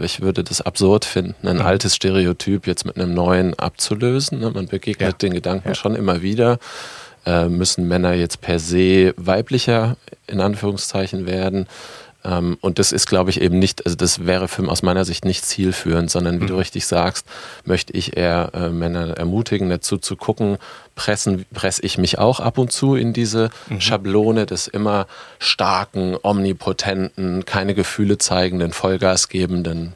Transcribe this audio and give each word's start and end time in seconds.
ich 0.00 0.20
würde 0.20 0.44
das 0.44 0.60
absurd 0.60 1.04
finden, 1.04 1.48
ein 1.48 1.60
altes 1.60 1.96
Stereotyp 1.96 2.66
jetzt 2.66 2.84
mit 2.84 2.96
einem 2.96 3.14
neuen 3.14 3.58
abzulösen. 3.58 4.40
Ne? 4.40 4.50
Man 4.50 4.66
begegnet 4.66 5.10
ja. 5.10 5.12
den 5.18 5.34
Gedanken 5.34 5.68
ja. 5.68 5.74
schon 5.74 5.94
immer 5.94 6.22
wieder. 6.22 6.58
Äh, 7.24 7.48
müssen 7.48 7.86
Männer 7.86 8.14
jetzt 8.14 8.40
per 8.40 8.58
se 8.58 9.14
weiblicher 9.16 9.96
in 10.26 10.40
Anführungszeichen 10.40 11.26
werden? 11.26 11.68
Ähm, 12.24 12.56
und 12.60 12.78
das 12.78 12.92
ist, 12.92 13.06
glaube 13.06 13.30
ich, 13.30 13.40
eben 13.40 13.58
nicht, 13.58 13.84
also 13.84 13.96
das 13.96 14.26
wäre 14.26 14.48
für, 14.48 14.68
aus 14.68 14.82
meiner 14.82 15.04
Sicht 15.04 15.24
nicht 15.24 15.44
zielführend, 15.44 16.10
sondern 16.10 16.40
wie 16.40 16.44
mhm. 16.44 16.48
du 16.48 16.56
richtig 16.56 16.86
sagst, 16.86 17.26
möchte 17.64 17.92
ich 17.92 18.16
eher 18.16 18.50
äh, 18.54 18.68
Männer 18.68 19.16
ermutigen, 19.16 19.70
dazu 19.70 19.98
zu 19.98 20.16
gucken, 20.16 20.58
pressen, 20.94 21.44
presse 21.52 21.82
ich 21.82 21.98
mich 21.98 22.18
auch 22.18 22.40
ab 22.40 22.58
und 22.58 22.70
zu 22.72 22.94
in 22.94 23.12
diese 23.12 23.50
mhm. 23.68 23.80
Schablone 23.80 24.46
des 24.46 24.68
immer 24.68 25.06
starken, 25.38 26.16
omnipotenten, 26.22 27.44
keine 27.44 27.74
Gefühle 27.74 28.18
zeigenden, 28.18 28.72
Vollgasgebenden 28.72 29.94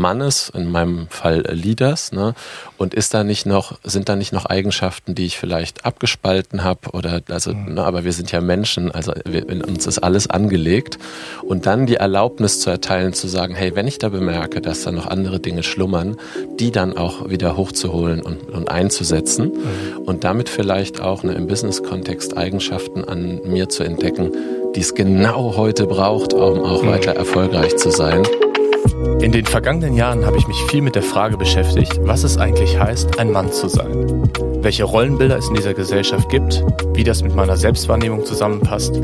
Mannes, 0.00 0.50
in 0.52 0.70
meinem 0.70 1.06
Fall 1.08 1.44
Leaders, 1.52 2.12
ne? 2.12 2.34
Und 2.76 2.94
ist 2.94 3.14
da 3.14 3.22
nicht 3.22 3.46
noch, 3.46 3.78
sind 3.84 4.08
da 4.08 4.16
nicht 4.16 4.32
noch 4.32 4.46
Eigenschaften, 4.46 5.14
die 5.14 5.26
ich 5.26 5.38
vielleicht 5.38 5.84
abgespalten 5.84 6.64
habe 6.64 6.90
oder 6.92 7.20
also, 7.28 7.54
mhm. 7.54 7.74
ne, 7.74 7.84
aber 7.84 8.04
wir 8.04 8.12
sind 8.12 8.32
ja 8.32 8.40
Menschen, 8.40 8.90
also 8.90 9.12
wir, 9.24 9.48
in 9.48 9.62
uns 9.62 9.86
ist 9.86 9.98
alles 9.98 10.28
angelegt 10.28 10.98
und 11.42 11.66
dann 11.66 11.86
die 11.86 11.96
Erlaubnis 11.96 12.60
zu 12.60 12.70
erteilen, 12.70 13.12
zu 13.12 13.28
sagen, 13.28 13.54
hey, 13.54 13.76
wenn 13.76 13.86
ich 13.86 13.98
da 13.98 14.08
bemerke, 14.08 14.60
dass 14.60 14.82
da 14.82 14.92
noch 14.92 15.06
andere 15.06 15.40
Dinge 15.40 15.62
schlummern, 15.62 16.16
die 16.58 16.70
dann 16.70 16.96
auch 16.96 17.28
wieder 17.28 17.56
hochzuholen 17.56 18.22
und, 18.22 18.48
und 18.48 18.70
einzusetzen 18.70 19.52
mhm. 19.52 19.98
und 20.06 20.24
damit 20.24 20.48
vielleicht 20.48 21.00
auch 21.00 21.22
ne, 21.22 21.32
im 21.34 21.46
Business-Kontext 21.46 22.36
Eigenschaften 22.36 23.04
an 23.04 23.40
mir 23.44 23.68
zu 23.68 23.84
entdecken, 23.84 24.32
die 24.74 24.80
es 24.80 24.94
genau 24.94 25.56
heute 25.56 25.86
braucht, 25.86 26.32
um 26.32 26.60
auch 26.60 26.82
mhm. 26.82 26.88
weiter 26.88 27.12
erfolgreich 27.12 27.76
zu 27.76 27.90
sein. 27.90 28.22
In 29.20 29.32
den 29.32 29.46
vergangenen 29.46 29.94
Jahren 29.94 30.26
habe 30.26 30.38
ich 30.38 30.46
mich 30.48 30.56
viel 30.68 30.82
mit 30.82 30.94
der 30.94 31.02
Frage 31.02 31.36
beschäftigt, 31.36 32.00
was 32.02 32.24
es 32.24 32.38
eigentlich 32.38 32.78
heißt, 32.78 33.18
ein 33.18 33.30
Mann 33.32 33.52
zu 33.52 33.68
sein. 33.68 34.28
Welche 34.62 34.84
Rollenbilder 34.84 35.38
es 35.38 35.48
in 35.48 35.54
dieser 35.54 35.74
Gesellschaft 35.74 36.28
gibt, 36.28 36.64
wie 36.94 37.04
das 37.04 37.22
mit 37.22 37.34
meiner 37.34 37.56
Selbstwahrnehmung 37.56 38.24
zusammenpasst 38.24 39.00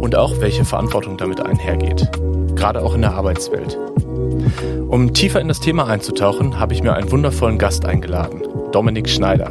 und 0.00 0.16
auch 0.16 0.40
welche 0.40 0.64
Verantwortung 0.64 1.16
damit 1.16 1.44
einhergeht. 1.44 2.10
Gerade 2.54 2.82
auch 2.82 2.94
in 2.94 3.02
der 3.02 3.14
Arbeitswelt. 3.14 3.78
Um 4.88 5.12
tiefer 5.12 5.40
in 5.40 5.48
das 5.48 5.60
Thema 5.60 5.86
einzutauchen, 5.86 6.58
habe 6.58 6.74
ich 6.74 6.82
mir 6.82 6.94
einen 6.94 7.10
wundervollen 7.10 7.58
Gast 7.58 7.84
eingeladen, 7.84 8.42
Dominik 8.72 9.08
Schneider. 9.08 9.50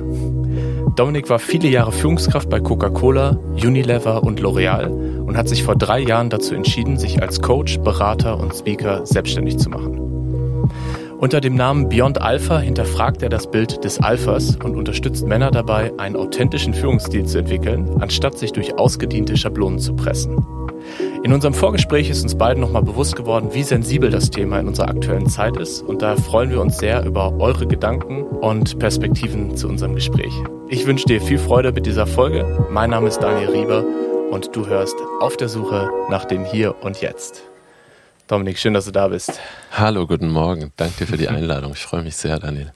Dominik 0.96 1.30
war 1.30 1.40
viele 1.40 1.68
Jahre 1.68 1.92
Führungskraft 1.92 2.50
bei 2.50 2.62
Coca-Cola, 2.62 3.38
Unilever 3.62 4.24
und 4.24 4.40
L'Oreal 4.40 4.88
und 4.88 5.36
hat 5.36 5.50
sich 5.50 5.62
vor 5.62 5.76
drei 5.76 6.00
Jahren 6.00 6.30
dazu 6.30 6.56
entschieden, 6.56 6.98
sich 6.98 7.22
als 7.22 7.42
Coach, 7.42 7.80
Berater 7.80 8.40
und 8.40 8.56
Speaker 8.56 9.06
selbstständig 9.06 9.58
zu 9.58 9.70
machen. 9.70 10.70
Unter 11.18 11.42
dem 11.42 11.56
Namen 11.56 11.90
Beyond 11.90 12.22
Alpha 12.22 12.60
hinterfragt 12.60 13.22
er 13.24 13.30
das 13.30 13.52
Bild 13.52 13.84
des 13.84 14.00
Alphas 14.00 14.56
und 14.56 14.78
unterstützt 14.78 15.28
Männer 15.28 15.52
dabei, 15.52 15.92
einen 15.98 16.16
authentischen 16.16 16.74
Führungsstil 16.74 17.26
zu 17.26 17.40
entwickeln, 17.40 17.90
anstatt 18.00 18.38
sich 18.38 18.54
durch 18.54 18.78
ausgediente 18.78 19.36
Schablonen 19.36 19.80
zu 19.80 19.96
pressen. 19.96 20.46
In 21.26 21.34
unserem 21.34 21.56
Vorgespräch 21.56 22.12
ist 22.12 22.22
uns 22.22 22.38
beiden 22.38 22.62
nochmal 22.62 22.84
bewusst 22.84 23.16
geworden, 23.16 23.50
wie 23.52 23.64
sensibel 23.64 24.12
das 24.12 24.30
Thema 24.30 24.60
in 24.60 24.68
unserer 24.68 24.90
aktuellen 24.90 25.28
Zeit 25.28 25.58
ist 25.58 25.82
und 25.82 26.04
da 26.04 26.16
freuen 26.16 26.52
wir 26.52 26.62
uns 26.62 26.78
sehr 26.78 27.04
über 27.04 27.34
eure 27.40 27.66
Gedanken 27.66 28.22
und 28.22 28.78
Perspektiven 28.78 29.58
zu 29.58 29.68
unserem 29.68 29.96
Gespräch. 29.96 30.32
Ich 30.70 30.86
wünsche 30.86 31.08
dir 31.08 31.20
viel 31.20 31.40
Freude 31.40 31.72
mit 31.72 31.88
dieser 31.88 32.06
Folge. 32.06 32.68
Mein 32.70 32.92
Name 32.92 33.08
ist 33.08 33.24
Daniel 33.24 33.50
Rieber 33.50 33.84
und 34.30 34.56
du 34.56 34.68
hörst 34.68 34.94
auf 35.20 35.36
der 35.36 35.50
Suche 35.50 35.90
nach 36.12 36.26
dem 36.26 36.46
Hier 36.46 36.76
und 36.84 37.02
Jetzt. 37.02 37.42
Dominik, 38.28 38.60
schön, 38.60 38.76
dass 38.76 38.86
du 38.86 38.92
da 38.92 39.08
bist. 39.08 39.40
Hallo, 39.72 40.06
guten 40.06 40.30
Morgen. 40.30 40.74
Danke 40.76 40.94
dir 40.98 41.08
für 41.08 41.18
die 41.18 41.30
Einladung. 41.30 41.72
Ich 41.74 41.82
freue 41.82 42.04
mich 42.04 42.18
sehr, 42.18 42.38
Daniel. 42.38 42.72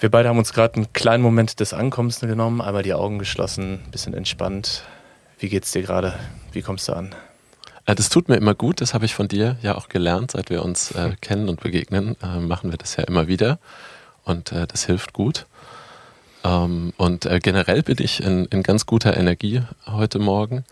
Wir 0.00 0.10
beide 0.10 0.28
haben 0.28 0.38
uns 0.38 0.52
gerade 0.52 0.74
einen 0.74 0.92
kleinen 0.92 1.22
Moment 1.22 1.60
des 1.60 1.72
Ankommens 1.72 2.18
genommen, 2.18 2.60
einmal 2.60 2.82
die 2.82 2.94
Augen 2.94 3.20
geschlossen, 3.20 3.84
ein 3.86 3.90
bisschen 3.92 4.14
entspannt. 4.14 4.82
Wie 5.38 5.48
geht's 5.48 5.70
dir 5.70 5.82
gerade? 5.82 6.14
Wie 6.50 6.62
kommst 6.62 6.88
du 6.88 6.94
an? 6.94 7.14
Äh, 7.88 7.94
das 7.94 8.10
tut 8.10 8.28
mir 8.28 8.36
immer 8.36 8.54
gut, 8.54 8.80
das 8.80 8.94
habe 8.94 9.06
ich 9.06 9.14
von 9.14 9.26
dir 9.26 9.56
ja 9.62 9.76
auch 9.76 9.88
gelernt, 9.88 10.32
seit 10.32 10.50
wir 10.50 10.64
uns 10.64 10.92
äh, 10.92 11.16
kennen 11.20 11.48
und 11.48 11.60
begegnen, 11.60 12.16
äh, 12.22 12.38
machen 12.38 12.70
wir 12.70 12.78
das 12.78 12.96
ja 12.96 13.04
immer 13.04 13.26
wieder 13.26 13.58
und 14.24 14.52
äh, 14.52 14.66
das 14.66 14.84
hilft 14.84 15.12
gut. 15.12 15.46
Ähm, 16.44 16.92
und 16.98 17.24
äh, 17.24 17.40
generell 17.40 17.82
bin 17.82 17.96
ich 17.98 18.22
in, 18.22 18.44
in, 18.46 18.62
ganz 18.62 18.86
guter 18.86 19.16
Energie 19.16 19.62
heute 19.86 20.20
Morgen, 20.20 20.64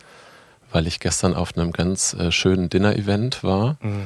weil 0.70 0.86
ich 0.86 1.00
gestern 1.00 1.34
auf 1.34 1.56
einem 1.56 1.72
ganz 1.72 2.14
äh, 2.14 2.30
schönen 2.30 2.68
Dinner-Event 2.68 3.42
war, 3.42 3.78
mhm. 3.80 4.04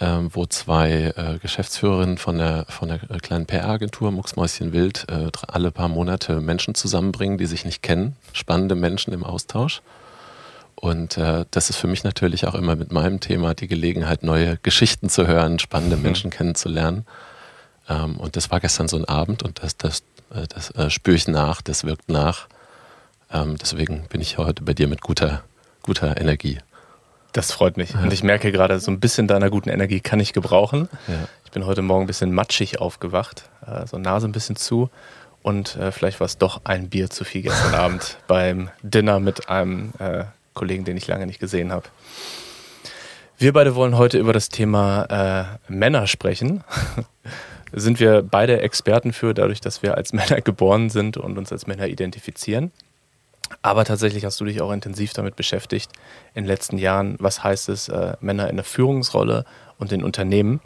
ähm, 0.00 0.30
wo 0.32 0.46
zwei 0.46 1.38
Geschäftsführerinnen 1.42 2.18
von 2.18 2.38
der, 2.38 2.66
von 2.68 2.88
der 2.88 3.00
kleinen 3.20 3.46
PR-Agentur 3.46 4.12
Mucksmäuschen 4.12 4.72
Wild 4.72 5.06
alle 5.48 5.70
paar 5.70 5.88
Monate 5.88 6.40
Menschen 6.40 6.74
zusammenbringen, 6.74 7.36
die 7.38 7.46
sich 7.46 7.64
nicht 7.64 7.82
kennen, 7.82 8.16
spannende 8.32 8.74
Menschen 8.74 9.12
im 9.12 9.24
Austausch. 9.24 9.82
Und 10.74 11.16
äh, 11.16 11.44
das 11.50 11.70
ist 11.70 11.76
für 11.76 11.86
mich 11.86 12.04
natürlich 12.04 12.46
auch 12.46 12.54
immer 12.54 12.76
mit 12.76 12.92
meinem 12.92 13.20
Thema 13.20 13.54
die 13.54 13.68
Gelegenheit, 13.68 14.22
neue 14.22 14.58
Geschichten 14.58 15.08
zu 15.08 15.26
hören, 15.26 15.58
spannende 15.58 15.96
mhm. 15.96 16.02
Menschen 16.02 16.30
kennenzulernen. 16.30 17.06
Ähm, 17.88 18.16
und 18.16 18.36
das 18.36 18.50
war 18.50 18.60
gestern 18.60 18.88
so 18.88 18.96
ein 18.96 19.04
Abend 19.04 19.42
und 19.42 19.62
das, 19.62 19.76
das 19.76 20.02
äh, 20.34 20.46
das 20.48 20.70
äh, 20.70 20.90
spüre 20.90 21.16
ich 21.16 21.28
nach, 21.28 21.62
das 21.62 21.84
wirkt 21.84 22.08
nach. 22.08 22.48
Ähm, 23.32 23.56
deswegen 23.60 24.06
bin 24.08 24.20
ich 24.20 24.38
heute 24.38 24.62
bei 24.62 24.74
dir 24.74 24.88
mit 24.88 25.00
guter, 25.00 25.42
guter 25.82 26.20
Energie. 26.20 26.58
Das 27.32 27.50
freut 27.50 27.76
mich. 27.76 27.90
Ja. 27.92 28.00
Und 28.00 28.12
ich 28.12 28.22
merke 28.22 28.52
gerade, 28.52 28.78
so 28.78 28.90
ein 28.90 29.00
bisschen 29.00 29.26
deiner 29.26 29.50
guten 29.50 29.68
Energie 29.68 30.00
kann 30.00 30.20
ich 30.20 30.32
gebrauchen. 30.32 30.88
Ja. 31.08 31.28
Ich 31.44 31.50
bin 31.50 31.66
heute 31.66 31.82
Morgen 31.82 32.04
ein 32.04 32.06
bisschen 32.06 32.32
matschig 32.32 32.80
aufgewacht, 32.80 33.48
äh, 33.66 33.86
so 33.86 33.98
Nase 33.98 34.28
ein 34.28 34.32
bisschen 34.32 34.56
zu. 34.56 34.90
Und 35.42 35.76
äh, 35.76 35.92
vielleicht 35.92 36.20
war 36.20 36.26
es 36.26 36.38
doch 36.38 36.62
ein 36.64 36.88
Bier 36.88 37.10
zu 37.10 37.24
viel 37.24 37.42
gestern 37.42 37.74
Abend 37.74 38.18
beim 38.26 38.70
Dinner 38.82 39.20
mit 39.20 39.48
einem 39.48 39.92
Kollegen, 40.54 40.84
den 40.84 40.96
ich 40.96 41.06
lange 41.06 41.26
nicht 41.26 41.40
gesehen 41.40 41.72
habe. 41.72 41.88
Wir 43.36 43.52
beide 43.52 43.74
wollen 43.74 43.98
heute 43.98 44.18
über 44.18 44.32
das 44.32 44.48
Thema 44.48 45.58
äh, 45.68 45.72
Männer 45.72 46.06
sprechen 46.06 46.64
sind 47.76 47.98
wir 48.00 48.22
beide 48.22 48.60
Experten 48.60 49.12
für, 49.12 49.34
dadurch, 49.34 49.60
dass 49.60 49.82
wir 49.82 49.96
als 49.96 50.12
Männer 50.12 50.40
geboren 50.40 50.90
sind 50.90 51.16
und 51.16 51.36
uns 51.36 51.52
als 51.52 51.66
Männer 51.66 51.88
identifizieren. 51.88 52.72
Aber 53.62 53.84
tatsächlich 53.84 54.24
hast 54.24 54.40
du 54.40 54.44
dich 54.44 54.62
auch 54.62 54.72
intensiv 54.72 55.12
damit 55.12 55.36
beschäftigt 55.36 55.90
in 56.34 56.44
den 56.44 56.48
letzten 56.48 56.78
Jahren, 56.78 57.16
was 57.18 57.44
heißt 57.44 57.68
es, 57.68 57.88
äh, 57.88 58.14
Männer 58.20 58.48
in 58.48 58.56
der 58.56 58.64
Führungsrolle 58.64 59.44
und 59.78 59.92
in 59.92 60.02
Unternehmen. 60.02 60.60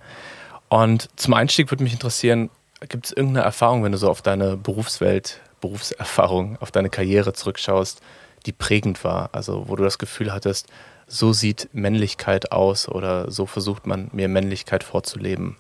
Und 0.69 1.09
zum 1.17 1.35
Einstieg 1.35 1.71
würde 1.71 1.83
mich 1.83 1.93
interessieren, 1.93 2.51
gibt 2.89 3.07
es 3.07 3.13
irgendeine 3.13 3.45
Erfahrung, 3.45 3.83
wenn 3.83 3.93
du 3.93 3.99
so 3.99 4.09
auf 4.09 4.23
deine 4.23 4.57
Berufswelt, 4.57 5.41
Berufserfahrung, 5.61 6.57
auf 6.61 6.71
deine 6.71 6.89
Karriere 6.89 7.33
zurückschaust, 7.33 8.01
die 8.47 8.53
prägend 8.53 9.05
war? 9.05 9.31
Also 9.33 9.69
wo 9.69 9.77
du 9.77 9.85
das 9.85 9.99
Gefühl 9.99 10.33
hattest, 10.33 10.67
so 11.07 11.33
sieht 11.33 11.69
Männlichkeit 11.73 12.53
aus 12.53 12.89
oder 12.89 13.31
so 13.31 13.47
versucht 13.47 13.87
man 13.87 14.11
mir 14.13 14.29
Männlichkeit 14.29 14.85
vorzuleben. 14.85 15.57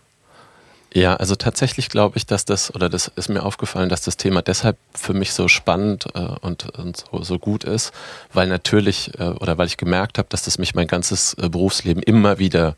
Ja, 0.94 1.17
also 1.17 1.37
tatsächlich 1.37 1.91
glaube 1.91 2.17
ich, 2.17 2.25
dass 2.25 2.47
das, 2.47 2.75
oder 2.75 2.88
das 2.88 3.09
ist 3.15 3.28
mir 3.28 3.43
aufgefallen, 3.43 3.91
dass 3.91 4.00
das 4.00 4.17
Thema 4.17 4.41
deshalb 4.41 4.78
für 4.94 5.12
mich 5.12 5.33
so 5.33 5.47
spannend 5.47 6.06
äh, 6.15 6.21
und, 6.41 6.78
und 6.78 6.97
so, 6.97 7.22
so, 7.22 7.38
gut 7.38 7.65
ist, 7.65 7.93
weil 8.33 8.47
natürlich, 8.49 9.19
äh, 9.19 9.25
oder 9.25 9.59
weil 9.59 9.67
ich 9.67 9.77
gemerkt 9.77 10.17
habe, 10.17 10.28
dass 10.31 10.44
das 10.44 10.59
mich 10.59 10.75
mein 10.75 10.87
ganzes 10.87 11.34
äh, 11.34 11.50
Berufsleben 11.50 12.03
immer 12.03 12.38
wieder 12.38 12.71
äh, 12.71 12.75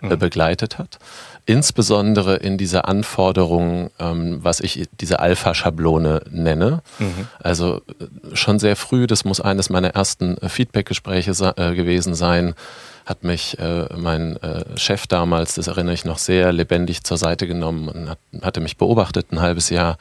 mhm. 0.00 0.18
begleitet 0.18 0.78
hat. 0.78 0.98
Insbesondere 1.46 2.36
in 2.36 2.58
dieser 2.58 2.88
Anforderung, 2.88 3.90
ähm, 3.98 4.38
was 4.42 4.60
ich 4.60 4.88
diese 5.00 5.20
Alpha-Schablone 5.20 6.22
nenne. 6.30 6.82
Mhm. 6.98 7.28
Also 7.40 7.80
äh, 8.00 8.36
schon 8.36 8.58
sehr 8.58 8.76
früh, 8.76 9.06
das 9.06 9.24
muss 9.24 9.40
eines 9.40 9.70
meiner 9.70 9.94
ersten 9.94 10.36
äh, 10.38 10.48
Feedback-Gespräche 10.48 11.32
gewesen 11.74 12.14
sein, 12.14 12.54
hat 13.08 13.24
mich 13.24 13.58
äh, 13.58 13.86
mein 13.96 14.36
äh, 14.42 14.76
Chef 14.76 15.06
damals, 15.06 15.54
das 15.54 15.66
erinnere 15.66 15.94
ich 15.94 16.04
noch 16.04 16.18
sehr, 16.18 16.52
lebendig 16.52 17.04
zur 17.04 17.16
Seite 17.16 17.46
genommen 17.46 17.88
und 17.88 18.10
hat, 18.10 18.18
hatte 18.42 18.60
mich 18.60 18.76
beobachtet 18.76 19.32
ein 19.32 19.40
halbes 19.40 19.70
Jahr 19.70 19.96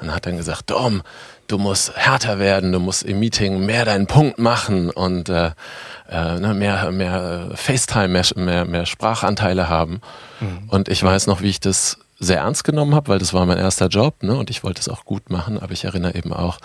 und 0.00 0.14
hat 0.14 0.24
dann 0.24 0.38
gesagt, 0.38 0.70
Dom, 0.70 1.02
du 1.46 1.58
musst 1.58 1.96
härter 1.96 2.38
werden, 2.38 2.72
du 2.72 2.80
musst 2.80 3.02
im 3.02 3.18
Meeting 3.18 3.64
mehr 3.64 3.84
deinen 3.84 4.06
Punkt 4.06 4.38
machen 4.38 4.90
und 4.90 5.28
äh, 5.28 5.52
äh, 6.08 6.38
ne, 6.38 6.54
mehr, 6.54 6.90
mehr 6.90 7.50
FaceTime, 7.54 8.08
mehr, 8.08 8.24
mehr, 8.36 8.64
mehr 8.64 8.86
Sprachanteile 8.86 9.68
haben. 9.68 10.00
Mhm. 10.40 10.68
Und 10.68 10.88
ich 10.88 11.02
weiß 11.02 11.26
noch, 11.26 11.42
wie 11.42 11.48
ich 11.48 11.60
das 11.60 11.98
sehr 12.18 12.38
ernst 12.38 12.64
genommen 12.64 12.94
habe, 12.94 13.08
weil 13.08 13.18
das 13.18 13.34
war 13.34 13.44
mein 13.46 13.58
erster 13.58 13.88
Job 13.88 14.22
ne, 14.22 14.36
und 14.36 14.50
ich 14.50 14.64
wollte 14.64 14.80
es 14.80 14.88
auch 14.88 15.04
gut 15.04 15.30
machen, 15.30 15.58
aber 15.58 15.72
ich 15.72 15.84
erinnere 15.84 16.14
eben 16.14 16.32
auch, 16.32 16.58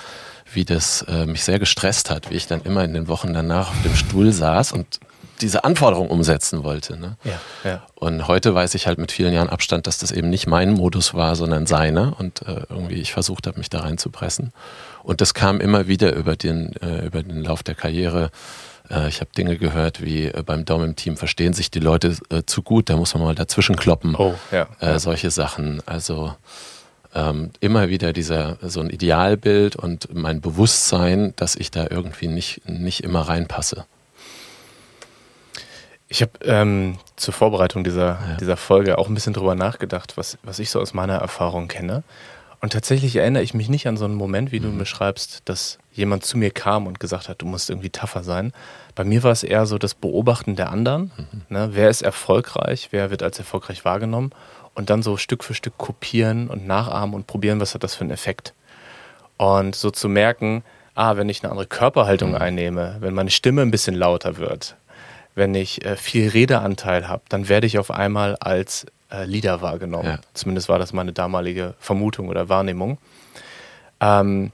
wie 0.53 0.65
das 0.65 1.03
äh, 1.03 1.25
mich 1.25 1.43
sehr 1.43 1.59
gestresst 1.59 2.09
hat, 2.09 2.29
wie 2.29 2.35
ich 2.35 2.47
dann 2.47 2.61
immer 2.61 2.83
in 2.83 2.93
den 2.93 3.07
Wochen 3.07 3.33
danach 3.33 3.69
auf 3.69 3.81
dem 3.83 3.95
Stuhl 3.95 4.31
saß 4.31 4.71
und 4.73 4.99
diese 5.41 5.63
Anforderung 5.63 6.09
umsetzen 6.09 6.63
wollte. 6.63 6.97
Ne? 6.97 7.17
Ja, 7.23 7.39
ja. 7.63 7.83
Und 7.95 8.27
heute 8.27 8.53
weiß 8.53 8.75
ich 8.75 8.87
halt 8.87 8.97
mit 8.97 9.11
vielen 9.11 9.33
Jahren 9.33 9.49
Abstand, 9.49 9.87
dass 9.87 9.97
das 9.97 10.11
eben 10.11 10.29
nicht 10.29 10.47
mein 10.47 10.73
Modus 10.73 11.13
war, 11.13 11.35
sondern 11.35 11.65
seiner 11.65 12.19
und 12.19 12.41
äh, 12.43 12.61
irgendwie 12.69 13.01
ich 13.01 13.13
versucht 13.13 13.47
habe, 13.47 13.57
mich 13.57 13.69
da 13.69 13.81
reinzupressen. 13.81 14.53
Und 15.03 15.21
das 15.21 15.33
kam 15.33 15.59
immer 15.59 15.87
wieder 15.87 16.13
über 16.13 16.35
den, 16.35 16.75
äh, 16.81 17.05
über 17.05 17.23
den 17.23 17.43
Lauf 17.43 17.63
der 17.63 17.75
Karriere. 17.75 18.31
Äh, 18.89 19.07
ich 19.07 19.21
habe 19.21 19.31
Dinge 19.35 19.57
gehört 19.57 20.01
wie 20.01 20.25
äh, 20.25 20.43
beim 20.45 20.65
Dom 20.65 20.83
im 20.83 20.95
Team 20.95 21.17
verstehen 21.17 21.53
sich 21.53 21.71
die 21.71 21.79
Leute 21.79 22.17
äh, 22.29 22.43
zu 22.45 22.61
gut, 22.61 22.89
da 22.89 22.97
muss 22.97 23.13
man 23.13 23.23
mal 23.23 23.35
dazwischen 23.35 23.75
kloppen. 23.75 24.15
Oh, 24.15 24.35
ja, 24.51 24.67
ja. 24.79 24.99
Solche 24.99 25.31
Sachen. 25.31 25.81
Also 25.85 26.33
ähm, 27.13 27.51
immer 27.59 27.89
wieder 27.89 28.13
dieser 28.13 28.57
so 28.61 28.79
ein 28.79 28.89
Idealbild 28.89 29.75
und 29.75 30.13
mein 30.13 30.41
Bewusstsein, 30.41 31.33
dass 31.35 31.55
ich 31.55 31.71
da 31.71 31.87
irgendwie 31.89 32.27
nicht, 32.27 32.67
nicht 32.69 33.03
immer 33.03 33.21
reinpasse. 33.21 33.85
Ich 36.11 36.21
habe 36.21 36.31
ähm, 36.43 36.97
zur 37.15 37.33
Vorbereitung 37.33 37.83
dieser, 37.83 38.07
ja. 38.07 38.37
dieser 38.39 38.57
Folge 38.57 38.97
auch 38.97 39.07
ein 39.07 39.13
bisschen 39.13 39.33
drüber 39.33 39.55
nachgedacht, 39.55 40.17
was, 40.17 40.37
was 40.43 40.59
ich 40.59 40.69
so 40.69 40.81
aus 40.81 40.93
meiner 40.93 41.15
Erfahrung 41.15 41.67
kenne. 41.67 42.03
Und 42.59 42.73
tatsächlich 42.73 43.15
erinnere 43.15 43.41
ich 43.41 43.53
mich 43.53 43.69
nicht 43.69 43.87
an 43.87 43.97
so 43.97 44.05
einen 44.05 44.15
Moment, 44.15 44.51
wie 44.51 44.59
mhm. 44.59 44.63
du 44.63 44.77
beschreibst, 44.77 45.41
dass 45.45 45.79
jemand 45.93 46.25
zu 46.25 46.37
mir 46.37 46.51
kam 46.51 46.85
und 46.85 46.99
gesagt 46.99 47.29
hat, 47.29 47.41
du 47.41 47.45
musst 47.45 47.69
irgendwie 47.69 47.89
tougher 47.89 48.23
sein. 48.23 48.53
Bei 48.93 49.03
mir 49.03 49.23
war 49.23 49.31
es 49.31 49.41
eher 49.41 49.65
so 49.65 49.77
das 49.77 49.95
Beobachten 49.95 50.55
der 50.55 50.69
anderen. 50.69 51.11
Mhm. 51.17 51.41
Ne? 51.49 51.69
Wer 51.71 51.89
ist 51.89 52.01
erfolgreich? 52.01 52.89
Wer 52.91 53.09
wird 53.09 53.23
als 53.23 53.39
erfolgreich 53.39 53.83
wahrgenommen? 53.85 54.31
und 54.73 54.89
dann 54.89 55.03
so 55.03 55.17
Stück 55.17 55.43
für 55.43 55.53
Stück 55.53 55.77
kopieren 55.77 56.47
und 56.47 56.65
nachahmen 56.65 57.15
und 57.15 57.27
probieren, 57.27 57.59
was 57.59 57.73
hat 57.73 57.83
das 57.83 57.95
für 57.95 58.01
einen 58.01 58.11
Effekt. 58.11 58.53
Und 59.37 59.75
so 59.75 59.91
zu 59.91 60.07
merken, 60.07 60.63
ah, 60.95 61.17
wenn 61.17 61.29
ich 61.29 61.43
eine 61.43 61.51
andere 61.51 61.67
Körperhaltung 61.67 62.31
mhm. 62.31 62.37
einnehme, 62.37 62.97
wenn 62.99 63.13
meine 63.13 63.31
Stimme 63.31 63.61
ein 63.61 63.71
bisschen 63.71 63.95
lauter 63.95 64.37
wird, 64.37 64.75
wenn 65.35 65.55
ich 65.55 65.85
äh, 65.85 65.95
viel 65.95 66.29
Redeanteil 66.29 67.07
habe, 67.07 67.23
dann 67.29 67.49
werde 67.49 67.67
ich 67.67 67.79
auf 67.79 67.91
einmal 67.91 68.35
als 68.37 68.85
äh, 69.11 69.25
Leader 69.25 69.61
wahrgenommen. 69.61 70.05
Ja. 70.05 70.19
Zumindest 70.33 70.69
war 70.69 70.79
das 70.79 70.93
meine 70.93 71.13
damalige 71.13 71.75
Vermutung 71.79 72.27
oder 72.27 72.49
Wahrnehmung. 72.49 72.97
Ähm, 73.99 74.51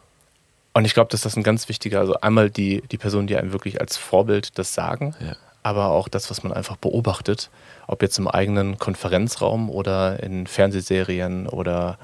und 0.74 0.86
ich 0.86 0.94
glaube, 0.94 1.10
dass 1.10 1.22
das 1.22 1.36
ein 1.36 1.44
ganz 1.44 1.70
wichtiger, 1.70 2.00
also 2.00 2.16
einmal 2.22 2.50
die, 2.50 2.84
die 2.92 2.98
Personen, 2.98 3.28
die 3.28 3.36
einem 3.36 3.52
wirklich 3.52 3.82
als 3.82 3.98
Vorbild 3.98 4.60
das 4.60 4.74
sagen, 4.74 5.16
ja. 5.20 5.36
aber 5.64 5.90
auch 5.90 6.08
das, 6.08 6.30
was 6.30 6.44
man 6.44 6.54
einfach 6.54 6.78
beobachtet 6.78 7.50
ob 7.88 8.02
jetzt 8.02 8.20
im 8.20 8.28
eigenen 8.28 8.78
Konferenzraum 8.78 9.70
oder 9.70 10.22
in 10.22 10.46
Fernsehserien 10.46 11.48
oder 11.48 11.98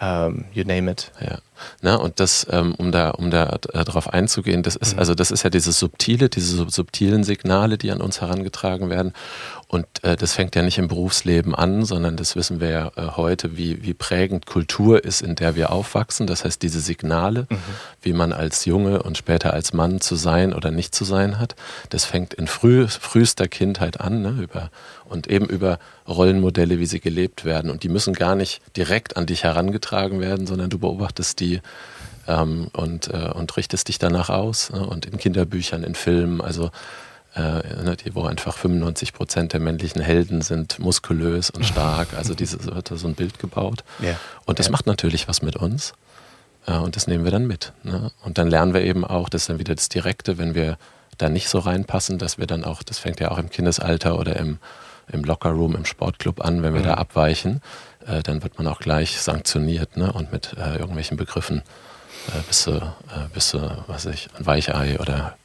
um, 0.00 0.44
you 0.52 0.64
name 0.64 0.90
it. 0.90 1.12
Ja. 1.20 1.38
Na, 1.82 1.96
und 1.96 2.20
das, 2.20 2.46
ähm, 2.50 2.74
um 2.76 2.90
da, 2.90 3.10
um 3.10 3.30
da 3.30 3.58
äh, 3.72 3.84
drauf 3.84 4.12
einzugehen, 4.12 4.62
das 4.62 4.76
ist, 4.76 4.94
mhm. 4.94 4.98
also 4.98 5.14
das 5.14 5.30
ist 5.30 5.42
ja 5.42 5.50
dieses 5.50 5.78
subtile, 5.78 6.28
diese 6.28 6.68
subtilen 6.68 7.22
Signale, 7.22 7.76
die 7.76 7.90
an 7.90 8.00
uns 8.00 8.20
herangetragen 8.20 8.88
werden. 8.88 9.12
Und 9.70 9.86
äh, 10.02 10.16
das 10.16 10.32
fängt 10.32 10.56
ja 10.56 10.62
nicht 10.62 10.78
im 10.78 10.88
Berufsleben 10.88 11.54
an, 11.54 11.84
sondern 11.84 12.16
das 12.16 12.34
wissen 12.34 12.60
wir 12.60 12.70
ja 12.70 12.92
äh, 12.96 13.12
heute, 13.14 13.56
wie, 13.56 13.84
wie 13.84 13.94
prägend 13.94 14.44
Kultur 14.44 15.04
ist, 15.04 15.22
in 15.22 15.36
der 15.36 15.54
wir 15.54 15.70
aufwachsen. 15.70 16.26
Das 16.26 16.44
heißt, 16.44 16.60
diese 16.60 16.80
Signale, 16.80 17.46
mhm. 17.48 17.56
wie 18.02 18.12
man 18.12 18.32
als 18.32 18.64
Junge 18.64 19.00
und 19.00 19.16
später 19.16 19.52
als 19.54 19.72
Mann 19.72 20.00
zu 20.00 20.16
sein 20.16 20.54
oder 20.54 20.72
nicht 20.72 20.92
zu 20.92 21.04
sein 21.04 21.38
hat, 21.38 21.54
das 21.90 22.04
fängt 22.04 22.34
in 22.34 22.48
früh, 22.48 22.88
frühester 22.88 23.46
Kindheit 23.46 24.00
an, 24.00 24.22
ne, 24.22 24.42
über, 24.42 24.72
und 25.04 25.28
eben 25.28 25.46
über 25.46 25.78
Rollenmodelle, 26.08 26.80
wie 26.80 26.86
sie 26.86 26.98
gelebt 26.98 27.44
werden. 27.44 27.70
Und 27.70 27.84
die 27.84 27.88
müssen 27.88 28.14
gar 28.14 28.34
nicht 28.34 28.60
direkt 28.76 29.16
an 29.16 29.26
dich 29.26 29.44
herangetragen 29.44 30.18
werden, 30.18 30.48
sondern 30.48 30.68
du 30.68 30.80
beobachtest 30.80 31.38
die 31.38 31.60
ähm, 32.26 32.70
und, 32.72 33.06
äh, 33.14 33.30
und 33.32 33.56
richtest 33.56 33.86
dich 33.86 34.00
danach 34.00 34.30
aus. 34.30 34.70
Ne, 34.70 34.84
und 34.84 35.06
in 35.06 35.16
Kinderbüchern, 35.16 35.84
in 35.84 35.94
Filmen, 35.94 36.40
also 36.40 36.72
äh, 37.34 37.40
ne, 37.40 37.96
wo 38.12 38.24
einfach 38.24 38.56
95 38.56 39.12
Prozent 39.12 39.52
der 39.52 39.60
männlichen 39.60 40.02
Helden 40.02 40.42
sind 40.42 40.78
muskulös 40.78 41.50
und 41.50 41.64
stark. 41.64 42.08
Also 42.16 42.34
dieses 42.34 42.66
wird 42.66 42.90
da 42.90 42.96
so 42.96 43.06
ein 43.06 43.14
Bild 43.14 43.38
gebaut. 43.38 43.84
Ja. 44.00 44.18
Und 44.46 44.58
das 44.58 44.66
ja. 44.66 44.72
macht 44.72 44.86
natürlich 44.86 45.28
was 45.28 45.42
mit 45.42 45.56
uns. 45.56 45.92
Äh, 46.66 46.76
und 46.78 46.96
das 46.96 47.06
nehmen 47.06 47.24
wir 47.24 47.30
dann 47.30 47.46
mit. 47.46 47.72
Ne? 47.82 48.10
Und 48.24 48.38
dann 48.38 48.48
lernen 48.48 48.74
wir 48.74 48.82
eben 48.82 49.04
auch, 49.04 49.28
das 49.28 49.42
ist 49.42 49.48
dann 49.48 49.58
wieder 49.58 49.74
das 49.74 49.88
Direkte, 49.88 50.38
wenn 50.38 50.54
wir 50.54 50.76
da 51.18 51.28
nicht 51.28 51.48
so 51.48 51.58
reinpassen, 51.58 52.18
dass 52.18 52.38
wir 52.38 52.46
dann 52.46 52.64
auch, 52.64 52.82
das 52.82 52.98
fängt 52.98 53.20
ja 53.20 53.30
auch 53.30 53.38
im 53.38 53.50
Kindesalter 53.50 54.18
oder 54.18 54.36
im, 54.36 54.58
im 55.12 55.22
Lockerroom, 55.22 55.76
im 55.76 55.84
Sportclub 55.84 56.44
an, 56.44 56.62
wenn 56.62 56.74
wir 56.74 56.80
mhm. 56.80 56.86
da 56.86 56.94
abweichen, 56.94 57.60
äh, 58.06 58.22
dann 58.22 58.42
wird 58.42 58.58
man 58.58 58.66
auch 58.66 58.80
gleich 58.80 59.20
sanktioniert 59.20 59.96
ne? 59.96 60.12
und 60.12 60.32
mit 60.32 60.54
äh, 60.56 60.76
irgendwelchen 60.76 61.16
Begriffen 61.16 61.62
äh, 62.28 62.42
bist 62.46 62.66
du, 62.66 62.72
äh, 62.72 63.28
bist 63.32 63.54
du, 63.54 63.58
was 63.86 64.06
weiß 64.06 64.14
ich, 64.14 64.28
ein 64.38 64.46
Weichei 64.46 64.98
oder 64.98 65.36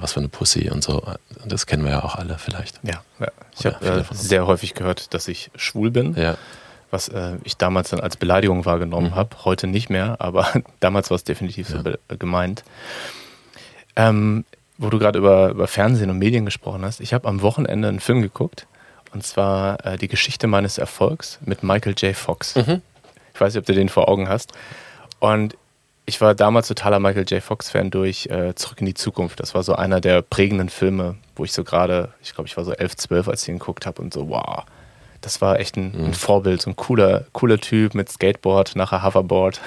was 0.00 0.12
für 0.12 0.20
eine 0.20 0.28
Pussy 0.28 0.70
und 0.70 0.82
so. 0.82 1.02
Das 1.44 1.66
kennen 1.66 1.84
wir 1.84 1.92
ja 1.92 2.04
auch 2.04 2.16
alle 2.16 2.38
vielleicht. 2.38 2.80
Ja, 2.82 3.02
ja. 3.18 3.28
ich 3.58 3.66
habe 3.66 3.84
äh, 3.84 4.04
sehr 4.12 4.46
häufig 4.46 4.74
gehört, 4.74 5.14
dass 5.14 5.28
ich 5.28 5.50
schwul 5.56 5.90
bin. 5.90 6.14
Ja. 6.14 6.36
Was 6.90 7.08
äh, 7.08 7.36
ich 7.44 7.56
damals 7.56 7.90
dann 7.90 8.00
als 8.00 8.16
Beleidigung 8.16 8.64
wahrgenommen 8.64 9.10
mhm. 9.10 9.14
habe, 9.14 9.44
heute 9.44 9.66
nicht 9.66 9.90
mehr, 9.90 10.16
aber 10.18 10.48
damals 10.80 11.10
war 11.10 11.16
es 11.16 11.24
definitiv 11.24 11.70
ja. 11.70 11.82
so 11.82 11.90
äh, 11.90 12.16
gemeint. 12.16 12.64
Ähm, 13.96 14.44
wo 14.76 14.88
du 14.88 14.98
gerade 14.98 15.18
über, 15.18 15.50
über 15.50 15.66
Fernsehen 15.66 16.10
und 16.10 16.18
Medien 16.18 16.44
gesprochen 16.44 16.84
hast, 16.84 17.00
ich 17.00 17.12
habe 17.12 17.28
am 17.28 17.42
Wochenende 17.42 17.88
einen 17.88 18.00
Film 18.00 18.22
geguckt, 18.22 18.66
und 19.12 19.24
zwar 19.24 19.84
äh, 19.84 19.98
Die 19.98 20.08
Geschichte 20.08 20.46
meines 20.46 20.78
Erfolgs 20.78 21.38
mit 21.44 21.62
Michael 21.62 21.94
J. 21.98 22.16
Fox. 22.16 22.54
Mhm. 22.54 22.82
Ich 23.34 23.40
weiß 23.40 23.54
nicht, 23.54 23.60
ob 23.60 23.66
du 23.66 23.74
den 23.74 23.88
vor 23.88 24.08
Augen 24.08 24.28
hast. 24.28 24.52
Und 25.18 25.56
ich 26.06 26.20
war 26.20 26.34
damals 26.34 26.68
totaler 26.68 26.98
Michael 26.98 27.24
J. 27.28 27.42
Fox-Fan 27.42 27.90
durch 27.90 28.26
äh, 28.26 28.54
Zurück 28.54 28.80
in 28.80 28.86
die 28.86 28.94
Zukunft. 28.94 29.40
Das 29.40 29.54
war 29.54 29.62
so 29.62 29.74
einer 29.74 30.00
der 30.00 30.22
prägenden 30.22 30.68
Filme, 30.68 31.16
wo 31.36 31.44
ich 31.44 31.52
so 31.52 31.64
gerade, 31.64 32.12
ich 32.22 32.34
glaube, 32.34 32.48
ich 32.48 32.56
war 32.56 32.64
so 32.64 32.72
11, 32.72 32.96
12, 32.96 33.28
als 33.28 33.42
ich 33.42 33.48
ihn 33.48 33.58
geguckt 33.58 33.86
habe 33.86 34.02
und 34.02 34.12
so, 34.12 34.28
wow, 34.28 34.64
das 35.20 35.40
war 35.40 35.60
echt 35.60 35.76
ein, 35.76 35.92
mhm. 35.92 36.04
ein 36.06 36.14
Vorbild, 36.14 36.62
so 36.62 36.70
ein 36.70 36.76
cooler, 36.76 37.26
cooler 37.32 37.58
Typ 37.58 37.94
mit 37.94 38.08
Skateboard, 38.10 38.74
nachher 38.74 39.04
Hoverboard. 39.04 39.60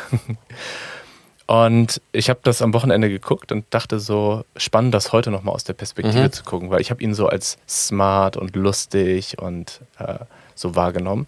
und 1.47 2.01
ich 2.11 2.29
habe 2.29 2.39
das 2.43 2.61
am 2.61 2.73
Wochenende 2.73 3.09
geguckt 3.09 3.51
und 3.51 3.65
dachte 3.69 3.99
so, 3.99 4.43
spannend, 4.57 4.93
das 4.93 5.13
heute 5.13 5.31
nochmal 5.31 5.55
aus 5.55 5.63
der 5.63 5.73
Perspektive 5.73 6.23
mhm. 6.23 6.31
zu 6.31 6.43
gucken, 6.43 6.71
weil 6.71 6.81
ich 6.81 6.89
habe 6.89 7.01
ihn 7.03 7.13
so 7.13 7.27
als 7.27 7.57
smart 7.69 8.35
und 8.35 8.55
lustig 8.55 9.39
und 9.39 9.81
äh, 9.99 10.19
so 10.55 10.75
wahrgenommen. 10.75 11.27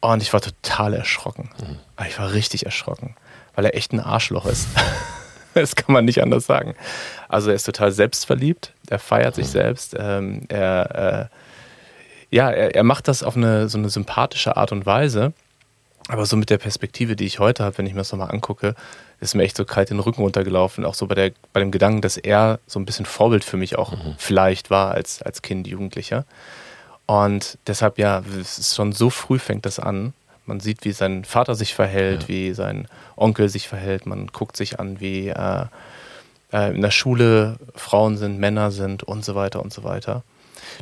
Und 0.00 0.22
ich 0.22 0.32
war 0.32 0.40
total 0.40 0.94
erschrocken. 0.94 1.50
Mhm. 1.60 1.78
Ich 2.06 2.18
war 2.18 2.32
richtig 2.32 2.66
erschrocken 2.66 3.16
weil 3.54 3.64
er 3.64 3.74
echt 3.74 3.92
ein 3.92 4.00
Arschloch 4.00 4.46
ist. 4.46 4.68
das 5.54 5.76
kann 5.76 5.92
man 5.92 6.04
nicht 6.04 6.22
anders 6.22 6.46
sagen. 6.46 6.74
Also 7.28 7.50
er 7.50 7.56
ist 7.56 7.64
total 7.64 7.92
selbstverliebt, 7.92 8.72
er 8.88 8.98
feiert 8.98 9.34
sich 9.34 9.48
selbst, 9.48 9.94
ähm, 9.98 10.42
er, 10.48 11.30
äh, 11.30 12.34
ja, 12.34 12.50
er, 12.50 12.74
er, 12.74 12.82
macht 12.82 13.08
das 13.08 13.22
auf 13.22 13.36
eine 13.36 13.68
so 13.68 13.76
eine 13.76 13.90
sympathische 13.90 14.56
Art 14.56 14.72
und 14.72 14.86
Weise. 14.86 15.32
Aber 16.08 16.26
so 16.26 16.36
mit 16.36 16.50
der 16.50 16.58
Perspektive, 16.58 17.14
die 17.14 17.26
ich 17.26 17.38
heute 17.38 17.62
habe, 17.62 17.78
wenn 17.78 17.86
ich 17.86 17.92
mir 17.92 18.00
das 18.00 18.10
nochmal 18.10 18.32
angucke, 18.32 18.74
ist 19.20 19.34
mir 19.34 19.44
echt 19.44 19.56
so 19.56 19.64
kalt 19.64 19.90
den 19.90 20.00
Rücken 20.00 20.22
runtergelaufen. 20.22 20.84
Auch 20.84 20.94
so 20.94 21.06
bei, 21.06 21.14
der, 21.14 21.32
bei 21.52 21.60
dem 21.60 21.70
Gedanken, 21.70 22.00
dass 22.00 22.16
er 22.16 22.58
so 22.66 22.80
ein 22.80 22.84
bisschen 22.84 23.06
Vorbild 23.06 23.44
für 23.44 23.56
mich 23.56 23.78
auch 23.78 23.92
mhm. 23.92 24.14
vielleicht 24.18 24.70
war 24.70 24.92
als, 24.92 25.22
als 25.22 25.42
Kind, 25.42 25.68
Jugendlicher. 25.68 26.24
Und 27.06 27.58
deshalb, 27.66 27.98
ja, 27.98 28.22
schon 28.46 28.92
so 28.92 29.10
früh 29.10 29.38
fängt 29.38 29.64
das 29.64 29.78
an, 29.78 30.12
man 30.46 30.60
sieht, 30.60 30.84
wie 30.84 30.92
sein 30.92 31.24
Vater 31.24 31.54
sich 31.54 31.74
verhält, 31.74 32.22
ja. 32.22 32.28
wie 32.28 32.52
sein 32.52 32.88
Onkel 33.16 33.48
sich 33.48 33.68
verhält. 33.68 34.06
Man 34.06 34.26
guckt 34.28 34.56
sich 34.56 34.80
an, 34.80 35.00
wie 35.00 35.28
äh, 35.28 35.66
äh, 36.52 36.74
in 36.74 36.82
der 36.82 36.90
Schule 36.90 37.56
Frauen 37.74 38.16
sind, 38.16 38.38
Männer 38.38 38.70
sind 38.70 39.02
und 39.02 39.24
so 39.24 39.34
weiter 39.34 39.62
und 39.62 39.72
so 39.72 39.84
weiter. 39.84 40.22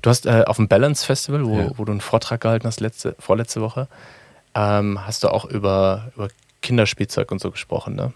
Du 0.02 0.10
hast 0.10 0.26
äh, 0.26 0.44
auf 0.46 0.56
dem 0.56 0.68
Balance 0.68 1.04
Festival, 1.04 1.44
wo, 1.44 1.58
ja. 1.58 1.70
wo, 1.76 1.84
du 1.84 1.92
einen 1.92 2.00
Vortrag 2.00 2.40
gehalten 2.40 2.66
hast, 2.66 2.80
letzte, 2.80 3.16
vorletzte 3.18 3.60
Woche, 3.60 3.88
ähm, 4.54 5.06
hast 5.06 5.24
du 5.24 5.28
auch 5.28 5.44
über, 5.44 6.10
über 6.16 6.28
Kinderspielzeug 6.62 7.30
und 7.30 7.40
so 7.40 7.50
gesprochen, 7.50 7.94
ne? 7.94 8.12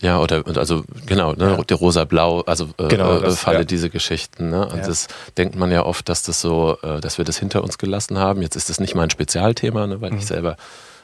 Ja, 0.00 0.18
oder 0.18 0.42
also 0.56 0.84
genau, 1.04 1.34
ne, 1.34 1.56
ja. 1.58 1.62
die 1.62 1.74
rosa-blau, 1.74 2.40
also 2.42 2.70
äh, 2.78 2.88
genau, 2.88 3.18
äh, 3.18 3.20
das, 3.20 3.40
Falle 3.40 3.58
ja. 3.58 3.64
diese 3.64 3.90
Geschichten. 3.90 4.48
Ne? 4.48 4.66
Und 4.66 4.78
ja. 4.78 4.86
das 4.86 5.08
denkt 5.36 5.56
man 5.56 5.70
ja 5.70 5.84
oft, 5.84 6.08
dass 6.08 6.22
das 6.22 6.40
so, 6.40 6.78
äh, 6.82 7.00
dass 7.00 7.18
wir 7.18 7.26
das 7.26 7.38
hinter 7.38 7.62
uns 7.62 7.76
gelassen 7.76 8.18
haben. 8.18 8.40
Jetzt 8.40 8.56
ist 8.56 8.70
das 8.70 8.80
nicht 8.80 8.94
mein 8.94 9.10
Spezialthema, 9.10 9.86
ne, 9.86 10.00
weil 10.00 10.12
mhm. 10.12 10.18
ich 10.18 10.26
selber 10.26 10.56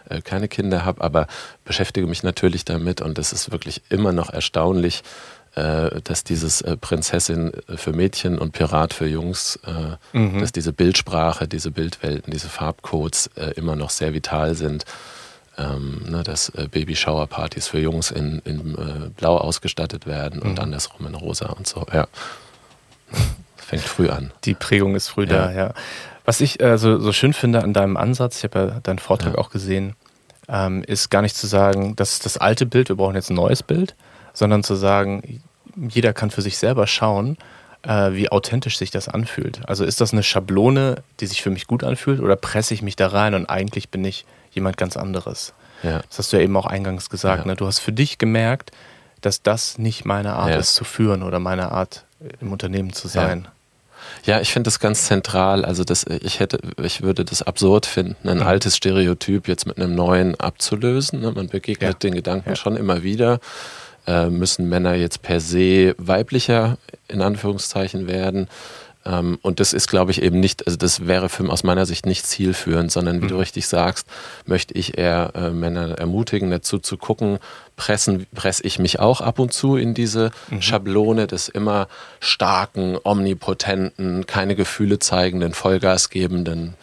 äh, 0.09 0.23
keine 0.23 0.49
Kinder 0.49 0.85
habe, 0.87 1.03
aber 1.03 1.26
beschäftige 1.65 2.07
mich 2.07 2.23
natürlich 2.23 2.65
damit 2.65 3.03
und 3.03 3.19
es 3.19 3.33
ist 3.33 3.53
wirklich 3.53 3.83
immer 3.91 4.12
noch 4.12 4.31
erstaunlich, 4.31 5.03
äh, 5.57 6.00
dass 6.03 6.25
dieses 6.25 6.62
äh, 6.62 6.79
Prinzessin 6.79 7.53
für 7.75 7.93
Mädchen 7.93 8.38
und 8.38 8.53
Pirat 8.53 8.95
für 8.95 9.07
Jungs, 9.07 9.59
mhm. 10.12 10.41
dass 10.41 10.53
diese 10.53 10.73
Bildsprache, 10.73 11.49
diese 11.49 11.71
Bildwelten, 11.71 12.33
diese 12.33 12.49
Farbcodes 12.49 13.31
immer 13.57 13.76
noch 13.76 13.91
sehr 13.91 14.15
vital 14.15 14.55
sind 14.55 14.85
ähm, 15.59 16.03
ne, 16.09 16.23
dass 16.23 16.51
äh, 16.51 16.69
Baby-Shower-Partys 16.71 17.69
für 17.69 17.79
Jungs 17.79 18.11
in, 18.11 18.41
in 18.45 18.75
äh, 18.75 19.11
Blau 19.17 19.39
ausgestattet 19.39 20.07
werden 20.07 20.41
und 20.41 20.53
mhm. 20.53 20.59
andersrum 20.59 21.07
in 21.07 21.15
Rosa 21.15 21.47
und 21.47 21.67
so. 21.67 21.87
Ja. 21.93 22.07
Fängt 23.57 23.83
früh 23.83 24.09
an. 24.09 24.33
Die 24.45 24.55
Prägung 24.55 24.95
ist 24.95 25.09
früh 25.09 25.25
ja. 25.25 25.47
da, 25.47 25.53
ja. 25.53 25.75
Was 26.25 26.41
ich 26.41 26.61
äh, 26.61 26.77
so, 26.79 26.99
so 26.99 27.13
schön 27.13 27.33
finde 27.33 27.63
an 27.63 27.73
deinem 27.73 27.97
Ansatz, 27.97 28.39
ich 28.39 28.45
habe 28.45 28.59
ja 28.59 28.81
deinen 28.81 28.99
Vortrag 28.99 29.35
ja. 29.35 29.39
auch 29.39 29.51
gesehen, 29.51 29.95
ähm, 30.49 30.83
ist 30.85 31.11
gar 31.11 31.23
nicht 31.23 31.37
zu 31.37 31.47
sagen, 31.47 31.97
das 31.97 32.13
ist 32.15 32.27
das 32.27 32.37
alte 32.37 32.67
Bild, 32.67 32.89
wir 32.89 32.97
brauchen 32.97 33.15
jetzt 33.15 33.31
ein 33.31 33.37
neues 33.37 33.63
Bild, 33.63 33.95
sondern 34.33 34.63
zu 34.63 34.75
sagen, 34.75 35.41
jeder 35.77 36.13
kann 36.13 36.31
für 36.31 36.43
sich 36.43 36.59
selber 36.59 36.87
schauen, 36.87 37.37
äh, 37.83 38.13
wie 38.13 38.29
authentisch 38.31 38.79
sich 38.79 38.91
das 38.91 39.09
anfühlt. 39.09 39.61
Also 39.69 39.85
ist 39.85 40.01
das 40.01 40.13
eine 40.13 40.23
Schablone, 40.23 41.03
die 41.21 41.27
sich 41.27 41.43
für 41.43 41.51
mich 41.51 41.67
gut 41.67 41.85
anfühlt 41.85 42.21
oder 42.21 42.37
presse 42.37 42.75
ich 42.75 42.83
mich 42.83 42.97
da 42.97 43.09
rein 43.09 43.35
und 43.35 43.47
eigentlich 43.47 43.89
bin 43.89 44.05
ich 44.05 44.25
jemand 44.57 44.77
ganz 44.77 44.97
anderes? 44.97 45.55
Ja. 45.83 46.03
Das 46.09 46.19
hast 46.19 46.33
du 46.33 46.39
ja 46.39 46.43
eben 46.43 46.57
auch 46.57 46.67
eingangs 46.67 47.11
gesagt. 47.11 47.45
Ja. 47.45 47.47
Ne? 47.47 47.57
Du 47.57 47.67
hast 47.67 47.79
für 47.79 47.93
dich 47.93 48.19
gemerkt, 48.19 48.73
dass 49.21 49.43
das 49.43 49.79
nicht 49.79 50.05
meine 50.05 50.35
Art 50.35 50.51
ja. 50.51 50.57
ist 50.57 50.75
zu 50.75 50.85
führen 50.85 51.23
oder 51.23 51.39
meine 51.39 51.73
Art 51.73 52.05
im 52.41 52.53
Unternehmen 52.53 52.93
zu 52.93 53.09
sein. 53.09 53.49
Ja, 54.25 54.41
ich 54.41 54.53
finde 54.53 54.69
das 54.69 54.79
ganz 54.79 55.07
zentral. 55.07 55.65
Also 55.65 55.85
das, 55.85 56.05
ich 56.05 56.41
hätte, 56.41 56.59
ich 56.83 57.03
würde 57.03 57.25
das 57.25 57.43
absurd 57.43 57.87
finden, 57.87 58.29
ein 58.29 58.39
mhm. 58.39 58.47
altes 58.47 58.77
Stereotyp 58.77 59.49
jetzt 59.49 59.67
mit 59.67 59.79
einem 59.79 59.95
neuen 59.95 60.39
abzulösen. 60.39 61.21
Ne? 61.21 61.33
Man 61.33 61.49
begegnet 61.49 61.89
ja. 61.89 61.99
den 61.99 62.15
Gedanken 62.15 62.51
ja. 62.51 62.57
schon 62.57 62.77
immer 62.77 63.03
wieder. 63.03 63.41
Äh, 64.07 64.31
müssen 64.31 64.69
Männer 64.69 64.95
jetzt 64.95 65.23
per 65.23 65.41
se 65.41 65.95
weiblicher 65.99 66.79
in 67.09 67.23
Anführungszeichen 67.23 68.07
werden? 68.07 68.49
Ähm, 69.07 69.39
und 69.43 69.61
das 69.61 69.73
ist, 69.73 69.89
glaube 69.89 70.11
ich, 70.11 70.21
eben 70.21 70.41
nicht, 70.41 70.67
also 70.67 70.77
das 70.77 71.07
wäre 71.07 71.29
für, 71.29 71.49
aus 71.51 71.63
meiner 71.63 71.87
Sicht 71.87 72.07
nicht 72.07 72.27
zielführend, 72.27 72.91
sondern 72.91 73.21
wie 73.21 73.27
mhm. 73.27 73.29
du 73.29 73.39
richtig 73.39 73.67
sagst, 73.69 74.07
möchte 74.45 74.75
ich 74.75 74.99
eher 74.99 75.33
äh, 75.35 75.51
Männer 75.51 75.99
ermutigen, 75.99 76.51
dazu 76.51 76.79
zu 76.79 76.97
gucken, 76.97 77.39
pressen, 77.77 78.27
presse 78.35 78.65
ich 78.65 78.79
mich 78.79 78.99
auch 78.99 79.21
ab 79.21 79.39
und 79.39 79.53
zu 79.53 79.77
in 79.77 79.95
diese 79.95 80.33
mhm. 80.51 80.63
Schablone 80.63 81.27
des 81.27 81.49
immer 81.49 81.89
starken, 82.21 82.99
omnipotenten, 83.03 84.27
keine 84.27 84.57
Gefühle 84.57 84.99
zeigenden, 84.99 85.55
Vollgasgebenden 85.55 86.75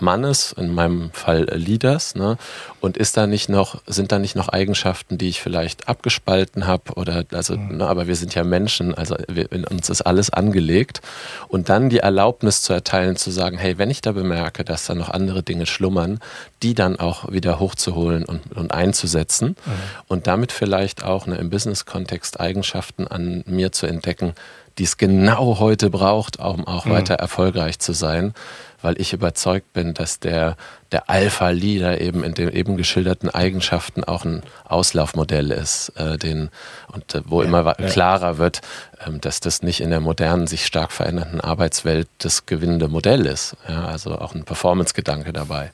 Mannes, 0.00 0.52
in 0.52 0.74
meinem 0.74 1.10
Fall 1.12 1.44
Leaders, 1.52 2.14
ne? 2.14 2.36
Und 2.80 2.96
ist 2.96 3.16
da 3.16 3.26
nicht 3.26 3.48
noch, 3.48 3.82
sind 3.86 4.12
da 4.12 4.18
nicht 4.18 4.36
noch 4.36 4.48
Eigenschaften, 4.48 5.18
die 5.18 5.28
ich 5.28 5.40
vielleicht 5.40 5.88
abgespalten 5.88 6.66
habe 6.66 6.92
oder 6.94 7.24
also, 7.32 7.56
mhm. 7.56 7.78
ne, 7.78 7.86
aber 7.86 8.06
wir 8.06 8.14
sind 8.14 8.34
ja 8.34 8.44
Menschen, 8.44 8.94
also 8.94 9.16
wir, 9.28 9.50
in 9.50 9.64
uns 9.64 9.90
ist 9.90 10.02
alles 10.02 10.30
angelegt 10.30 11.00
und 11.48 11.68
dann 11.68 11.88
die 11.88 11.98
Erlaubnis 11.98 12.62
zu 12.62 12.72
erteilen, 12.72 13.16
zu 13.16 13.30
sagen, 13.30 13.58
hey, 13.58 13.78
wenn 13.78 13.90
ich 13.90 14.00
da 14.00 14.12
bemerke, 14.12 14.64
dass 14.64 14.86
da 14.86 14.94
noch 14.94 15.10
andere 15.10 15.42
Dinge 15.42 15.66
schlummern, 15.66 16.20
die 16.62 16.74
dann 16.74 16.98
auch 16.98 17.32
wieder 17.32 17.58
hochzuholen 17.58 18.24
und, 18.24 18.52
und 18.56 18.72
einzusetzen 18.72 19.48
mhm. 19.48 19.72
und 20.08 20.26
damit 20.26 20.52
vielleicht 20.52 21.04
auch 21.04 21.26
ne, 21.26 21.36
im 21.36 21.50
Business-Kontext 21.50 22.38
Eigenschaften 22.38 23.06
an 23.06 23.42
mir 23.46 23.72
zu 23.72 23.86
entdecken, 23.86 24.34
die 24.78 24.84
es 24.84 24.96
genau 24.96 25.58
heute 25.58 25.90
braucht, 25.90 26.38
um 26.38 26.66
auch 26.66 26.84
mhm. 26.84 26.90
weiter 26.90 27.14
erfolgreich 27.14 27.78
zu 27.78 27.92
sein 27.92 28.34
weil 28.86 29.00
ich 29.00 29.12
überzeugt 29.12 29.72
bin, 29.72 29.94
dass 29.94 30.20
der, 30.20 30.56
der 30.92 31.10
Alpha-Leader 31.10 32.00
eben 32.00 32.22
in 32.22 32.34
den 32.34 32.50
eben 32.50 32.76
geschilderten 32.76 33.28
Eigenschaften 33.28 34.04
auch 34.04 34.24
ein 34.24 34.44
Auslaufmodell 34.64 35.50
ist, 35.50 35.88
äh, 35.96 36.16
den, 36.16 36.50
und 36.92 37.12
äh, 37.16 37.22
wo 37.26 37.42
ja, 37.42 37.48
immer 37.48 37.66
ja. 37.66 37.88
klarer 37.88 38.38
wird, 38.38 38.60
äh, 39.04 39.10
dass 39.18 39.40
das 39.40 39.62
nicht 39.62 39.80
in 39.80 39.90
der 39.90 39.98
modernen, 39.98 40.46
sich 40.46 40.64
stark 40.64 40.92
verändernden 40.92 41.40
Arbeitswelt 41.40 42.06
das 42.18 42.46
gewinnende 42.46 42.86
Modell 42.86 43.26
ist. 43.26 43.56
Ja, 43.68 43.86
also 43.86 44.16
auch 44.20 44.36
ein 44.36 44.44
Performance-Gedanke 44.44 45.32
dabei. 45.32 45.72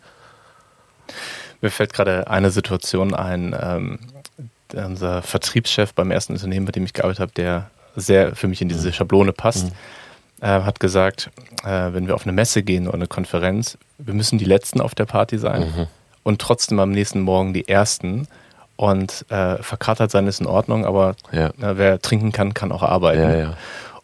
Mir 1.60 1.70
fällt 1.70 1.92
gerade 1.92 2.28
eine 2.28 2.50
Situation 2.50 3.12
ein, 3.12 3.54
ähm, 3.60 3.98
unser 4.72 5.20
Vertriebschef 5.20 5.92
beim 5.92 6.10
ersten 6.10 6.32
Unternehmen, 6.32 6.64
bei 6.64 6.72
dem 6.72 6.86
ich 6.86 6.94
gearbeitet 6.94 7.20
habe, 7.20 7.32
der 7.32 7.70
sehr 7.94 8.34
für 8.34 8.48
mich 8.48 8.62
in 8.62 8.70
diese 8.70 8.88
mhm. 8.88 8.94
Schablone 8.94 9.34
passt. 9.34 9.66
Mhm 9.66 10.01
äh, 10.42 10.46
hat 10.46 10.80
gesagt, 10.80 11.30
äh, 11.64 11.92
wenn 11.92 12.06
wir 12.06 12.14
auf 12.14 12.24
eine 12.24 12.32
Messe 12.32 12.62
gehen 12.62 12.86
oder 12.86 12.96
eine 12.96 13.06
Konferenz, 13.06 13.78
wir 13.98 14.12
müssen 14.12 14.38
die 14.38 14.44
Letzten 14.44 14.80
auf 14.80 14.94
der 14.94 15.06
Party 15.06 15.38
sein 15.38 15.62
mhm. 15.62 15.86
und 16.24 16.40
trotzdem 16.40 16.78
am 16.80 16.90
nächsten 16.90 17.20
Morgen 17.20 17.54
die 17.54 17.68
Ersten. 17.68 18.28
Und 18.74 19.26
äh, 19.28 19.62
verkatert 19.62 20.10
sein 20.10 20.26
ist 20.26 20.40
in 20.40 20.46
Ordnung, 20.46 20.84
aber 20.84 21.14
ja. 21.30 21.48
äh, 21.48 21.76
wer 21.76 22.00
trinken 22.00 22.32
kann, 22.32 22.52
kann 22.52 22.72
auch 22.72 22.82
arbeiten. 22.82 23.22
Ja, 23.22 23.36
ja. 23.36 23.56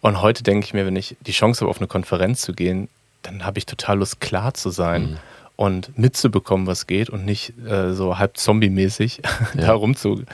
Und 0.02 0.22
heute 0.22 0.44
denke 0.44 0.66
ich 0.66 0.74
mir, 0.74 0.86
wenn 0.86 0.94
ich 0.94 1.16
die 1.20 1.32
Chance 1.32 1.62
habe, 1.62 1.70
auf 1.70 1.78
eine 1.78 1.88
Konferenz 1.88 2.42
zu 2.42 2.52
gehen, 2.52 2.88
dann 3.22 3.44
habe 3.44 3.58
ich 3.58 3.66
total 3.66 3.98
Lust, 3.98 4.20
klar 4.20 4.54
zu 4.54 4.70
sein. 4.70 5.02
Mhm 5.02 5.18
und 5.58 5.98
mitzubekommen, 5.98 6.68
was 6.68 6.86
geht 6.86 7.10
und 7.10 7.24
nicht 7.24 7.52
äh, 7.66 7.92
so 7.92 8.16
halb 8.16 8.36
zombie-mäßig 8.36 9.22
ja. 9.54 9.66
da 9.66 9.72
rumzuhängen 9.72 10.26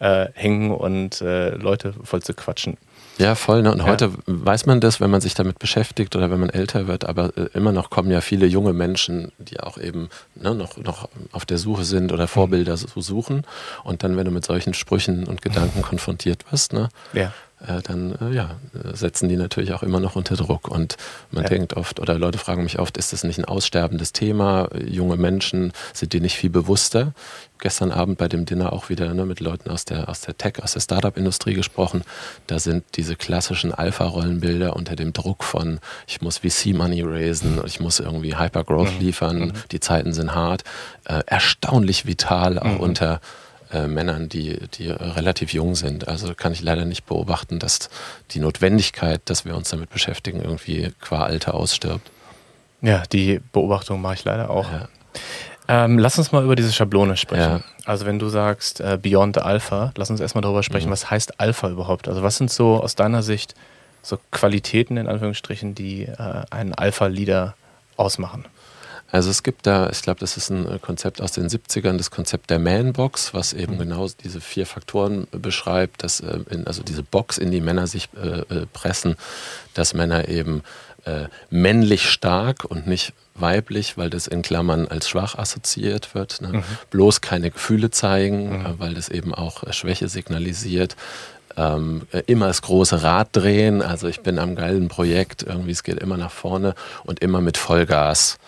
äh, 0.00 0.74
und 0.74 1.20
äh, 1.20 1.50
Leute 1.50 1.94
voll 2.02 2.20
zu 2.20 2.34
quatschen. 2.34 2.76
Ja, 3.18 3.34
voll. 3.34 3.62
Ne? 3.62 3.72
Und 3.72 3.78
ja. 3.78 3.86
heute 3.86 4.12
weiß 4.26 4.66
man 4.66 4.80
das, 4.80 5.00
wenn 5.00 5.10
man 5.10 5.20
sich 5.20 5.34
damit 5.34 5.58
beschäftigt 5.58 6.16
oder 6.16 6.30
wenn 6.30 6.40
man 6.40 6.50
älter 6.50 6.86
wird, 6.86 7.04
aber 7.04 7.36
äh, 7.36 7.48
immer 7.54 7.72
noch 7.72 7.90
kommen 7.90 8.10
ja 8.10 8.20
viele 8.20 8.46
junge 8.46 8.72
Menschen, 8.72 9.32
die 9.38 9.60
auch 9.60 9.78
eben 9.78 10.08
ne, 10.34 10.54
noch, 10.54 10.76
noch 10.78 11.08
auf 11.32 11.44
der 11.44 11.58
Suche 11.58 11.84
sind 11.84 12.12
oder 12.12 12.26
Vorbilder 12.28 12.76
mhm. 12.76 13.00
suchen. 13.00 13.42
Und 13.84 14.02
dann, 14.02 14.16
wenn 14.16 14.24
du 14.24 14.30
mit 14.30 14.44
solchen 14.44 14.74
Sprüchen 14.74 15.24
und 15.24 15.42
Gedanken 15.42 15.82
konfrontiert 15.82 16.50
wirst, 16.50 16.72
ne, 16.72 16.88
ja. 17.12 17.32
Äh, 17.66 17.82
dann 17.82 18.14
äh, 18.20 18.34
ja, 18.34 18.56
setzen 18.92 19.28
die 19.28 19.36
natürlich 19.36 19.72
auch 19.72 19.82
immer 19.82 20.00
noch 20.00 20.16
unter 20.16 20.36
Druck. 20.36 20.68
Und 20.68 20.96
man 21.30 21.44
ja. 21.44 21.50
denkt 21.50 21.74
oft, 21.74 22.00
oder 22.00 22.18
Leute 22.18 22.38
fragen 22.38 22.64
mich 22.64 22.78
oft, 22.78 22.96
ist 22.96 23.12
das 23.12 23.24
nicht 23.24 23.38
ein 23.38 23.44
aussterbendes 23.44 24.12
Thema? 24.12 24.68
Junge 24.84 25.16
Menschen 25.16 25.72
sind 25.92 26.12
die 26.12 26.20
nicht 26.20 26.36
viel 26.36 26.50
bewusster? 26.50 27.12
Gestern 27.58 27.92
Abend 27.92 28.18
bei 28.18 28.26
dem 28.26 28.44
Dinner 28.44 28.72
auch 28.72 28.88
wieder 28.88 29.14
ne, 29.14 29.24
mit 29.24 29.38
Leuten 29.38 29.70
aus 29.70 29.84
der, 29.84 30.08
aus 30.08 30.20
der 30.20 30.36
Tech, 30.36 30.54
aus 30.62 30.72
der 30.72 30.80
Startup-Industrie 30.80 31.54
gesprochen. 31.54 32.02
Da 32.48 32.58
sind 32.58 32.84
diese 32.96 33.14
klassischen 33.14 33.72
Alpha-Rollenbilder 33.72 34.74
unter 34.74 34.96
dem 34.96 35.12
Druck 35.12 35.44
von, 35.44 35.78
ich 36.08 36.20
muss 36.20 36.38
VC-Money 36.38 37.02
raisen, 37.02 37.60
ich 37.64 37.78
muss 37.78 38.00
irgendwie 38.00 38.36
Hyper-Growth 38.36 38.94
mhm. 38.94 39.00
liefern, 39.00 39.38
mhm. 39.38 39.52
die 39.70 39.78
Zeiten 39.78 40.12
sind 40.12 40.34
hart, 40.34 40.64
äh, 41.04 41.22
erstaunlich 41.26 42.06
vital 42.06 42.58
auch 42.58 42.64
mhm. 42.64 42.80
unter 42.80 43.20
äh, 43.72 43.86
Männern, 43.86 44.28
die, 44.28 44.58
die 44.74 44.88
relativ 44.88 45.52
jung 45.52 45.74
sind. 45.74 46.08
Also 46.08 46.34
kann 46.34 46.52
ich 46.52 46.62
leider 46.62 46.84
nicht 46.84 47.06
beobachten, 47.06 47.58
dass 47.58 47.90
die 48.32 48.40
Notwendigkeit, 48.40 49.20
dass 49.26 49.44
wir 49.44 49.56
uns 49.56 49.70
damit 49.70 49.90
beschäftigen, 49.90 50.40
irgendwie 50.40 50.92
qua 51.00 51.22
Alter 51.22 51.54
ausstirbt. 51.54 52.10
Ja, 52.80 53.04
die 53.12 53.40
Beobachtung 53.52 54.00
mache 54.00 54.14
ich 54.14 54.24
leider 54.24 54.50
auch. 54.50 54.70
Ja. 54.70 54.88
Ähm, 55.68 55.98
lass 55.98 56.18
uns 56.18 56.32
mal 56.32 56.44
über 56.44 56.56
diese 56.56 56.72
Schablone 56.72 57.16
sprechen. 57.16 57.40
Ja. 57.40 57.60
Also 57.84 58.06
wenn 58.06 58.18
du 58.18 58.28
sagst 58.28 58.80
äh, 58.80 58.98
Beyond 59.00 59.38
Alpha, 59.38 59.92
lass 59.96 60.10
uns 60.10 60.20
erstmal 60.20 60.42
darüber 60.42 60.62
sprechen, 60.62 60.88
mhm. 60.88 60.92
was 60.92 61.10
heißt 61.10 61.40
Alpha 61.40 61.68
überhaupt? 61.70 62.08
Also 62.08 62.22
was 62.22 62.36
sind 62.36 62.50
so 62.50 62.80
aus 62.80 62.94
deiner 62.94 63.22
Sicht 63.22 63.54
so 64.02 64.18
Qualitäten 64.32 64.96
in 64.96 65.06
Anführungsstrichen, 65.06 65.74
die 65.74 66.02
äh, 66.02 66.42
einen 66.50 66.74
Alpha-Leader 66.74 67.54
ausmachen? 67.96 68.44
Also 69.12 69.28
es 69.28 69.42
gibt 69.42 69.66
da, 69.66 69.90
ich 69.90 70.00
glaube, 70.00 70.20
das 70.20 70.38
ist 70.38 70.48
ein 70.48 70.66
äh, 70.66 70.78
Konzept 70.78 71.20
aus 71.20 71.32
den 71.32 71.46
70ern, 71.46 71.98
das 71.98 72.10
Konzept 72.10 72.48
der 72.48 72.58
Man-Box, 72.58 73.34
was 73.34 73.52
eben 73.52 73.74
mhm. 73.74 73.80
genau 73.80 74.08
diese 74.24 74.40
vier 74.40 74.64
Faktoren 74.64 75.28
beschreibt, 75.30 76.02
dass 76.02 76.20
äh, 76.20 76.38
in, 76.48 76.66
also 76.66 76.82
diese 76.82 77.02
Box, 77.02 77.36
in 77.36 77.50
die 77.50 77.60
Männer 77.60 77.86
sich 77.86 78.08
äh, 78.16 78.38
äh, 78.40 78.66
pressen, 78.72 79.16
dass 79.74 79.92
Männer 79.92 80.28
eben 80.28 80.62
äh, 81.04 81.26
männlich 81.50 82.08
stark 82.08 82.64
und 82.64 82.86
nicht 82.86 83.12
weiblich, 83.34 83.98
weil 83.98 84.08
das 84.08 84.26
in 84.26 84.40
Klammern 84.40 84.88
als 84.88 85.10
schwach 85.10 85.36
assoziiert 85.36 86.14
wird. 86.14 86.40
Ne? 86.40 86.48
Mhm. 86.48 86.64
Bloß 86.88 87.20
keine 87.20 87.50
Gefühle 87.50 87.90
zeigen, 87.90 88.60
mhm. 88.60 88.74
weil 88.78 88.94
das 88.94 89.10
eben 89.10 89.34
auch 89.34 89.70
Schwäche 89.74 90.08
signalisiert. 90.08 90.96
Ähm, 91.54 92.06
immer 92.26 92.46
das 92.46 92.62
große 92.62 93.02
Rad 93.02 93.28
drehen, 93.32 93.82
also 93.82 94.08
ich 94.08 94.22
bin 94.22 94.38
am 94.38 94.56
geilen 94.56 94.88
Projekt, 94.88 95.42
irgendwie 95.42 95.72
es 95.72 95.82
geht 95.82 95.98
immer 95.98 96.16
nach 96.16 96.30
vorne 96.30 96.74
und 97.04 97.20
immer 97.20 97.42
mit 97.42 97.58
Vollgas 97.58 98.38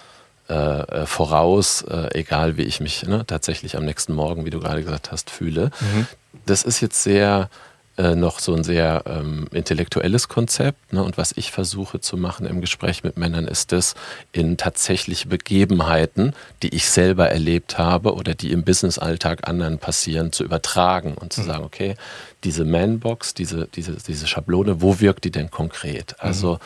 äh, 0.49 0.55
äh, 0.55 1.07
voraus, 1.07 1.83
äh, 1.83 2.19
egal 2.19 2.59
wie 2.59 2.65
ich 2.65 2.81
mich 2.81 3.05
ne, 3.05 3.25
tatsächlich 3.27 3.79
am 3.79 3.87
nächsten 3.87 4.13
Morgen, 4.13 4.45
wie 4.45 4.51
du 4.51 4.61
gerade 4.61 4.83
gesagt 4.83 5.11
hast, 5.11 5.31
fühle. 5.31 5.71
Mhm. 5.81 6.07
Das 6.45 6.65
ist 6.65 6.83
jetzt 6.83 7.03
sehr 7.03 7.49
äh, 7.97 8.15
noch 8.15 8.41
so 8.41 8.55
ein 8.55 8.63
sehr 8.63 9.05
ähm, 9.07 9.47
intellektuelles 9.53 10.29
Konzept. 10.29 10.93
Ne? 10.93 11.03
Und 11.03 11.17
was 11.17 11.33
ich 11.37 11.51
versuche 11.51 12.01
zu 12.01 12.17
machen 12.17 12.45
im 12.45 12.61
Gespräch 12.61 13.05
mit 13.05 13.17
Männern, 13.17 13.47
ist 13.47 13.73
das 13.73 13.95
in 14.33 14.57
tatsächliche 14.57 15.29
Begebenheiten, 15.29 16.35
die 16.63 16.75
ich 16.75 16.91
selber 16.91 17.31
erlebt 17.31 17.79
habe 17.79 18.15
oder 18.15 18.35
die 18.35 18.51
im 18.51 18.65
Businessalltag 18.65 19.49
anderen 19.49 19.79
passieren, 19.79 20.33
zu 20.33 20.45
übertragen 20.45 21.15
und 21.15 21.33
zu 21.33 21.43
mhm. 21.43 21.47
sagen, 21.47 21.65
okay, 21.65 21.95
diese 22.43 22.65
Manbox, 22.65 23.33
diese, 23.33 23.69
diese, 23.69 23.93
diese 23.95 24.27
Schablone, 24.27 24.83
wo 24.83 25.01
wirkt 25.01 25.25
die 25.25 25.31
denn 25.31 25.51
konkret? 25.51 26.17
Also, 26.19 26.59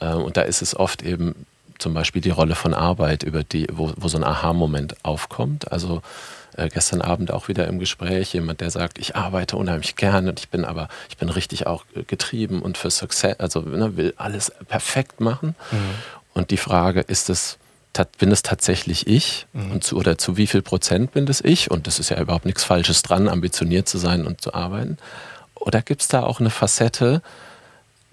mhm. 0.00 0.22
und 0.22 0.36
da 0.36 0.42
ist 0.42 0.62
es 0.62 0.74
oft 0.74 1.02
eben 1.02 1.34
zum 1.80 1.94
Beispiel 1.94 2.22
die 2.22 2.30
Rolle 2.30 2.54
von 2.54 2.74
Arbeit, 2.74 3.22
über 3.22 3.44
die, 3.44 3.66
wo, 3.72 3.92
wo 3.96 4.08
so 4.08 4.18
ein 4.18 4.24
Aha-Moment 4.24 5.04
aufkommt. 5.04 5.72
Also 5.72 6.02
äh, 6.56 6.68
gestern 6.68 7.00
Abend 7.00 7.32
auch 7.32 7.48
wieder 7.48 7.66
im 7.68 7.78
Gespräch 7.78 8.32
jemand, 8.34 8.60
der 8.60 8.70
sagt, 8.70 8.98
ich 8.98 9.16
arbeite 9.16 9.56
unheimlich 9.56 9.96
gerne 9.96 10.30
und 10.30 10.40
ich 10.40 10.48
bin 10.48 10.64
aber, 10.64 10.88
ich 11.08 11.16
bin 11.16 11.28
richtig 11.28 11.66
auch 11.66 11.84
getrieben 12.06 12.62
und 12.62 12.78
für 12.78 12.90
Success, 12.90 13.38
also 13.38 13.60
ne, 13.60 13.96
will 13.96 14.14
alles 14.16 14.52
perfekt 14.68 15.20
machen. 15.20 15.54
Mhm. 15.70 15.78
Und 16.34 16.50
die 16.50 16.56
Frage, 16.56 17.00
ist 17.00 17.30
es, 17.30 17.58
bin 18.18 18.30
es 18.30 18.42
tatsächlich 18.42 19.06
ich 19.06 19.46
mhm. 19.52 19.72
und 19.72 19.84
zu, 19.84 19.96
oder 19.96 20.18
zu 20.18 20.36
wie 20.36 20.46
viel 20.46 20.62
Prozent 20.62 21.12
bin 21.12 21.26
das 21.26 21.40
ich? 21.40 21.70
Und 21.70 21.86
das 21.86 21.98
ist 21.98 22.10
ja 22.10 22.20
überhaupt 22.20 22.46
nichts 22.46 22.64
Falsches 22.64 23.02
dran, 23.02 23.28
ambitioniert 23.28 23.88
zu 23.88 23.98
sein 23.98 24.26
und 24.26 24.40
zu 24.40 24.54
arbeiten. 24.54 24.98
Oder 25.54 25.82
gibt 25.82 26.02
es 26.02 26.08
da 26.08 26.22
auch 26.22 26.40
eine 26.40 26.50
Facette, 26.50 27.22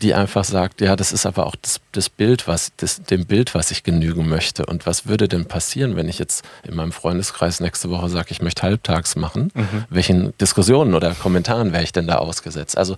die 0.01 0.13
einfach 0.13 0.43
sagt, 0.43 0.81
ja, 0.81 0.95
das 0.95 1.11
ist 1.11 1.25
aber 1.25 1.47
auch 1.47 1.55
das, 1.55 1.81
das 1.91 2.09
Bild, 2.09 2.47
was, 2.47 2.71
das, 2.77 3.01
dem 3.01 3.25
Bild, 3.25 3.55
was 3.55 3.71
ich 3.71 3.81
genügen 3.81 4.29
möchte. 4.29 4.65
Und 4.67 4.85
was 4.85 5.07
würde 5.07 5.27
denn 5.27 5.45
passieren, 5.45 5.95
wenn 5.95 6.07
ich 6.07 6.19
jetzt 6.19 6.45
in 6.63 6.75
meinem 6.75 6.91
Freundeskreis 6.91 7.59
nächste 7.61 7.89
Woche 7.89 8.07
sage, 8.09 8.27
ich 8.29 8.41
möchte 8.41 8.61
halbtags 8.61 9.15
machen? 9.15 9.51
Mhm. 9.55 9.85
Welchen 9.89 10.37
Diskussionen 10.37 10.93
oder 10.93 11.15
Kommentaren 11.15 11.73
wäre 11.73 11.83
ich 11.83 11.93
denn 11.93 12.05
da 12.05 12.17
ausgesetzt? 12.17 12.77
Also, 12.77 12.95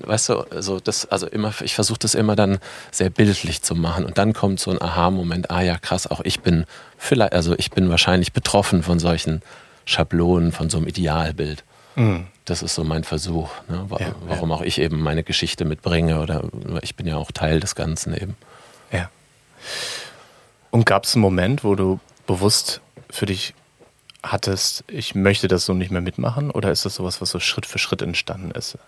weißt 0.00 0.28
du, 0.28 0.40
also 0.50 0.78
das, 0.78 1.06
also 1.06 1.26
immer, 1.26 1.54
ich 1.62 1.74
versuche 1.74 2.00
das 2.00 2.14
immer 2.14 2.36
dann 2.36 2.58
sehr 2.90 3.08
bildlich 3.08 3.62
zu 3.62 3.74
machen. 3.74 4.04
Und 4.04 4.18
dann 4.18 4.34
kommt 4.34 4.60
so 4.60 4.70
ein 4.70 4.82
Aha-Moment, 4.82 5.50
ah 5.50 5.62
ja, 5.62 5.78
krass, 5.78 6.06
auch 6.06 6.20
ich 6.22 6.40
bin 6.40 6.66
vielleicht, 6.98 7.32
also 7.32 7.54
ich 7.56 7.70
bin 7.70 7.88
wahrscheinlich 7.88 8.34
betroffen 8.34 8.82
von 8.82 8.98
solchen 8.98 9.40
Schablonen, 9.86 10.52
von 10.52 10.68
so 10.68 10.76
einem 10.76 10.86
Idealbild. 10.86 11.64
Mhm 11.96 12.26
das 12.44 12.62
ist 12.62 12.74
so 12.74 12.84
mein 12.84 13.04
Versuch, 13.04 13.50
ne? 13.68 13.84
warum, 13.88 14.06
ja, 14.28 14.34
ja. 14.34 14.40
auch 14.40 14.62
ich 14.62 14.78
eben 14.78 15.00
meine 15.00 15.22
Geschichte 15.22 15.64
mitbringe 15.64 16.20
oder 16.20 16.44
ich 16.82 16.96
bin 16.96 17.06
ja 17.06 17.16
auch 17.16 17.30
Teil 17.30 17.60
des 17.60 17.74
Ganzen 17.74 18.14
eben. 18.14 18.36
Ja. 18.90 19.10
Und 20.70 20.86
gab 20.86 21.04
es 21.04 21.14
einen 21.14 21.22
Moment, 21.22 21.64
wo 21.64 21.74
du 21.74 22.00
bewusst 22.26 22.80
für 23.10 23.26
dich 23.26 23.54
hattest, 24.22 24.84
ich 24.88 25.14
möchte 25.14 25.48
das 25.48 25.64
so 25.64 25.74
nicht 25.74 25.90
mehr 25.90 26.00
mitmachen 26.00 26.50
oder 26.50 26.70
ist 26.70 26.84
das 26.84 26.94
sowas, 26.94 27.20
was 27.20 27.30
so 27.30 27.40
Schritt 27.40 27.66
für 27.66 27.78
Schritt 27.78 28.02
entstanden 28.02 28.50
ist? 28.52 28.78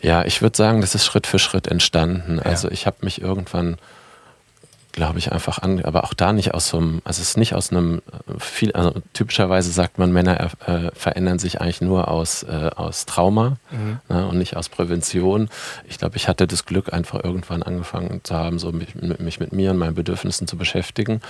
Ja, 0.00 0.24
ich 0.24 0.42
würde 0.42 0.56
sagen, 0.56 0.80
das 0.80 0.94
ist 0.94 1.04
Schritt 1.06 1.26
für 1.26 1.38
Schritt 1.38 1.66
entstanden. 1.66 2.36
Ja. 2.36 2.42
Also 2.42 2.70
ich 2.70 2.86
habe 2.86 2.98
mich 3.00 3.20
irgendwann 3.20 3.78
glaube 4.96 5.18
ich, 5.18 5.30
einfach 5.30 5.58
an, 5.58 5.82
aber 5.84 6.04
auch 6.04 6.14
da 6.14 6.32
nicht 6.32 6.54
aus 6.54 6.68
so 6.68 6.78
einem, 6.78 7.02
also 7.04 7.20
es 7.20 7.28
ist 7.28 7.36
nicht 7.36 7.54
aus 7.54 7.70
einem 7.70 7.98
äh, 7.98 8.40
viel, 8.40 8.72
also 8.72 8.94
typischerweise 9.12 9.70
sagt 9.70 9.98
man, 9.98 10.10
Männer 10.10 10.50
äh, 10.66 10.90
verändern 10.94 11.38
sich 11.38 11.60
eigentlich 11.60 11.82
nur 11.82 12.08
aus, 12.08 12.42
äh, 12.44 12.70
aus 12.74 13.04
Trauma 13.04 13.58
mhm. 13.70 13.98
ne, 14.08 14.26
und 14.26 14.38
nicht 14.38 14.56
aus 14.56 14.70
Prävention. 14.70 15.50
Ich 15.86 15.98
glaube, 15.98 16.16
ich 16.16 16.28
hatte 16.28 16.46
das 16.46 16.64
Glück, 16.64 16.94
einfach 16.94 17.22
irgendwann 17.22 17.62
angefangen 17.62 18.22
zu 18.24 18.34
haben, 18.34 18.58
so 18.58 18.72
mich, 18.72 18.94
mich 18.94 19.38
mit 19.38 19.52
mir 19.52 19.72
und 19.72 19.76
meinen 19.76 19.94
Bedürfnissen 19.94 20.48
zu 20.48 20.56
beschäftigen. 20.56 21.20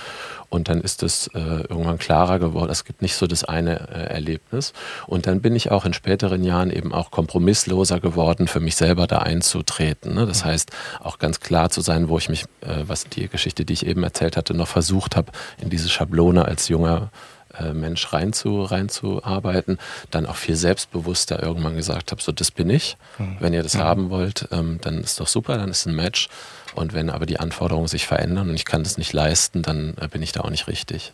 Und 0.47 0.69
dann 0.69 0.79
ist 0.79 1.03
es 1.03 1.27
äh, 1.35 1.39
irgendwann 1.39 1.97
klarer 1.97 2.39
geworden, 2.39 2.71
es 2.71 2.85
gibt 2.85 3.01
nicht 3.01 3.15
so 3.15 3.27
das 3.27 3.43
eine 3.43 3.89
äh, 3.89 4.13
Erlebnis. 4.13 4.71
Und 5.07 5.27
dann 5.27 5.41
bin 5.41 5.57
ich 5.57 5.71
auch 5.71 5.83
in 5.83 5.91
späteren 5.91 6.45
Jahren 6.45 6.71
eben 6.71 6.93
auch 6.93 7.11
kompromissloser 7.11 7.99
geworden, 7.99 8.47
für 8.47 8.61
mich 8.61 8.77
selber 8.77 9.07
da 9.07 9.19
einzutreten. 9.19 10.15
Ne? 10.15 10.25
Das 10.25 10.45
mhm. 10.45 10.49
heißt, 10.49 10.71
auch 11.01 11.19
ganz 11.19 11.41
klar 11.41 11.69
zu 11.69 11.81
sein, 11.81 12.07
wo 12.07 12.17
ich 12.17 12.29
mich, 12.29 12.45
äh, 12.61 12.83
was 12.87 13.03
die 13.03 13.27
Geschichte 13.27 13.56
Geschichte, 13.57 13.65
die 13.65 13.73
ich 13.73 13.85
eben 13.85 14.03
erzählt 14.03 14.37
hatte, 14.37 14.53
noch 14.53 14.67
versucht 14.67 15.15
habe, 15.15 15.31
in 15.59 15.69
diese 15.69 15.89
Schablone 15.89 16.45
als 16.45 16.67
junger 16.67 17.09
äh, 17.57 17.73
Mensch 17.73 18.13
reinzu, 18.13 18.61
reinzuarbeiten, 18.63 19.79
dann 20.11 20.25
auch 20.25 20.35
viel 20.35 20.55
selbstbewusster 20.55 21.41
irgendwann 21.41 21.75
gesagt 21.75 22.11
habe, 22.11 22.21
so 22.21 22.31
das 22.31 22.51
bin 22.51 22.69
ich. 22.69 22.97
Mhm. 23.17 23.37
Wenn 23.39 23.53
ihr 23.53 23.63
das 23.63 23.75
mhm. 23.75 23.79
haben 23.79 24.09
wollt, 24.09 24.47
ähm, 24.51 24.79
dann 24.81 24.99
ist 25.01 25.19
doch 25.19 25.27
super, 25.27 25.57
dann 25.57 25.69
ist 25.69 25.87
ein 25.87 25.95
Match. 25.95 26.29
Und 26.75 26.93
wenn 26.93 27.09
aber 27.09 27.25
die 27.25 27.39
Anforderungen 27.39 27.87
sich 27.87 28.05
verändern 28.05 28.49
und 28.49 28.55
ich 28.55 28.65
kann 28.65 28.83
das 28.83 28.97
nicht 28.97 29.13
leisten, 29.13 29.63
dann 29.63 29.95
äh, 29.99 30.07
bin 30.07 30.21
ich 30.21 30.31
da 30.31 30.41
auch 30.41 30.51
nicht 30.51 30.67
richtig. 30.67 31.13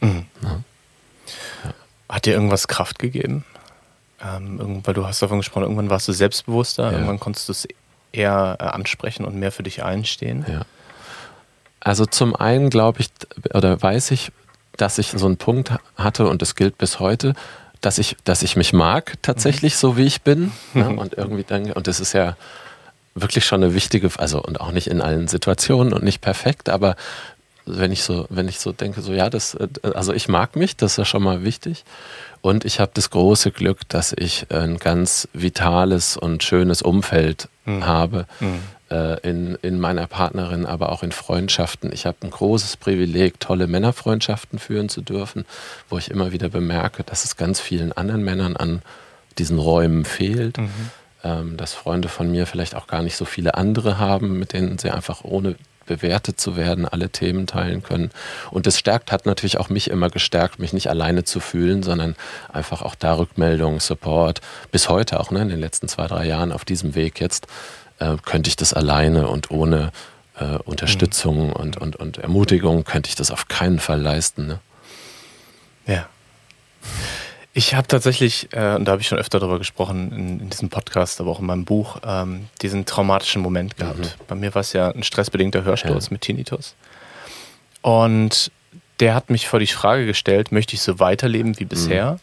Mhm. 0.00 0.26
Ja. 0.42 0.62
Hat 2.08 2.24
dir 2.24 2.32
irgendwas 2.32 2.66
Kraft 2.66 2.98
gegeben? 2.98 3.44
Ähm, 4.20 4.80
weil 4.82 4.94
du 4.94 5.06
hast 5.06 5.22
davon 5.22 5.38
gesprochen, 5.38 5.64
irgendwann 5.64 5.90
warst 5.90 6.08
du 6.08 6.12
selbstbewusster, 6.12 6.86
ja. 6.86 6.92
irgendwann 6.92 7.20
konntest 7.20 7.48
du 7.48 7.52
es 7.52 7.68
eher 8.10 8.56
äh, 8.58 8.64
ansprechen 8.64 9.24
und 9.24 9.36
mehr 9.36 9.52
für 9.52 9.62
dich 9.62 9.84
einstehen. 9.84 10.44
Ja. 10.48 10.62
Also 11.80 12.06
zum 12.06 12.34
einen 12.34 12.70
glaube 12.70 13.00
ich 13.00 13.10
oder 13.54 13.80
weiß 13.80 14.10
ich, 14.10 14.32
dass 14.76 14.98
ich 14.98 15.10
so 15.10 15.26
einen 15.26 15.36
Punkt 15.36 15.72
hatte 15.96 16.28
und 16.28 16.42
das 16.42 16.54
gilt 16.54 16.78
bis 16.78 17.00
heute, 17.00 17.34
dass 17.80 17.98
ich, 17.98 18.16
dass 18.24 18.42
ich 18.42 18.56
mich 18.56 18.72
mag 18.72 19.14
tatsächlich 19.22 19.74
mhm. 19.74 19.78
so 19.78 19.96
wie 19.96 20.04
ich 20.04 20.22
bin 20.22 20.52
ne? 20.74 20.88
und 20.88 21.14
irgendwie 21.14 21.44
denke 21.44 21.74
und 21.74 21.86
das 21.86 22.00
ist 22.00 22.12
ja 22.12 22.36
wirklich 23.14 23.44
schon 23.44 23.62
eine 23.62 23.74
wichtige, 23.74 24.10
also 24.18 24.40
und 24.42 24.60
auch 24.60 24.72
nicht 24.72 24.86
in 24.86 25.00
allen 25.00 25.28
Situationen 25.28 25.92
und 25.92 26.04
nicht 26.04 26.20
perfekt, 26.20 26.68
aber 26.68 26.96
wenn 27.66 27.92
ich 27.92 28.02
so, 28.02 28.26
wenn 28.30 28.48
ich 28.48 28.60
so 28.60 28.72
denke, 28.72 29.02
so 29.02 29.12
ja, 29.12 29.28
das, 29.28 29.56
also 29.82 30.14
ich 30.14 30.28
mag 30.28 30.56
mich, 30.56 30.76
das 30.76 30.92
ist 30.92 30.96
ja 30.96 31.04
schon 31.04 31.22
mal 31.22 31.44
wichtig. 31.44 31.84
Und 32.40 32.64
ich 32.64 32.80
habe 32.80 32.92
das 32.94 33.10
große 33.10 33.50
Glück, 33.50 33.80
dass 33.88 34.14
ich 34.16 34.46
ein 34.50 34.78
ganz 34.78 35.28
vitales 35.34 36.16
und 36.16 36.42
schönes 36.42 36.80
Umfeld 36.80 37.48
mhm. 37.66 37.84
habe, 37.84 38.26
mhm 38.40 38.60
äh, 38.60 38.77
in, 38.90 39.56
in 39.60 39.78
meiner 39.78 40.06
Partnerin, 40.06 40.64
aber 40.64 40.90
auch 40.92 41.02
in 41.02 41.12
Freundschaften. 41.12 41.92
Ich 41.92 42.06
habe 42.06 42.16
ein 42.22 42.30
großes 42.30 42.78
Privileg, 42.78 43.38
tolle 43.38 43.66
Männerfreundschaften 43.66 44.58
führen 44.58 44.88
zu 44.88 45.02
dürfen, 45.02 45.44
wo 45.90 45.98
ich 45.98 46.10
immer 46.10 46.32
wieder 46.32 46.48
bemerke, 46.48 47.04
dass 47.04 47.24
es 47.24 47.36
ganz 47.36 47.60
vielen 47.60 47.92
anderen 47.92 48.24
Männern 48.24 48.56
an 48.56 48.80
diesen 49.36 49.58
Räumen 49.58 50.04
fehlt. 50.04 50.58
Mhm. 50.58 50.70
Ähm, 51.24 51.56
dass 51.56 51.74
Freunde 51.74 52.08
von 52.08 52.30
mir 52.30 52.46
vielleicht 52.46 52.76
auch 52.76 52.86
gar 52.86 53.02
nicht 53.02 53.16
so 53.16 53.24
viele 53.24 53.54
andere 53.54 53.98
haben, 53.98 54.38
mit 54.38 54.52
denen 54.52 54.78
sie 54.78 54.90
einfach 54.90 55.24
ohne 55.24 55.56
bewertet 55.88 56.38
zu 56.38 56.56
werden, 56.56 56.86
alle 56.86 57.08
Themen 57.08 57.48
teilen 57.48 57.82
können. 57.82 58.10
Und 58.52 58.68
das 58.68 58.78
stärkt, 58.78 59.10
hat 59.10 59.26
natürlich 59.26 59.58
auch 59.58 59.68
mich 59.68 59.90
immer 59.90 60.10
gestärkt, 60.10 60.60
mich 60.60 60.72
nicht 60.72 60.88
alleine 60.88 61.24
zu 61.24 61.40
fühlen, 61.40 61.82
sondern 61.82 62.14
einfach 62.52 62.82
auch 62.82 62.94
da 62.94 63.14
Rückmeldung, 63.14 63.80
Support, 63.80 64.40
bis 64.70 64.88
heute 64.88 65.18
auch 65.18 65.32
ne, 65.32 65.42
in 65.42 65.48
den 65.48 65.58
letzten 65.58 65.88
zwei, 65.88 66.06
drei 66.06 66.26
Jahren 66.26 66.52
auf 66.52 66.64
diesem 66.64 66.94
Weg 66.94 67.20
jetzt, 67.20 67.48
äh, 67.98 68.16
könnte 68.24 68.48
ich 68.48 68.56
das 68.56 68.72
alleine 68.72 69.28
und 69.28 69.50
ohne 69.50 69.92
äh, 70.38 70.58
Unterstützung 70.64 71.48
mhm. 71.48 71.52
und, 71.52 71.76
und, 71.78 71.96
und 71.96 72.18
Ermutigung 72.18 72.84
könnte 72.84 73.08
ich 73.08 73.14
das 73.14 73.30
auf 73.30 73.48
keinen 73.48 73.78
Fall 73.78 74.00
leisten. 74.00 74.46
Ne? 74.46 74.60
Ja. 75.86 76.08
Ich 77.54 77.74
habe 77.74 77.88
tatsächlich, 77.88 78.48
äh, 78.52 78.76
und 78.76 78.84
da 78.84 78.92
habe 78.92 79.00
ich 79.00 79.08
schon 79.08 79.18
öfter 79.18 79.40
darüber 79.40 79.58
gesprochen, 79.58 80.12
in, 80.12 80.40
in, 80.40 80.50
diesem 80.50 80.68
Podcast, 80.68 81.20
aber 81.20 81.30
auch 81.30 81.40
in 81.40 81.46
meinem 81.46 81.64
Buch, 81.64 81.98
ähm, 82.04 82.46
diesen 82.62 82.84
traumatischen 82.84 83.42
Moment 83.42 83.76
gehabt. 83.76 83.98
Mhm. 83.98 84.24
Bei 84.28 84.34
mir 84.36 84.54
war 84.54 84.60
es 84.60 84.72
ja 84.72 84.90
ein 84.90 85.02
stressbedingter 85.02 85.64
Hörsturz 85.64 86.06
ja. 86.06 86.12
mit 86.12 86.20
Tinnitus. 86.20 86.76
Und 87.82 88.52
der 89.00 89.14
hat 89.14 89.30
mich 89.30 89.48
vor 89.48 89.58
die 89.58 89.66
Frage 89.66 90.06
gestellt, 90.06 90.52
möchte 90.52 90.74
ich 90.74 90.82
so 90.82 91.00
weiterleben 91.00 91.58
wie 91.58 91.64
bisher? 91.64 92.12
Mhm. 92.12 92.18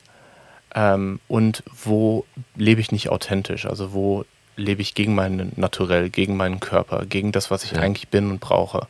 Ähm, 0.76 1.20
und 1.28 1.64
wo 1.84 2.26
lebe 2.56 2.82
ich 2.82 2.92
nicht 2.92 3.10
authentisch? 3.10 3.66
Also 3.66 3.94
wo 3.94 4.26
lebe 4.56 4.82
ich 4.82 4.94
gegen 4.94 5.16
mein 5.16 5.52
Naturell, 5.56 6.10
gegen 6.10 6.38
meinen 6.38 6.60
Körper, 6.60 7.06
gegen 7.06 7.32
das, 7.32 7.52
was 7.52 7.64
ich 7.64 7.72
ja. 7.72 7.80
eigentlich 7.80 8.10
bin 8.10 8.30
und 8.30 8.40
brauche. 8.40 8.88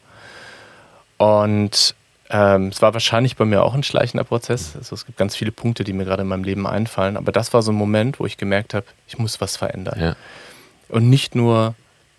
Und 1.17 1.95
ähm, 2.29 2.67
es 2.67 2.81
war 2.81 2.93
wahrscheinlich 2.93 3.35
bei 3.35 3.45
mir 3.45 3.63
auch 3.63 3.73
ein 3.73 3.83
schleichender 3.83 4.23
Prozess. 4.23 4.75
Also 4.75 4.95
es 4.95 5.05
gibt 5.05 5.17
ganz 5.17 5.35
viele 5.35 5.51
Punkte, 5.51 5.83
die 5.83 5.93
mir 5.93 6.05
gerade 6.05 6.23
in 6.23 6.27
meinem 6.27 6.43
Leben 6.43 6.65
einfallen. 6.65 7.17
Aber 7.17 7.31
das 7.31 7.53
war 7.53 7.61
so 7.61 7.71
ein 7.71 7.75
Moment, 7.75 8.19
wo 8.19 8.25
ich 8.25 8.37
gemerkt 8.37 8.73
habe, 8.73 8.85
ich 9.07 9.17
muss 9.17 9.39
was 9.41 9.57
verändern. 9.57 9.99
Ja. 9.99 10.15
Und 10.89 11.09
nicht 11.09 11.35
nur 11.35 11.75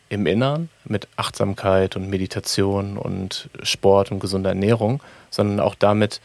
im 0.09 0.27
Innern 0.27 0.69
mit 0.85 1.09
Achtsamkeit 1.17 1.97
und 1.97 2.09
Meditation 2.09 2.97
und 2.97 3.49
Sport 3.63 4.13
und 4.13 4.21
gesunder 4.21 4.51
Ernährung, 4.51 5.03
sondern 5.31 5.59
auch 5.61 5.75
damit, 5.75 6.21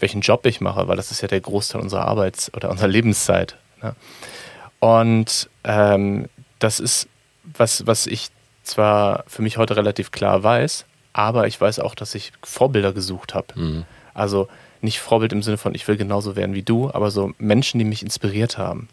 welchen 0.00 0.20
Job 0.20 0.44
ich 0.46 0.60
mache, 0.60 0.88
weil 0.88 0.96
das 0.96 1.12
ist 1.12 1.20
ja 1.20 1.28
der 1.28 1.40
Großteil 1.40 1.80
unserer 1.80 2.06
Arbeits- 2.06 2.52
oder 2.54 2.70
unserer 2.70 2.88
Lebenszeit. 2.88 3.56
Ne? 3.80 3.94
Und 4.80 5.48
ähm, 5.62 6.28
das 6.58 6.80
ist 6.80 7.08
was, 7.44 7.86
was 7.86 8.06
ich 8.06 8.30
zwar 8.62 9.24
für 9.26 9.42
mich 9.42 9.58
heute 9.58 9.76
relativ 9.76 10.10
klar 10.10 10.42
weiß, 10.42 10.86
aber 11.12 11.46
ich 11.46 11.60
weiß 11.60 11.78
auch, 11.80 11.94
dass 11.94 12.14
ich 12.14 12.32
Vorbilder 12.42 12.92
gesucht 12.92 13.34
habe. 13.34 13.46
Mhm. 13.54 13.84
Also 14.14 14.48
nicht 14.80 15.00
Vorbild 15.00 15.32
im 15.32 15.42
Sinne 15.42 15.58
von, 15.58 15.74
ich 15.74 15.86
will 15.88 15.96
genauso 15.96 16.36
werden 16.36 16.54
wie 16.54 16.62
du, 16.62 16.90
aber 16.90 17.10
so 17.10 17.32
Menschen, 17.38 17.78
die 17.78 17.84
mich 17.84 18.02
inspiriert 18.02 18.58
haben. 18.58 18.88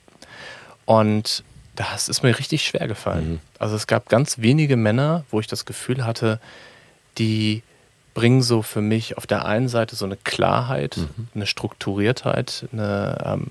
Und 0.86 1.44
das 1.76 2.10
ist 2.10 2.22
mir 2.24 2.38
richtig 2.38 2.66
schwer 2.66 2.88
gefallen. 2.88 3.34
Mhm. 3.34 3.40
Also 3.60 3.76
es 3.76 3.88
gab 3.88 4.10
ganz 4.10 4.40
wenige 4.40 4.76
Männer, 4.76 5.24
wo 5.32 5.40
ich 5.40 5.48
das 5.48 5.66
Gefühl 5.66 6.06
hatte, 6.06 6.40
die 7.18 7.64
bringen 8.14 8.42
so 8.42 8.62
für 8.62 8.82
mich 8.82 9.18
auf 9.18 9.26
der 9.26 9.46
einen 9.46 9.70
Seite 9.70 9.96
so 9.96 10.06
eine 10.06 10.18
Klarheit, 10.18 10.98
mhm. 10.98 11.28
eine 11.34 11.48
Strukturiertheit, 11.48 12.68
eine, 12.72 13.18
ähm, 13.26 13.48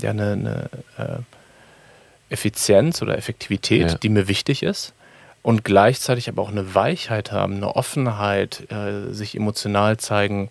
ja, 0.00 0.10
eine, 0.10 0.32
eine 0.32 0.70
äh, 0.98 1.18
Effizienz 2.30 3.02
oder 3.02 3.18
Effektivität, 3.18 3.90
ja. 3.90 3.98
die 3.98 4.08
mir 4.08 4.28
wichtig 4.28 4.62
ist. 4.62 4.94
Und 5.42 5.64
gleichzeitig 5.64 6.28
aber 6.28 6.42
auch 6.42 6.50
eine 6.50 6.74
Weichheit 6.74 7.32
haben, 7.32 7.56
eine 7.56 7.74
Offenheit, 7.74 8.70
äh, 8.70 9.12
sich 9.12 9.34
emotional 9.34 9.96
zeigen, 9.96 10.50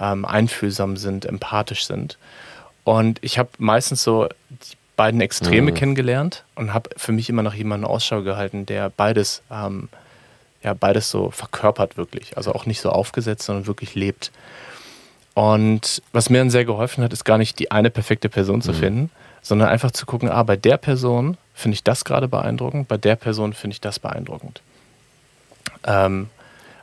ähm, 0.00 0.24
einfühlsam 0.24 0.96
sind, 0.96 1.26
empathisch 1.26 1.86
sind. 1.86 2.18
Und 2.84 3.18
ich 3.22 3.38
habe 3.38 3.50
meistens 3.58 4.02
so 4.02 4.28
die 4.50 4.76
beiden 4.96 5.20
Extreme 5.20 5.72
mhm. 5.72 5.74
kennengelernt 5.74 6.44
und 6.54 6.72
habe 6.72 6.90
für 6.96 7.12
mich 7.12 7.28
immer 7.28 7.42
nach 7.42 7.54
jemandem 7.54 7.88
Ausschau 7.88 8.22
gehalten, 8.22 8.66
der 8.66 8.90
beides, 8.90 9.42
ähm, 9.50 9.88
ja, 10.62 10.74
beides 10.74 11.10
so 11.10 11.30
verkörpert 11.30 11.96
wirklich. 11.96 12.36
Also 12.36 12.54
auch 12.54 12.66
nicht 12.66 12.80
so 12.80 12.90
aufgesetzt, 12.90 13.44
sondern 13.44 13.66
wirklich 13.66 13.94
lebt. 13.94 14.32
Und 15.34 16.00
was 16.12 16.30
mir 16.30 16.38
dann 16.38 16.50
sehr 16.50 16.64
geholfen 16.64 17.02
hat, 17.02 17.12
ist 17.12 17.24
gar 17.24 17.38
nicht 17.38 17.58
die 17.58 17.70
eine 17.70 17.90
perfekte 17.90 18.28
Person 18.28 18.62
zu 18.62 18.72
mhm. 18.72 18.76
finden, 18.76 19.10
sondern 19.44 19.68
einfach 19.68 19.92
zu 19.92 20.06
gucken, 20.06 20.28
ah, 20.28 20.42
bei 20.42 20.56
der 20.56 20.78
Person 20.78 21.36
finde 21.54 21.76
ich 21.76 21.84
das 21.84 22.04
gerade 22.04 22.26
beeindruckend, 22.26 22.88
bei 22.88 22.96
der 22.96 23.14
Person 23.14 23.52
finde 23.52 23.74
ich 23.74 23.80
das 23.80 24.00
beeindruckend. 24.00 24.60
Ähm, 25.84 26.28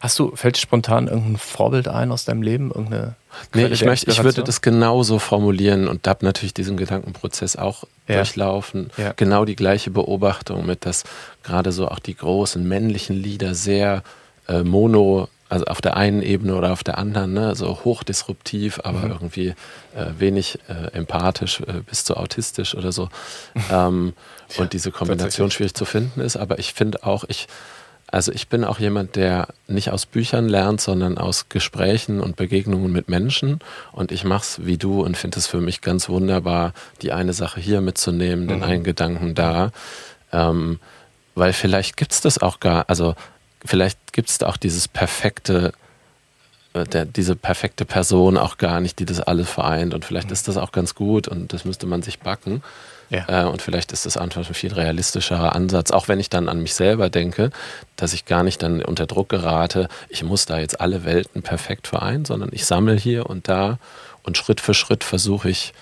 Hast 0.01 0.17
du, 0.17 0.35
fällt 0.35 0.55
dir 0.55 0.61
spontan 0.61 1.07
irgendein 1.07 1.37
Vorbild 1.37 1.87
ein 1.87 2.11
aus 2.11 2.25
deinem 2.25 2.41
Leben? 2.41 2.71
Irgendeine 2.71 3.13
nee, 3.53 3.67
ich, 3.67 3.85
möchte, 3.85 4.09
ich 4.09 4.23
würde 4.23 4.43
das 4.43 4.61
genauso 4.61 5.19
formulieren 5.19 5.87
und 5.87 6.07
habe 6.07 6.25
natürlich 6.25 6.55
diesen 6.55 6.75
Gedankenprozess 6.75 7.55
auch 7.55 7.83
ja. 8.07 8.15
durchlaufen. 8.15 8.89
Ja. 8.97 9.13
Genau 9.15 9.45
die 9.45 9.55
gleiche 9.55 9.91
Beobachtung 9.91 10.65
mit, 10.65 10.87
dass 10.87 11.03
gerade 11.43 11.71
so 11.71 11.87
auch 11.87 11.99
die 11.99 12.15
großen 12.15 12.67
männlichen 12.67 13.15
Lieder 13.15 13.53
sehr 13.53 14.01
äh, 14.47 14.63
mono 14.63 15.29
also 15.51 15.65
auf 15.65 15.81
der 15.81 15.97
einen 15.97 16.21
Ebene 16.21 16.55
oder 16.55 16.71
auf 16.71 16.81
der 16.81 16.97
anderen, 16.97 17.33
ne? 17.33 17.55
so 17.55 17.83
hochdisruptiv, 17.83 18.79
aber 18.85 18.99
mhm. 18.99 19.11
irgendwie 19.11 19.47
äh, 19.93 20.05
wenig 20.17 20.59
äh, 20.69 20.93
empathisch 20.93 21.59
äh, 21.59 21.81
bis 21.85 22.05
zu 22.05 22.15
autistisch 22.15 22.73
oder 22.73 22.93
so. 22.93 23.09
ähm, 23.69 24.13
ja, 24.55 24.61
und 24.61 24.71
diese 24.71 24.91
Kombination 24.91 25.51
schwierig 25.51 25.73
zu 25.73 25.83
finden 25.83 26.21
ist. 26.21 26.37
Aber 26.37 26.57
ich 26.57 26.73
finde 26.73 27.03
auch, 27.03 27.25
ich, 27.27 27.47
also 28.07 28.31
ich 28.31 28.47
bin 28.47 28.63
auch 28.63 28.79
jemand, 28.79 29.17
der 29.17 29.49
nicht 29.67 29.91
aus 29.91 30.05
Büchern 30.05 30.47
lernt, 30.47 30.79
sondern 30.79 31.17
aus 31.17 31.49
Gesprächen 31.49 32.21
und 32.21 32.37
Begegnungen 32.37 32.89
mit 32.89 33.09
Menschen. 33.09 33.59
Und 33.91 34.13
ich 34.13 34.23
mache 34.23 34.43
es 34.43 34.65
wie 34.65 34.77
du 34.77 35.03
und 35.03 35.17
finde 35.17 35.37
es 35.37 35.47
für 35.47 35.59
mich 35.59 35.81
ganz 35.81 36.07
wunderbar, 36.07 36.71
die 37.01 37.11
eine 37.11 37.33
Sache 37.33 37.59
hier 37.59 37.81
mitzunehmen, 37.81 38.45
mhm. 38.45 38.47
den 38.47 38.63
einen 38.63 38.83
Gedanken 38.85 39.35
da. 39.35 39.71
Ähm, 40.31 40.79
weil 41.35 41.51
vielleicht 41.51 41.97
gibt 41.97 42.13
es 42.13 42.21
das 42.21 42.37
auch 42.37 42.61
gar, 42.61 42.85
also 42.89 43.15
vielleicht 43.65 44.13
gibt 44.13 44.29
es 44.29 44.37
da 44.37 44.47
auch 44.47 44.57
dieses 44.57 44.87
perfekte, 44.87 45.73
äh, 46.73 46.83
der, 46.85 47.05
diese 47.05 47.35
perfekte 47.35 47.85
Person 47.85 48.37
auch 48.37 48.57
gar 48.57 48.81
nicht, 48.81 48.99
die 48.99 49.05
das 49.05 49.19
alles 49.19 49.49
vereint. 49.49 49.93
Und 49.93 50.05
vielleicht 50.05 50.27
mhm. 50.27 50.33
ist 50.33 50.47
das 50.47 50.57
auch 50.57 50.71
ganz 50.71 50.95
gut 50.95 51.27
und 51.27 51.53
das 51.53 51.65
müsste 51.65 51.85
man 51.85 52.01
sich 52.01 52.19
backen. 52.19 52.63
Ja. 53.11 53.43
Äh, 53.43 53.45
und 53.45 53.61
vielleicht 53.61 53.91
ist 53.91 54.05
das 54.05 54.15
einfach 54.15 54.47
ein 54.47 54.53
viel 54.53 54.73
realistischerer 54.73 55.53
Ansatz, 55.53 55.91
auch 55.91 56.07
wenn 56.07 56.19
ich 56.19 56.29
dann 56.29 56.47
an 56.47 56.61
mich 56.61 56.73
selber 56.73 57.09
denke, 57.09 57.51
dass 57.97 58.13
ich 58.13 58.25
gar 58.25 58.43
nicht 58.43 58.63
dann 58.63 58.81
unter 58.81 59.05
Druck 59.05 59.27
gerate, 59.27 59.89
ich 60.07 60.23
muss 60.23 60.45
da 60.45 60.59
jetzt 60.59 60.79
alle 60.79 61.03
Welten 61.03 61.41
perfekt 61.41 61.87
vereinen, 61.87 62.23
sondern 62.23 62.49
ich 62.53 62.65
sammle 62.65 62.95
hier 62.95 63.29
und 63.29 63.49
da 63.49 63.79
und 64.23 64.37
Schritt 64.37 64.61
für 64.61 64.73
Schritt 64.73 65.03
versuche 65.03 65.49
ich 65.49 65.73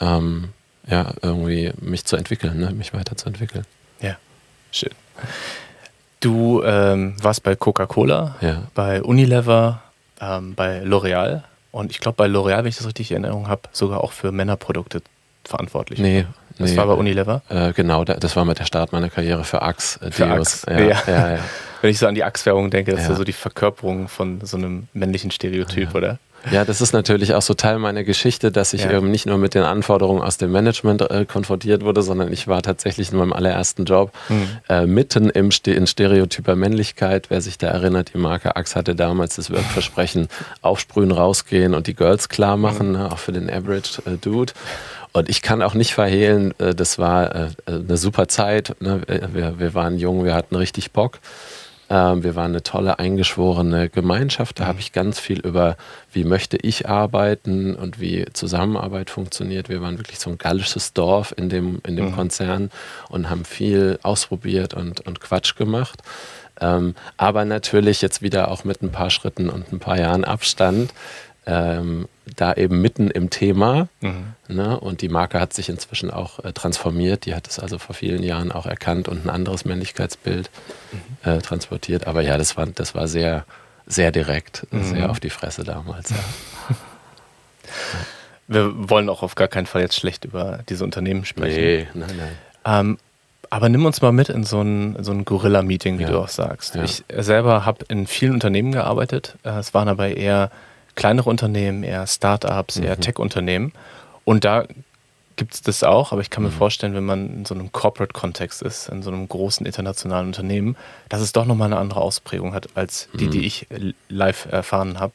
ähm, 0.00 0.48
ja 0.88 1.12
irgendwie 1.22 1.72
mich 1.80 2.06
zu 2.06 2.16
entwickeln, 2.16 2.58
ne? 2.58 2.72
mich 2.72 2.92
weiterzuentwickeln. 2.92 3.64
Ja, 4.00 4.16
schön. 4.72 4.92
Du 6.24 6.62
ähm, 6.64 7.16
warst 7.22 7.42
bei 7.42 7.54
Coca-Cola, 7.54 8.36
ja. 8.40 8.62
bei 8.74 9.02
Unilever, 9.02 9.82
ähm, 10.22 10.54
bei 10.54 10.80
L'Oreal 10.82 11.42
und 11.70 11.90
ich 11.90 12.00
glaube 12.00 12.16
bei 12.16 12.24
L'Oreal, 12.24 12.60
wenn 12.60 12.68
ich 12.68 12.78
das 12.78 12.86
richtig 12.86 13.10
in 13.10 13.24
Erinnerung 13.24 13.48
habe, 13.48 13.62
sogar 13.72 14.02
auch 14.02 14.12
für 14.12 14.32
Männerprodukte 14.32 15.02
verantwortlich. 15.44 15.98
Nee. 15.98 16.24
Das 16.56 16.70
nee, 16.70 16.76
war 16.78 16.86
bei 16.86 16.94
Unilever? 16.94 17.42
Äh, 17.50 17.74
genau, 17.74 18.04
das 18.04 18.36
war 18.36 18.46
mit 18.46 18.58
der 18.58 18.64
Start 18.64 18.92
meiner 18.92 19.10
Karriere 19.10 19.44
für 19.44 19.60
Axe. 19.60 20.00
Äh, 20.00 20.12
für 20.12 20.26
Axe. 20.26 20.66
Ja, 20.70 20.80
ja. 20.80 21.02
Ja, 21.06 21.38
Wenn 21.82 21.90
ich 21.90 21.98
so 21.98 22.06
an 22.06 22.14
die 22.14 22.24
Axe-Werbung 22.24 22.70
denke, 22.70 22.92
das 22.92 23.02
ist 23.02 23.08
ja 23.10 23.16
so 23.16 23.24
die 23.24 23.34
Verkörperung 23.34 24.08
von 24.08 24.40
so 24.42 24.56
einem 24.56 24.88
männlichen 24.94 25.30
Stereotyp, 25.30 25.94
oder? 25.94 26.18
Ja, 26.50 26.64
das 26.64 26.80
ist 26.80 26.92
natürlich 26.92 27.34
auch 27.34 27.42
so 27.42 27.54
Teil 27.54 27.78
meiner 27.78 28.04
Geschichte, 28.04 28.52
dass 28.52 28.72
ich 28.72 28.84
ja. 28.84 28.92
ähm, 28.92 29.10
nicht 29.10 29.26
nur 29.26 29.38
mit 29.38 29.54
den 29.54 29.62
Anforderungen 29.62 30.22
aus 30.22 30.36
dem 30.36 30.52
Management 30.52 31.02
äh, 31.02 31.24
konfrontiert 31.24 31.84
wurde, 31.84 32.02
sondern 32.02 32.32
ich 32.32 32.48
war 32.48 32.62
tatsächlich 32.62 33.12
in 33.12 33.18
meinem 33.18 33.32
allerersten 33.32 33.84
Job 33.84 34.12
mhm. 34.28 34.48
äh, 34.68 34.86
mitten 34.86 35.30
im 35.30 35.50
Ste 35.50 35.72
in 35.72 35.86
stereotyper 35.86 36.56
Männlichkeit. 36.56 37.30
Wer 37.30 37.40
sich 37.40 37.58
da 37.58 37.68
erinnert, 37.68 38.12
die 38.14 38.18
Marke 38.18 38.56
Axe 38.56 38.74
hatte 38.74 38.94
damals 38.94 39.36
das 39.36 39.50
Wirkversprechen, 39.50 40.28
aufsprühen, 40.62 41.12
rausgehen 41.12 41.74
und 41.74 41.86
die 41.86 41.94
Girls 41.94 42.28
klar 42.28 42.56
machen, 42.56 42.92
mhm. 42.92 43.06
auch 43.06 43.18
für 43.18 43.32
den 43.32 43.50
Average 43.50 44.02
äh, 44.06 44.16
Dude. 44.20 44.52
Und 45.12 45.28
ich 45.28 45.42
kann 45.42 45.62
auch 45.62 45.74
nicht 45.74 45.94
verhehlen, 45.94 46.52
äh, 46.58 46.74
das 46.74 46.98
war 46.98 47.34
äh, 47.34 47.48
eine 47.66 47.96
super 47.96 48.28
Zeit. 48.28 48.74
Ne? 48.80 49.02
Wir, 49.32 49.58
wir 49.58 49.74
waren 49.74 49.96
jung, 49.96 50.24
wir 50.24 50.34
hatten 50.34 50.56
richtig 50.56 50.90
Bock. 50.90 51.20
Ähm, 51.94 52.24
wir 52.24 52.34
waren 52.34 52.50
eine 52.50 52.64
tolle 52.64 52.98
eingeschworene 52.98 53.88
Gemeinschaft. 53.88 54.58
Da 54.58 54.64
mhm. 54.64 54.68
habe 54.68 54.80
ich 54.80 54.90
ganz 54.90 55.20
viel 55.20 55.38
über, 55.38 55.76
wie 56.12 56.24
möchte 56.24 56.56
ich 56.56 56.88
arbeiten 56.88 57.76
und 57.76 58.00
wie 58.00 58.26
Zusammenarbeit 58.32 59.10
funktioniert. 59.10 59.68
Wir 59.68 59.80
waren 59.80 59.98
wirklich 59.98 60.18
so 60.18 60.28
ein 60.28 60.38
gallisches 60.38 60.92
Dorf 60.92 61.32
in 61.36 61.48
dem, 61.48 61.80
in 61.86 61.94
dem 61.94 62.06
mhm. 62.06 62.16
Konzern 62.16 62.70
und 63.08 63.30
haben 63.30 63.44
viel 63.44 64.00
ausprobiert 64.02 64.74
und, 64.74 65.02
und 65.02 65.20
Quatsch 65.20 65.54
gemacht. 65.54 66.02
Ähm, 66.60 66.96
aber 67.16 67.44
natürlich 67.44 68.02
jetzt 68.02 68.22
wieder 68.22 68.50
auch 68.50 68.64
mit 68.64 68.82
ein 68.82 68.90
paar 68.90 69.10
Schritten 69.10 69.48
und 69.48 69.72
ein 69.72 69.78
paar 69.78 69.98
Jahren 69.98 70.24
Abstand 70.24 70.92
ähm, 71.46 72.08
da 72.36 72.54
eben 72.54 72.80
mitten 72.80 73.10
im 73.10 73.30
Thema. 73.30 73.88
Mhm. 74.00 74.34
Ne? 74.48 74.78
Und 74.78 75.02
die 75.02 75.08
Marke 75.08 75.40
hat 75.40 75.52
sich 75.52 75.68
inzwischen 75.68 76.10
auch 76.10 76.42
äh, 76.44 76.52
transformiert. 76.52 77.26
Die 77.26 77.34
hat 77.34 77.48
es 77.48 77.58
also 77.58 77.78
vor 77.78 77.94
vielen 77.94 78.22
Jahren 78.22 78.52
auch 78.52 78.66
erkannt 78.66 79.08
und 79.08 79.26
ein 79.26 79.30
anderes 79.30 79.64
Männlichkeitsbild 79.64 80.50
mhm. 80.92 81.30
äh, 81.30 81.38
transportiert. 81.38 82.06
Aber 82.06 82.22
ja, 82.22 82.38
das 82.38 82.56
war, 82.56 82.66
das 82.66 82.94
war 82.94 83.08
sehr, 83.08 83.44
sehr 83.86 84.12
direkt, 84.12 84.66
mhm. 84.70 84.84
sehr 84.84 85.10
auf 85.10 85.20
die 85.20 85.30
Fresse 85.30 85.64
damals. 85.64 86.10
Ja. 86.10 86.16
Wir 88.46 88.90
wollen 88.90 89.08
auch 89.08 89.22
auf 89.22 89.36
gar 89.36 89.48
keinen 89.48 89.66
Fall 89.66 89.80
jetzt 89.82 89.96
schlecht 89.96 90.26
über 90.26 90.60
diese 90.68 90.84
Unternehmen 90.84 91.24
sprechen. 91.24 91.60
Nee, 91.60 91.88
nein, 91.94 92.14
nein. 92.16 92.32
Ähm, 92.66 92.98
aber 93.48 93.68
nimm 93.68 93.86
uns 93.86 94.02
mal 94.02 94.12
mit 94.12 94.28
in 94.28 94.44
so 94.44 94.60
ein, 94.60 95.02
so 95.02 95.12
ein 95.12 95.24
Gorilla-Meeting, 95.24 95.98
wie 95.98 96.02
ja. 96.02 96.10
du 96.10 96.18
auch 96.18 96.28
sagst. 96.28 96.74
Ja. 96.74 96.82
Ich 96.82 97.04
selber 97.16 97.64
habe 97.64 97.84
in 97.88 98.06
vielen 98.06 98.32
Unternehmen 98.32 98.72
gearbeitet. 98.72 99.36
Äh, 99.44 99.50
es 99.58 99.72
waren 99.72 99.88
aber 99.88 100.08
eher 100.08 100.50
kleinere 100.94 101.28
Unternehmen, 101.28 101.82
eher 101.82 102.06
Startups, 102.06 102.78
mhm. 102.78 102.84
eher 102.84 103.00
Tech-Unternehmen. 103.00 103.72
Und 104.24 104.44
da 104.44 104.64
gibt 105.36 105.54
es 105.54 105.62
das 105.62 105.82
auch, 105.82 106.12
aber 106.12 106.20
ich 106.20 106.30
kann 106.30 106.44
mir 106.44 106.50
mhm. 106.50 106.54
vorstellen, 106.54 106.94
wenn 106.94 107.04
man 107.04 107.28
in 107.28 107.44
so 107.44 107.54
einem 107.54 107.72
Corporate-Kontext 107.72 108.62
ist, 108.62 108.88
in 108.88 109.02
so 109.02 109.10
einem 109.10 109.28
großen 109.28 109.66
internationalen 109.66 110.28
Unternehmen, 110.28 110.76
dass 111.08 111.20
es 111.20 111.32
doch 111.32 111.44
nochmal 111.44 111.66
eine 111.66 111.78
andere 111.78 112.00
Ausprägung 112.00 112.54
hat 112.54 112.68
als 112.76 113.08
die, 113.14 113.26
mhm. 113.26 113.30
die 113.32 113.46
ich 113.46 113.66
live 114.08 114.46
erfahren 114.50 115.00
habe. 115.00 115.14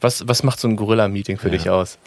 Was, 0.00 0.26
was 0.28 0.42
macht 0.42 0.60
so 0.60 0.68
ein 0.68 0.76
Gorilla-Meeting 0.76 1.38
für 1.38 1.48
ja. 1.48 1.52
dich 1.52 1.70
aus? 1.70 1.98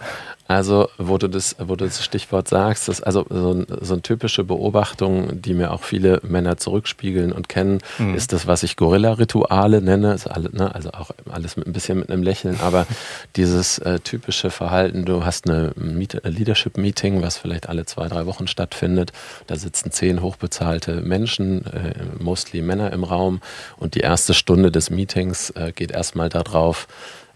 Also, 0.48 0.90
wo 0.98 1.20
du 1.20 1.28
das, 1.28 1.56
wo 1.60 1.76
du 1.76 1.86
das 1.86 2.04
Stichwort 2.04 2.48
sagst, 2.48 2.88
das 2.88 3.04
also 3.04 3.24
so, 3.30 3.66
so 3.82 3.94
eine 3.94 4.02
typische 4.02 4.44
Beobachtung, 4.44 5.40
die 5.42 5.54
mir 5.54 5.72
auch 5.72 5.84
viele 5.84 6.22
Männer 6.24 6.58
zurückspiegeln 6.58 7.32
und 7.32 7.50
kennen, 7.50 7.82
mhm. 8.00 8.16
ist 8.16 8.34
das, 8.34 8.48
was 8.48 8.64
ich 8.64 8.76
Gorilla-Rituale 8.76 9.80
nenne. 9.80 10.10
Also, 10.10 10.32
alle, 10.32 10.50
ne, 10.52 10.74
also 10.74 10.90
auch 10.90 11.12
alles 11.30 11.56
mit 11.56 11.68
ein 11.68 11.74
bisschen 11.74 12.00
mit 12.00 12.10
einem 12.10 12.24
Lächeln, 12.24 12.60
aber 12.62 12.88
dieses 13.36 13.78
äh, 13.78 14.00
typische 14.00 14.50
Verhalten, 14.50 15.06
du 15.06 15.24
hast 15.24 15.48
eine 15.48 15.72
Leadership-Meeting, 15.76 17.22
was 17.22 17.38
vielleicht 17.38 17.70
alle 17.70 17.86
zwei, 17.86 18.08
drei 18.08 18.26
Wochen 18.26 18.48
stattfindet. 18.48 19.12
Da 19.46 19.56
sitzen 19.56 19.92
zehn 19.92 20.24
hochbezahlte 20.24 21.02
Menschen, 21.02 21.66
äh, 21.68 21.94
mostly 22.18 22.64
Männer 22.64 22.92
im 22.92 23.04
Raum 23.04 23.42
und 23.78 23.94
die 23.94 24.00
erste 24.00 24.34
Stunde 24.34 24.72
des 24.72 24.90
Meetings 24.90 25.52
äh, 25.52 25.74
geht 25.74 25.92
erstmal 25.92 26.30
darauf, 26.30 26.88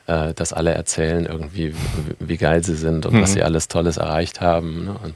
äh, 0.07 0.33
dass 0.33 0.53
alle 0.53 0.71
erzählen 0.71 1.25
irgendwie, 1.25 1.73
wie 2.19 2.37
geil 2.37 2.63
sie 2.63 2.75
sind 2.75 3.05
und 3.05 3.13
mhm. 3.13 3.21
was 3.21 3.33
sie 3.33 3.43
alles 3.43 3.67
Tolles 3.67 3.97
erreicht 3.97 4.41
haben. 4.41 4.85
Ne? 4.85 4.95
Und, 5.03 5.15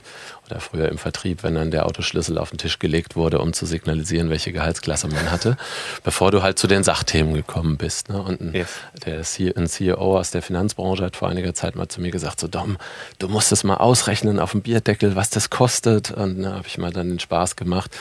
oder 0.49 0.59
früher 0.59 0.89
im 0.89 0.97
Vertrieb, 0.97 1.43
wenn 1.43 1.55
dann 1.55 1.71
der 1.71 1.85
Autoschlüssel 1.85 2.37
auf 2.37 2.49
den 2.49 2.57
Tisch 2.57 2.79
gelegt 2.79 3.15
wurde, 3.15 3.39
um 3.39 3.53
zu 3.53 3.65
signalisieren, 3.65 4.29
welche 4.29 4.51
Gehaltsklasse 4.51 5.07
man 5.07 5.31
hatte, 5.31 5.57
bevor 6.03 6.31
du 6.31 6.41
halt 6.41 6.59
zu 6.59 6.67
den 6.67 6.83
Sachthemen 6.83 7.33
gekommen 7.33 7.77
bist. 7.77 8.09
Ne? 8.09 8.21
Und 8.21 8.41
ein, 8.41 8.53
yes. 8.53 8.69
der 9.05 9.23
ein 9.57 9.67
CEO 9.67 10.17
aus 10.17 10.31
der 10.31 10.41
Finanzbranche 10.41 11.03
hat 11.03 11.15
vor 11.15 11.29
einiger 11.29 11.53
Zeit 11.53 11.75
mal 11.75 11.87
zu 11.87 12.01
mir 12.01 12.11
gesagt, 12.11 12.39
so 12.39 12.47
Dom, 12.47 12.77
du 13.19 13.27
musst 13.27 13.51
es 13.51 13.63
mal 13.63 13.77
ausrechnen 13.77 14.39
auf 14.39 14.51
dem 14.51 14.61
Bierdeckel, 14.61 15.15
was 15.15 15.29
das 15.29 15.49
kostet. 15.49 16.11
Und 16.11 16.41
da 16.41 16.49
ne, 16.49 16.55
habe 16.55 16.67
ich 16.67 16.77
mal 16.77 16.91
dann 16.91 17.09
den 17.09 17.19
Spaß 17.19 17.55
gemacht. 17.55 17.91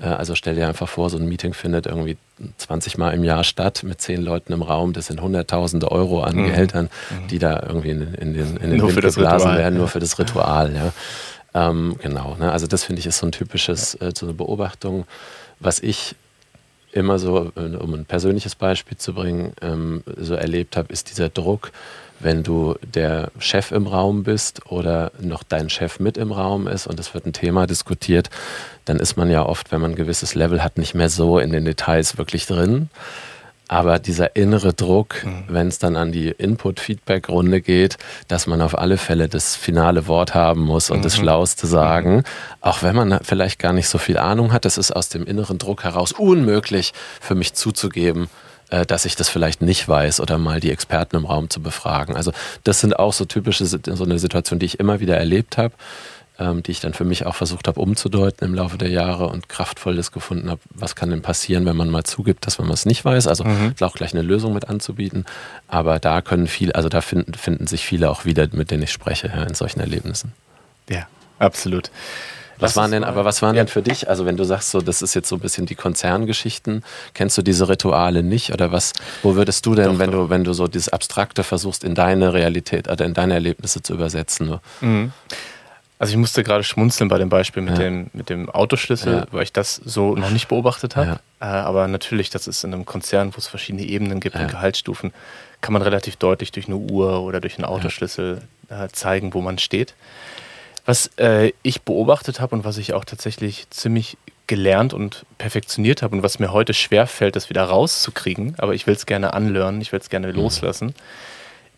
Äh, 0.00 0.06
also 0.06 0.34
stell 0.34 0.54
dir 0.54 0.68
einfach 0.68 0.88
vor, 0.88 1.10
so 1.10 1.16
ein 1.16 1.26
Meeting 1.26 1.54
findet 1.54 1.86
irgendwie 1.86 2.16
20 2.58 2.98
Mal 2.98 3.12
im 3.12 3.24
Jahr 3.24 3.44
statt 3.44 3.82
mit 3.84 4.00
zehn 4.00 4.22
Leuten 4.22 4.52
im 4.52 4.62
Raum. 4.62 4.92
Das 4.92 5.06
sind 5.06 5.20
hunderttausende 5.20 5.90
Euro 5.90 6.22
an 6.22 6.36
mhm. 6.36 6.46
Gehältern, 6.46 6.90
mhm. 7.10 7.28
die 7.28 7.38
da 7.38 7.62
irgendwie 7.66 7.90
in, 7.90 8.14
in 8.14 8.34
den, 8.34 8.56
in 8.56 8.70
den 8.70 8.78
nur 8.78 8.94
Wind 8.94 9.02
geblasen 9.02 9.56
werden, 9.56 9.78
nur 9.78 9.88
für 9.88 10.00
das 10.00 10.18
Ritual. 10.18 10.74
Ja. 10.74 10.92
Ähm, 11.54 11.96
genau, 12.02 12.36
ne? 12.38 12.50
also 12.50 12.66
das 12.66 12.84
finde 12.84 13.00
ich 13.00 13.06
ist 13.06 13.18
so 13.18 13.26
ein 13.26 13.32
typisches, 13.32 13.94
äh, 13.96 14.12
so 14.14 14.26
eine 14.26 14.34
Beobachtung, 14.34 15.06
was 15.60 15.80
ich 15.80 16.16
immer 16.92 17.18
so, 17.18 17.52
äh, 17.56 17.76
um 17.76 17.94
ein 17.94 18.04
persönliches 18.04 18.54
Beispiel 18.54 18.96
zu 18.96 19.14
bringen, 19.14 19.52
ähm, 19.62 20.02
so 20.16 20.34
erlebt 20.34 20.76
habe, 20.76 20.92
ist 20.92 21.10
dieser 21.10 21.28
Druck, 21.28 21.72
wenn 22.20 22.42
du 22.42 22.76
der 22.82 23.30
Chef 23.38 23.72
im 23.72 23.86
Raum 23.86 24.22
bist 24.22 24.70
oder 24.70 25.12
noch 25.20 25.42
dein 25.42 25.68
Chef 25.68 25.98
mit 25.98 26.16
im 26.16 26.32
Raum 26.32 26.66
ist 26.68 26.86
und 26.86 26.98
es 26.98 27.12
wird 27.12 27.26
ein 27.26 27.32
Thema 27.32 27.66
diskutiert, 27.66 28.30
dann 28.84 28.98
ist 28.98 29.16
man 29.16 29.30
ja 29.30 29.44
oft, 29.44 29.72
wenn 29.72 29.80
man 29.80 29.92
ein 29.92 29.96
gewisses 29.96 30.34
Level 30.34 30.62
hat, 30.62 30.78
nicht 30.78 30.94
mehr 30.94 31.08
so 31.08 31.38
in 31.38 31.50
den 31.50 31.64
Details 31.64 32.16
wirklich 32.16 32.46
drin. 32.46 32.88
Aber 33.66 33.98
dieser 33.98 34.36
innere 34.36 34.74
Druck, 34.74 35.24
mhm. 35.24 35.44
wenn 35.48 35.68
es 35.68 35.78
dann 35.78 35.96
an 35.96 36.12
die 36.12 36.28
Input-Feedback-Runde 36.28 37.62
geht, 37.62 37.96
dass 38.28 38.46
man 38.46 38.60
auf 38.60 38.78
alle 38.78 38.98
Fälle 38.98 39.28
das 39.28 39.56
finale 39.56 40.06
Wort 40.06 40.34
haben 40.34 40.60
muss 40.60 40.90
und 40.90 40.98
mhm. 40.98 41.02
das 41.02 41.16
Schlauste 41.16 41.66
sagen, 41.66 42.16
mhm. 42.16 42.22
auch 42.60 42.82
wenn 42.82 42.94
man 42.94 43.20
vielleicht 43.22 43.58
gar 43.58 43.72
nicht 43.72 43.88
so 43.88 43.98
viel 43.98 44.18
Ahnung 44.18 44.52
hat, 44.52 44.64
das 44.64 44.76
ist 44.76 44.92
aus 44.92 45.08
dem 45.08 45.24
inneren 45.24 45.58
Druck 45.58 45.84
heraus 45.84 46.12
unmöglich 46.12 46.92
für 47.20 47.34
mich 47.34 47.54
zuzugeben, 47.54 48.28
äh, 48.68 48.84
dass 48.84 49.06
ich 49.06 49.16
das 49.16 49.30
vielleicht 49.30 49.62
nicht 49.62 49.88
weiß 49.88 50.20
oder 50.20 50.36
mal 50.36 50.60
die 50.60 50.70
Experten 50.70 51.16
im 51.16 51.24
Raum 51.24 51.48
zu 51.48 51.60
befragen. 51.60 52.16
Also 52.16 52.32
das 52.64 52.80
sind 52.80 52.98
auch 52.98 53.12
so 53.12 53.24
typische 53.24 53.64
so 53.64 53.78
eine 54.04 54.18
Situation, 54.18 54.58
die 54.58 54.66
ich 54.66 54.78
immer 54.78 55.00
wieder 55.00 55.16
erlebt 55.16 55.56
habe 55.56 55.74
ähm, 56.38 56.62
die 56.62 56.72
ich 56.72 56.80
dann 56.80 56.94
für 56.94 57.04
mich 57.04 57.26
auch 57.26 57.34
versucht 57.34 57.68
habe 57.68 57.80
umzudeuten 57.80 58.46
im 58.46 58.54
Laufe 58.54 58.76
der 58.76 58.88
Jahre 58.88 59.28
und 59.28 59.48
kraftvolles 59.48 60.10
gefunden 60.10 60.50
habe, 60.50 60.60
was 60.70 60.96
kann 60.96 61.10
denn 61.10 61.22
passieren, 61.22 61.64
wenn 61.66 61.76
man 61.76 61.90
mal 61.90 62.04
zugibt, 62.04 62.46
dass 62.46 62.58
man 62.58 62.68
es 62.70 62.86
nicht 62.86 63.04
weiß. 63.04 63.28
Also 63.28 63.44
mhm. 63.44 63.74
auch 63.80 63.94
gleich 63.94 64.12
eine 64.12 64.22
Lösung 64.22 64.52
mit 64.52 64.68
anzubieten. 64.68 65.26
Aber 65.68 65.98
da 66.00 66.22
können 66.22 66.46
viele, 66.46 66.74
also 66.74 66.88
da 66.88 67.00
finden, 67.00 67.34
finden 67.34 67.66
sich 67.66 67.84
viele 67.84 68.10
auch 68.10 68.24
wieder, 68.24 68.48
mit 68.52 68.70
denen 68.70 68.82
ich 68.82 68.92
spreche, 68.92 69.28
ja, 69.28 69.44
in 69.44 69.54
solchen 69.54 69.80
Erlebnissen. 69.80 70.32
Ja, 70.88 71.06
absolut. 71.38 71.90
Was 72.58 72.76
waren 72.76 72.90
denn, 72.90 73.04
aber 73.04 73.24
was 73.24 73.42
waren 73.42 73.56
denn 73.56 73.68
für 73.68 73.82
dich, 73.82 74.08
also 74.08 74.26
wenn 74.26 74.36
du 74.36 74.44
sagst, 74.44 74.70
so, 74.70 74.80
das 74.80 75.02
ist 75.02 75.14
jetzt 75.14 75.28
so 75.28 75.36
ein 75.36 75.40
bisschen 75.40 75.66
die 75.66 75.74
Konzerngeschichten, 75.74 76.84
kennst 77.12 77.36
du 77.36 77.42
diese 77.42 77.68
Rituale 77.68 78.22
nicht? 78.22 78.52
Oder 78.52 78.72
was, 78.72 78.92
wo 79.22 79.34
würdest 79.34 79.66
du 79.66 79.74
denn, 79.74 79.92
doch, 79.92 79.98
wenn 79.98 80.10
doch. 80.10 80.24
du, 80.24 80.30
wenn 80.30 80.44
du 80.44 80.52
so 80.52 80.68
dieses 80.68 80.88
Abstrakte 80.88 81.42
versuchst, 81.42 81.84
in 81.84 81.94
deine 81.94 82.32
Realität 82.32 82.88
oder 82.88 83.04
in 83.04 83.14
deine 83.14 83.34
Erlebnisse 83.34 83.82
zu 83.82 83.94
übersetzen? 83.94 84.60
Mhm. 84.80 85.12
Also 85.98 86.12
ich 86.12 86.16
musste 86.16 86.42
gerade 86.42 86.64
schmunzeln 86.64 87.08
bei 87.08 87.18
dem 87.18 87.28
Beispiel 87.28 87.62
mit, 87.62 87.78
ja. 87.78 87.84
dem, 87.84 88.10
mit 88.12 88.28
dem 88.28 88.50
Autoschlüssel, 88.50 89.14
ja. 89.14 89.26
weil 89.30 89.44
ich 89.44 89.52
das 89.52 89.76
so 89.76 90.16
noch 90.16 90.30
nicht 90.30 90.48
beobachtet 90.48 90.96
habe. 90.96 91.20
Ja. 91.40 91.60
Äh, 91.60 91.62
aber 91.62 91.86
natürlich, 91.86 92.30
das 92.30 92.48
ist 92.48 92.64
in 92.64 92.74
einem 92.74 92.84
Konzern, 92.84 93.34
wo 93.34 93.38
es 93.38 93.46
verschiedene 93.46 93.84
Ebenen 93.84 94.20
gibt 94.20 94.36
und 94.36 94.48
Gehaltsstufen, 94.48 95.12
kann 95.60 95.72
man 95.72 95.82
relativ 95.82 96.16
deutlich 96.16 96.52
durch 96.52 96.66
eine 96.66 96.76
Uhr 96.76 97.22
oder 97.22 97.40
durch 97.40 97.56
einen 97.56 97.64
Autoschlüssel 97.64 98.42
äh, 98.68 98.88
zeigen, 98.92 99.34
wo 99.34 99.40
man 99.40 99.58
steht. 99.58 99.94
Was 100.84 101.10
äh, 101.16 101.52
ich 101.62 101.82
beobachtet 101.82 102.40
habe 102.40 102.54
und 102.56 102.64
was 102.64 102.76
ich 102.76 102.92
auch 102.92 103.04
tatsächlich 103.04 103.70
ziemlich 103.70 104.18
gelernt 104.46 104.92
und 104.92 105.24
perfektioniert 105.38 106.02
habe 106.02 106.16
und 106.16 106.22
was 106.22 106.38
mir 106.38 106.52
heute 106.52 106.74
schwer 106.74 107.06
fällt, 107.06 107.36
das 107.36 107.48
wieder 107.48 107.64
rauszukriegen, 107.64 108.54
aber 108.58 108.74
ich 108.74 108.86
will 108.86 108.94
es 108.94 109.06
gerne 109.06 109.32
anlernen, 109.32 109.80
ich 109.80 109.92
will 109.92 110.00
es 110.00 110.10
gerne 110.10 110.28
mhm. 110.28 110.34
loslassen, 110.34 110.94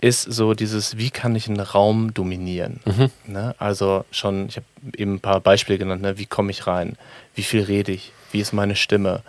ist 0.00 0.22
so 0.22 0.54
dieses, 0.54 0.98
wie 0.98 1.10
kann 1.10 1.34
ich 1.34 1.48
einen 1.48 1.60
Raum 1.60 2.12
dominieren? 2.12 2.80
Mhm. 2.84 3.10
Ne? 3.26 3.54
Also 3.58 4.04
schon, 4.10 4.48
ich 4.48 4.56
habe 4.56 4.66
eben 4.96 5.14
ein 5.14 5.20
paar 5.20 5.40
Beispiele 5.40 5.78
genannt, 5.78 6.02
ne? 6.02 6.18
wie 6.18 6.26
komme 6.26 6.50
ich 6.50 6.66
rein? 6.66 6.96
Wie 7.34 7.42
viel 7.42 7.62
rede 7.62 7.92
ich? 7.92 8.12
Wie 8.30 8.40
ist 8.40 8.52
meine 8.52 8.76
Stimme? 8.76 9.22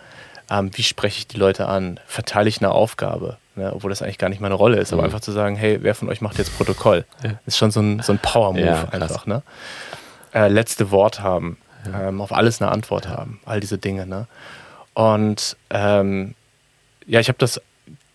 Ähm, 0.50 0.70
wie 0.74 0.82
spreche 0.82 1.18
ich 1.18 1.26
die 1.26 1.38
Leute 1.38 1.68
an? 1.68 2.00
Verteile 2.06 2.48
ich 2.48 2.60
eine 2.60 2.70
Aufgabe? 2.70 3.38
Ne? 3.56 3.72
Obwohl 3.74 3.90
das 3.90 4.02
eigentlich 4.02 4.18
gar 4.18 4.28
nicht 4.28 4.40
meine 4.40 4.54
Rolle 4.54 4.78
ist, 4.78 4.92
mhm. 4.92 4.98
aber 4.98 5.04
einfach 5.06 5.20
zu 5.20 5.32
sagen, 5.32 5.56
hey, 5.56 5.78
wer 5.82 5.94
von 5.94 6.08
euch 6.08 6.20
macht 6.20 6.38
jetzt 6.38 6.56
Protokoll? 6.56 7.04
Ja. 7.22 7.32
Ist 7.46 7.58
schon 7.58 7.70
so 7.70 7.80
ein, 7.80 8.00
so 8.00 8.12
ein 8.12 8.18
Power-Move 8.18 8.64
ja, 8.64 8.88
einfach. 8.90 9.26
Ne? 9.26 9.42
Äh, 10.32 10.48
letzte 10.48 10.90
Wort 10.90 11.20
haben, 11.20 11.58
ja. 11.86 12.08
ähm, 12.08 12.20
auf 12.20 12.32
alles 12.32 12.60
eine 12.60 12.70
Antwort 12.70 13.08
haben, 13.08 13.40
all 13.44 13.60
diese 13.60 13.78
Dinge. 13.78 14.06
Ne? 14.06 14.26
Und 14.94 15.56
ähm, 15.70 16.34
ja, 17.06 17.20
ich 17.20 17.28
habe 17.28 17.38
das 17.38 17.60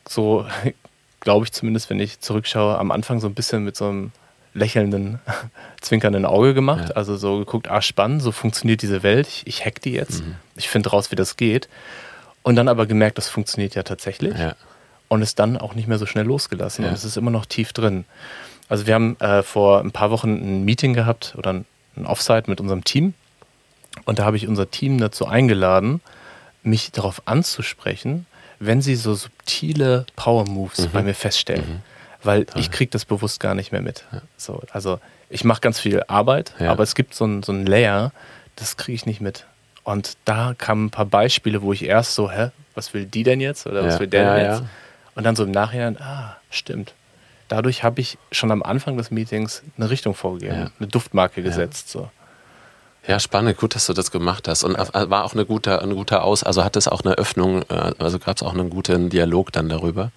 so 0.07 0.45
glaube 1.23 1.45
ich 1.45 1.53
zumindest, 1.53 1.89
wenn 1.89 1.99
ich 1.99 2.19
zurückschaue, 2.19 2.77
am 2.77 2.91
Anfang 2.91 3.19
so 3.19 3.27
ein 3.27 3.33
bisschen 3.33 3.63
mit 3.63 3.75
so 3.77 3.85
einem 3.85 4.11
lächelnden, 4.53 5.19
zwinkernden 5.81 6.25
Auge 6.25 6.53
gemacht. 6.53 6.89
Ja. 6.89 6.95
Also 6.95 7.15
so 7.15 7.39
geguckt, 7.39 7.69
ah, 7.69 7.81
spannend, 7.81 8.21
so 8.21 8.31
funktioniert 8.31 8.81
diese 8.81 9.03
Welt. 9.03 9.27
Ich, 9.27 9.47
ich 9.47 9.65
hack 9.65 9.81
die 9.81 9.93
jetzt. 9.93 10.23
Mhm. 10.23 10.35
Ich 10.55 10.69
finde 10.69 10.89
raus, 10.89 11.11
wie 11.11 11.15
das 11.15 11.37
geht. 11.37 11.69
Und 12.43 12.57
dann 12.57 12.67
aber 12.67 12.85
gemerkt, 12.85 13.17
das 13.17 13.29
funktioniert 13.29 13.73
ja 13.73 13.83
tatsächlich. 13.83 14.37
Ja. 14.37 14.55
Und 15.07 15.21
es 15.21 15.33
dann 15.33 15.57
auch 15.57 15.75
nicht 15.75 15.87
mehr 15.87 15.97
so 15.97 16.05
schnell 16.05 16.25
losgelassen. 16.25 16.83
Ja. 16.83 16.89
Und 16.89 16.95
es 16.95 17.05
ist 17.05 17.17
immer 17.17 17.31
noch 17.31 17.45
tief 17.45 17.71
drin. 17.71 18.03
Also 18.67 18.85
wir 18.85 18.93
haben 18.93 19.17
äh, 19.19 19.43
vor 19.43 19.79
ein 19.79 19.91
paar 19.91 20.11
Wochen 20.11 20.33
ein 20.33 20.65
Meeting 20.65 20.93
gehabt 20.93 21.35
oder 21.37 21.53
ein, 21.53 21.65
ein 21.95 22.05
Offsite 22.05 22.49
mit 22.49 22.59
unserem 22.59 22.83
Team. 22.83 23.13
Und 24.05 24.19
da 24.19 24.25
habe 24.25 24.37
ich 24.37 24.47
unser 24.47 24.69
Team 24.69 24.97
dazu 24.97 25.25
eingeladen, 25.25 26.01
mich 26.63 26.91
darauf 26.91 27.21
anzusprechen, 27.25 28.25
wenn 28.65 28.81
sie 28.81 28.95
so 28.95 29.13
subtile 29.13 30.05
Power-Moves 30.15 30.87
mhm. 30.87 30.91
bei 30.91 31.03
mir 31.03 31.13
feststellen. 31.13 31.67
Mhm. 31.67 31.81
Weil 32.23 32.45
Toll. 32.45 32.61
ich 32.61 32.71
kriege 32.71 32.89
das 32.89 33.05
bewusst 33.05 33.39
gar 33.39 33.53
nicht 33.53 33.71
mehr 33.71 33.81
mit. 33.81 34.05
Ja. 34.11 34.21
So, 34.37 34.61
also 34.71 34.99
ich 35.29 35.43
mache 35.43 35.61
ganz 35.61 35.79
viel 35.79 36.03
Arbeit, 36.07 36.53
ja. 36.59 36.71
aber 36.71 36.83
es 36.83 36.95
gibt 36.95 37.13
so 37.13 37.25
ein, 37.25 37.43
so 37.43 37.51
ein 37.51 37.65
Layer, 37.65 38.11
das 38.55 38.77
kriege 38.77 38.95
ich 38.95 39.05
nicht 39.05 39.19
mit. 39.19 39.45
Und 39.83 40.13
da 40.23 40.53
kamen 40.57 40.85
ein 40.85 40.89
paar 40.89 41.05
Beispiele, 41.05 41.61
wo 41.61 41.73
ich 41.73 41.83
erst 41.83 42.15
so, 42.15 42.31
hä, 42.31 42.51
was 42.75 42.93
will 42.93 43.05
die 43.05 43.23
denn 43.23 43.41
jetzt? 43.41 43.67
Oder 43.67 43.83
was 43.83 43.99
will 43.99 44.07
der 44.07 44.35
denn 44.35 44.51
jetzt? 44.51 44.63
Und 45.15 45.25
dann 45.25 45.35
so 45.35 45.43
im 45.43 45.51
Nachhinein, 45.51 45.97
ah, 45.99 46.37
stimmt. 46.49 46.93
Dadurch 47.49 47.83
habe 47.83 47.99
ich 47.99 48.17
schon 48.31 48.51
am 48.51 48.63
Anfang 48.63 48.95
des 48.95 49.11
Meetings 49.11 49.61
eine 49.77 49.89
Richtung 49.89 50.15
vorgegeben, 50.15 50.71
eine 50.79 50.87
Duftmarke 50.87 51.43
gesetzt. 51.43 51.89
So. 51.89 52.09
Ja, 53.05 53.19
spannend, 53.19 53.57
gut, 53.57 53.75
dass 53.75 53.85
du 53.85 53.93
das 53.93 54.11
gemacht 54.11 54.47
hast. 54.47 54.63
Und 54.63 54.77
ja. 54.77 55.09
war 55.09 55.25
auch 55.25 55.33
eine 55.33 55.45
gute, 55.45 55.81
ein 55.81 55.93
guter 55.93 56.23
Aus, 56.23 56.43
also 56.43 56.63
hat 56.63 56.75
es 56.77 56.87
auch 56.87 57.01
eine 57.03 57.15
Öffnung, 57.15 57.63
äh, 57.63 57.91
also 57.99 58.17
gab 58.19 58.37
es 58.37 58.43
auch 58.43 58.53
einen 58.53 58.69
guten 58.69 59.09
Dialog 59.09 59.51
dann 59.51 59.67
darüber? 59.67 60.11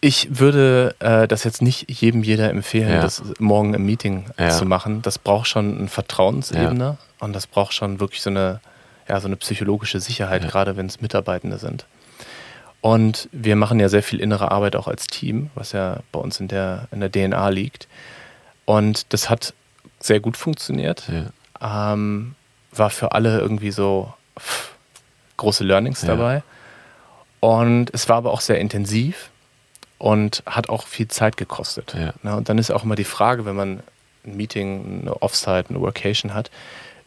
Ich 0.00 0.38
würde 0.38 0.94
äh, 0.98 1.26
das 1.26 1.44
jetzt 1.44 1.62
nicht 1.62 1.90
jedem 1.90 2.22
jeder 2.22 2.50
empfehlen, 2.50 2.90
ja. 2.90 3.00
das 3.00 3.22
morgen 3.38 3.74
im 3.74 3.86
Meeting 3.86 4.26
ja. 4.38 4.50
zu 4.50 4.66
machen. 4.66 5.02
Das 5.02 5.18
braucht 5.18 5.46
schon 5.46 5.78
eine 5.78 5.88
Vertrauensebene 5.88 6.98
und 7.20 7.32
das 7.32 7.46
braucht 7.46 7.72
schon 7.72 8.00
wirklich 8.00 8.22
so 8.22 8.30
eine, 8.30 8.60
ja, 9.08 9.20
so 9.20 9.26
eine 9.26 9.36
psychologische 9.36 10.00
Sicherheit, 10.00 10.46
gerade 10.48 10.76
wenn 10.76 10.86
es 10.86 11.00
Mitarbeitende 11.00 11.58
sind. 11.58 11.86
Und 12.82 13.30
wir 13.32 13.56
machen 13.56 13.80
ja 13.80 13.88
sehr 13.88 14.02
viel 14.02 14.20
innere 14.20 14.50
Arbeit 14.50 14.76
auch 14.76 14.88
als 14.88 15.06
Team, 15.06 15.48
was 15.54 15.72
ja 15.72 16.00
bei 16.12 16.20
uns 16.20 16.38
in 16.38 16.48
der, 16.48 16.86
in 16.92 17.00
der 17.00 17.10
DNA 17.10 17.48
liegt. 17.48 17.88
Und 18.66 19.10
das 19.14 19.30
hat 19.30 19.54
sehr 20.00 20.20
gut 20.20 20.36
funktioniert. 20.36 21.08
Ähm, 21.64 22.34
war 22.72 22.90
für 22.90 23.12
alle 23.12 23.40
irgendwie 23.40 23.70
so 23.70 24.12
pff, 24.38 24.72
große 25.36 25.64
Learnings 25.64 26.02
ja. 26.02 26.08
dabei. 26.08 26.42
Und 27.40 27.92
es 27.92 28.08
war 28.08 28.16
aber 28.16 28.32
auch 28.32 28.40
sehr 28.40 28.58
intensiv 28.58 29.30
und 29.98 30.42
hat 30.46 30.68
auch 30.68 30.86
viel 30.86 31.08
Zeit 31.08 31.36
gekostet. 31.36 31.94
Ja. 31.94 32.34
Und 32.34 32.48
dann 32.48 32.58
ist 32.58 32.70
auch 32.70 32.84
immer 32.84 32.96
die 32.96 33.04
Frage, 33.04 33.44
wenn 33.44 33.56
man 33.56 33.82
ein 34.24 34.36
Meeting, 34.36 35.02
eine 35.02 35.22
Offsite, 35.22 35.66
eine 35.68 35.80
Workation 35.80 36.34
hat, 36.34 36.50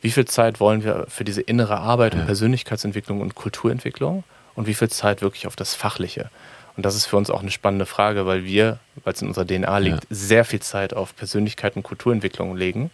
wie 0.01 0.11
viel 0.11 0.25
Zeit 0.25 0.59
wollen 0.59 0.83
wir 0.83 1.05
für 1.09 1.23
diese 1.23 1.41
innere 1.41 1.77
Arbeit 1.77 2.13
ja. 2.13 2.19
und 2.19 2.27
Persönlichkeitsentwicklung 2.27 3.21
und 3.21 3.35
Kulturentwicklung 3.35 4.23
und 4.55 4.67
wie 4.67 4.75
viel 4.75 4.89
Zeit 4.89 5.21
wirklich 5.21 5.47
auf 5.47 5.55
das 5.55 5.73
Fachliche? 5.73 6.29
Und 6.75 6.85
das 6.85 6.95
ist 6.95 7.07
für 7.07 7.17
uns 7.17 7.31
auch 7.31 7.41
eine 7.41 7.49
spannende 7.49 7.87
Frage, 7.87 8.27
weil 8.27 8.45
wir, 8.45 8.77
weil 9.03 9.13
es 9.13 9.21
in 9.23 9.27
unserer 9.27 9.47
DNA 9.47 9.77
liegt, 9.79 10.03
ja. 10.03 10.07
sehr 10.11 10.45
viel 10.45 10.59
Zeit 10.59 10.93
auf 10.93 11.15
Persönlichkeit 11.15 11.75
und 11.75 11.81
Kulturentwicklung 11.81 12.55
legen 12.55 12.91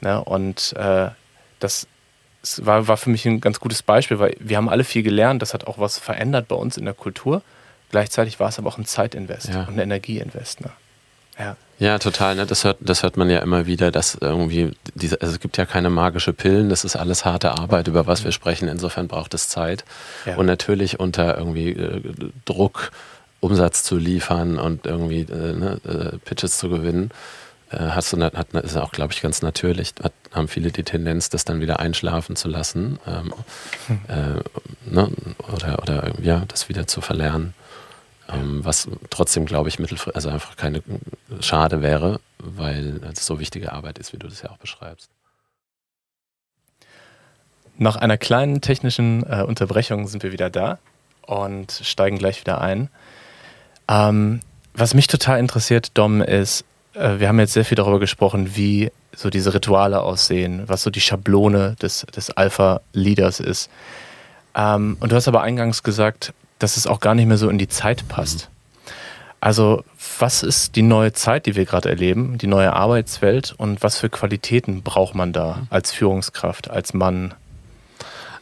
Ne? 0.00 0.22
Und 0.22 0.74
äh, 0.76 1.10
das 1.60 1.86
war, 2.58 2.88
war 2.88 2.96
für 2.96 3.10
mich 3.10 3.26
ein 3.26 3.40
ganz 3.40 3.60
gutes 3.60 3.82
Beispiel, 3.82 4.18
weil 4.18 4.36
wir 4.38 4.56
haben 4.56 4.68
alle 4.68 4.84
viel 4.84 5.02
gelernt, 5.02 5.42
das 5.42 5.54
hat 5.54 5.66
auch 5.66 5.78
was 5.78 5.98
verändert 5.98 6.48
bei 6.48 6.56
uns 6.56 6.76
in 6.76 6.84
der 6.84 6.94
Kultur. 6.94 7.42
Gleichzeitig 7.90 8.40
war 8.40 8.48
es 8.48 8.58
aber 8.58 8.68
auch 8.68 8.78
ein 8.78 8.84
Zeitinvest 8.84 9.48
ja. 9.48 9.62
und 9.62 9.74
ein 9.74 9.78
Energieinvest. 9.78 10.60
Ne? 10.60 10.70
Ja. 11.38 11.56
ja, 11.78 11.98
total. 11.98 12.34
Ne? 12.34 12.46
Das, 12.46 12.64
hört, 12.64 12.78
das 12.80 13.02
hört 13.02 13.16
man 13.16 13.30
ja 13.30 13.40
immer 13.40 13.66
wieder, 13.66 13.90
dass 13.90 14.16
irgendwie, 14.20 14.72
diese, 14.94 15.20
also 15.20 15.34
es 15.34 15.40
gibt 15.40 15.56
ja 15.56 15.66
keine 15.66 15.90
magische 15.90 16.32
Pillen, 16.32 16.68
das 16.68 16.84
ist 16.84 16.96
alles 16.96 17.24
harte 17.24 17.52
Arbeit, 17.52 17.88
über 17.88 18.06
was 18.06 18.24
wir 18.24 18.32
sprechen. 18.32 18.68
Insofern 18.68 19.08
braucht 19.08 19.34
es 19.34 19.48
Zeit. 19.48 19.84
Ja. 20.24 20.36
Und 20.36 20.46
natürlich 20.46 20.98
unter 20.98 21.36
irgendwie 21.36 21.70
äh, 21.70 22.02
Druck, 22.44 22.90
Umsatz 23.40 23.82
zu 23.82 23.96
liefern 23.96 24.58
und 24.58 24.86
irgendwie 24.86 25.20
äh, 25.20 25.52
ne, 25.52 25.80
äh, 25.84 26.18
Pitches 26.18 26.58
zu 26.58 26.68
gewinnen 26.68 27.10
hast 27.70 28.12
du, 28.12 28.20
hat, 28.22 28.52
ist 28.54 28.76
auch, 28.76 28.92
glaube 28.92 29.12
ich, 29.12 29.22
ganz 29.22 29.42
natürlich, 29.42 29.94
hat, 30.02 30.12
haben 30.32 30.48
viele 30.48 30.70
die 30.70 30.84
Tendenz, 30.84 31.30
das 31.30 31.44
dann 31.44 31.60
wieder 31.60 31.80
einschlafen 31.80 32.36
zu 32.36 32.48
lassen 32.48 32.98
ähm, 33.06 33.32
hm. 33.86 34.00
äh, 34.08 34.94
ne? 34.94 35.10
oder, 35.52 35.82
oder 35.82 36.12
ja, 36.20 36.44
das 36.46 36.68
wieder 36.68 36.86
zu 36.86 37.00
verlernen. 37.00 37.54
Ähm, 38.28 38.64
was 38.64 38.88
trotzdem, 39.10 39.46
glaube 39.46 39.68
ich, 39.68 39.78
mittelfristig, 39.78 40.16
also 40.16 40.28
einfach 40.30 40.56
keine 40.56 40.82
Schade 41.40 41.82
wäre, 41.82 42.20
weil 42.38 43.00
es 43.12 43.24
so 43.24 43.38
wichtige 43.38 43.72
Arbeit 43.72 43.98
ist, 43.98 44.12
wie 44.12 44.18
du 44.18 44.26
das 44.26 44.42
ja 44.42 44.50
auch 44.50 44.58
beschreibst. 44.58 45.10
Nach 47.78 47.96
einer 47.96 48.16
kleinen 48.16 48.60
technischen 48.60 49.22
äh, 49.24 49.42
Unterbrechung 49.42 50.08
sind 50.08 50.22
wir 50.22 50.32
wieder 50.32 50.50
da 50.50 50.78
und 51.22 51.80
steigen 51.84 52.18
gleich 52.18 52.40
wieder 52.40 52.60
ein. 52.60 52.88
Ähm, 53.88 54.40
was 54.74 54.94
mich 54.94 55.06
total 55.06 55.38
interessiert, 55.38 55.96
Dom, 55.96 56.20
ist, 56.20 56.62
äh, 56.62 56.64
wir 56.96 57.28
haben 57.28 57.38
jetzt 57.38 57.52
sehr 57.52 57.64
viel 57.64 57.76
darüber 57.76 58.00
gesprochen, 58.00 58.56
wie 58.56 58.90
so 59.14 59.30
diese 59.30 59.52
Rituale 59.54 60.00
aussehen, 60.00 60.64
was 60.66 60.82
so 60.82 60.90
die 60.90 61.00
Schablone 61.00 61.76
des, 61.80 62.06
des 62.14 62.30
Alpha-Leaders 62.30 63.40
ist. 63.40 63.70
Ähm, 64.54 64.96
und 65.00 65.12
du 65.12 65.16
hast 65.16 65.28
aber 65.28 65.42
eingangs 65.42 65.82
gesagt, 65.82 66.32
dass 66.58 66.76
es 66.76 66.86
auch 66.86 67.00
gar 67.00 67.14
nicht 67.14 67.26
mehr 67.26 67.36
so 67.36 67.48
in 67.48 67.58
die 67.58 67.68
Zeit 67.68 68.08
passt. 68.08 68.48
Also, 69.40 69.84
was 70.18 70.42
ist 70.42 70.76
die 70.76 70.82
neue 70.82 71.12
Zeit, 71.12 71.46
die 71.46 71.56
wir 71.56 71.66
gerade 71.66 71.90
erleben, 71.90 72.38
die 72.38 72.46
neue 72.46 72.72
Arbeitswelt 72.72 73.54
und 73.56 73.82
was 73.82 73.98
für 73.98 74.08
Qualitäten 74.08 74.82
braucht 74.82 75.14
man 75.14 75.32
da 75.32 75.66
als 75.68 75.92
Führungskraft, 75.92 76.70
als 76.70 76.94
Mann, 76.94 77.34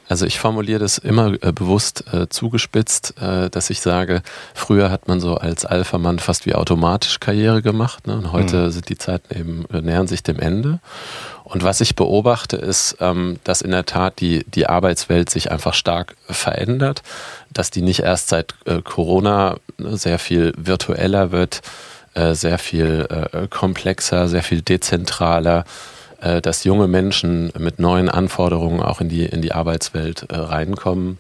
also 0.09 0.27
ich 0.27 0.39
formuliere 0.39 0.81
das 0.81 0.99
immer 0.99 1.33
äh, 1.43 1.53
bewusst 1.53 2.05
äh, 2.13 2.29
zugespitzt, 2.29 3.15
äh, 3.21 3.49
dass 3.49 3.71
ich 3.71 3.81
sage, 3.81 4.23
früher 4.55 4.91
hat 4.91 5.09
man 5.09 5.21
so 5.21 5.37
als 5.37 5.65
Alpha-Mann 5.65 6.19
fast 6.19 6.47
wie 6.47 6.55
automatisch 6.55 7.21
Karriere 7.21 7.63
gemacht 7.63 8.07
ne? 8.07 8.17
und 8.17 8.33
heute 8.33 8.67
mhm. 8.67 8.71
sind 8.71 8.89
die 8.89 8.99
Zeiten 8.99 9.35
eben, 9.35 9.65
äh, 9.73 9.81
nähern 9.81 10.07
sich 10.07 10.23
dem 10.23 10.39
Ende. 10.39 10.81
Und 11.45 11.63
was 11.63 11.81
ich 11.81 11.95
beobachte, 11.95 12.57
ist, 12.57 12.97
ähm, 13.01 13.39
dass 13.45 13.63
in 13.63 13.71
der 13.71 13.87
Tat 13.87 14.21
die, 14.21 14.45
die 14.45 14.67
Arbeitswelt 14.67 15.31
sich 15.31 15.51
einfach 15.51 15.75
stark 15.75 16.17
verändert, 16.29 17.03
dass 17.53 17.71
die 17.71 17.83
nicht 17.83 18.01
erst 18.01 18.29
seit 18.29 18.55
äh, 18.67 18.83
Corona 18.83 19.57
ne, 19.79 19.97
sehr 19.97 20.19
viel 20.19 20.53
virtueller 20.57 21.33
wird, 21.33 21.63
äh, 22.15 22.35
sehr 22.35 22.59
viel 22.59 23.09
komplexer, 23.51 24.29
sehr 24.29 24.43
viel 24.43 24.63
dezentraler 24.63 25.65
dass 26.41 26.65
junge 26.65 26.89
Menschen 26.89 27.53
mit 27.59 27.79
neuen 27.79 28.09
Anforderungen 28.09 28.81
auch 28.81 29.01
in 29.01 29.09
die, 29.09 29.27
in 29.27 29.43
die 29.43 29.53
Arbeitswelt 29.53 30.27
äh, 30.31 30.37
reinkommen. 30.37 31.19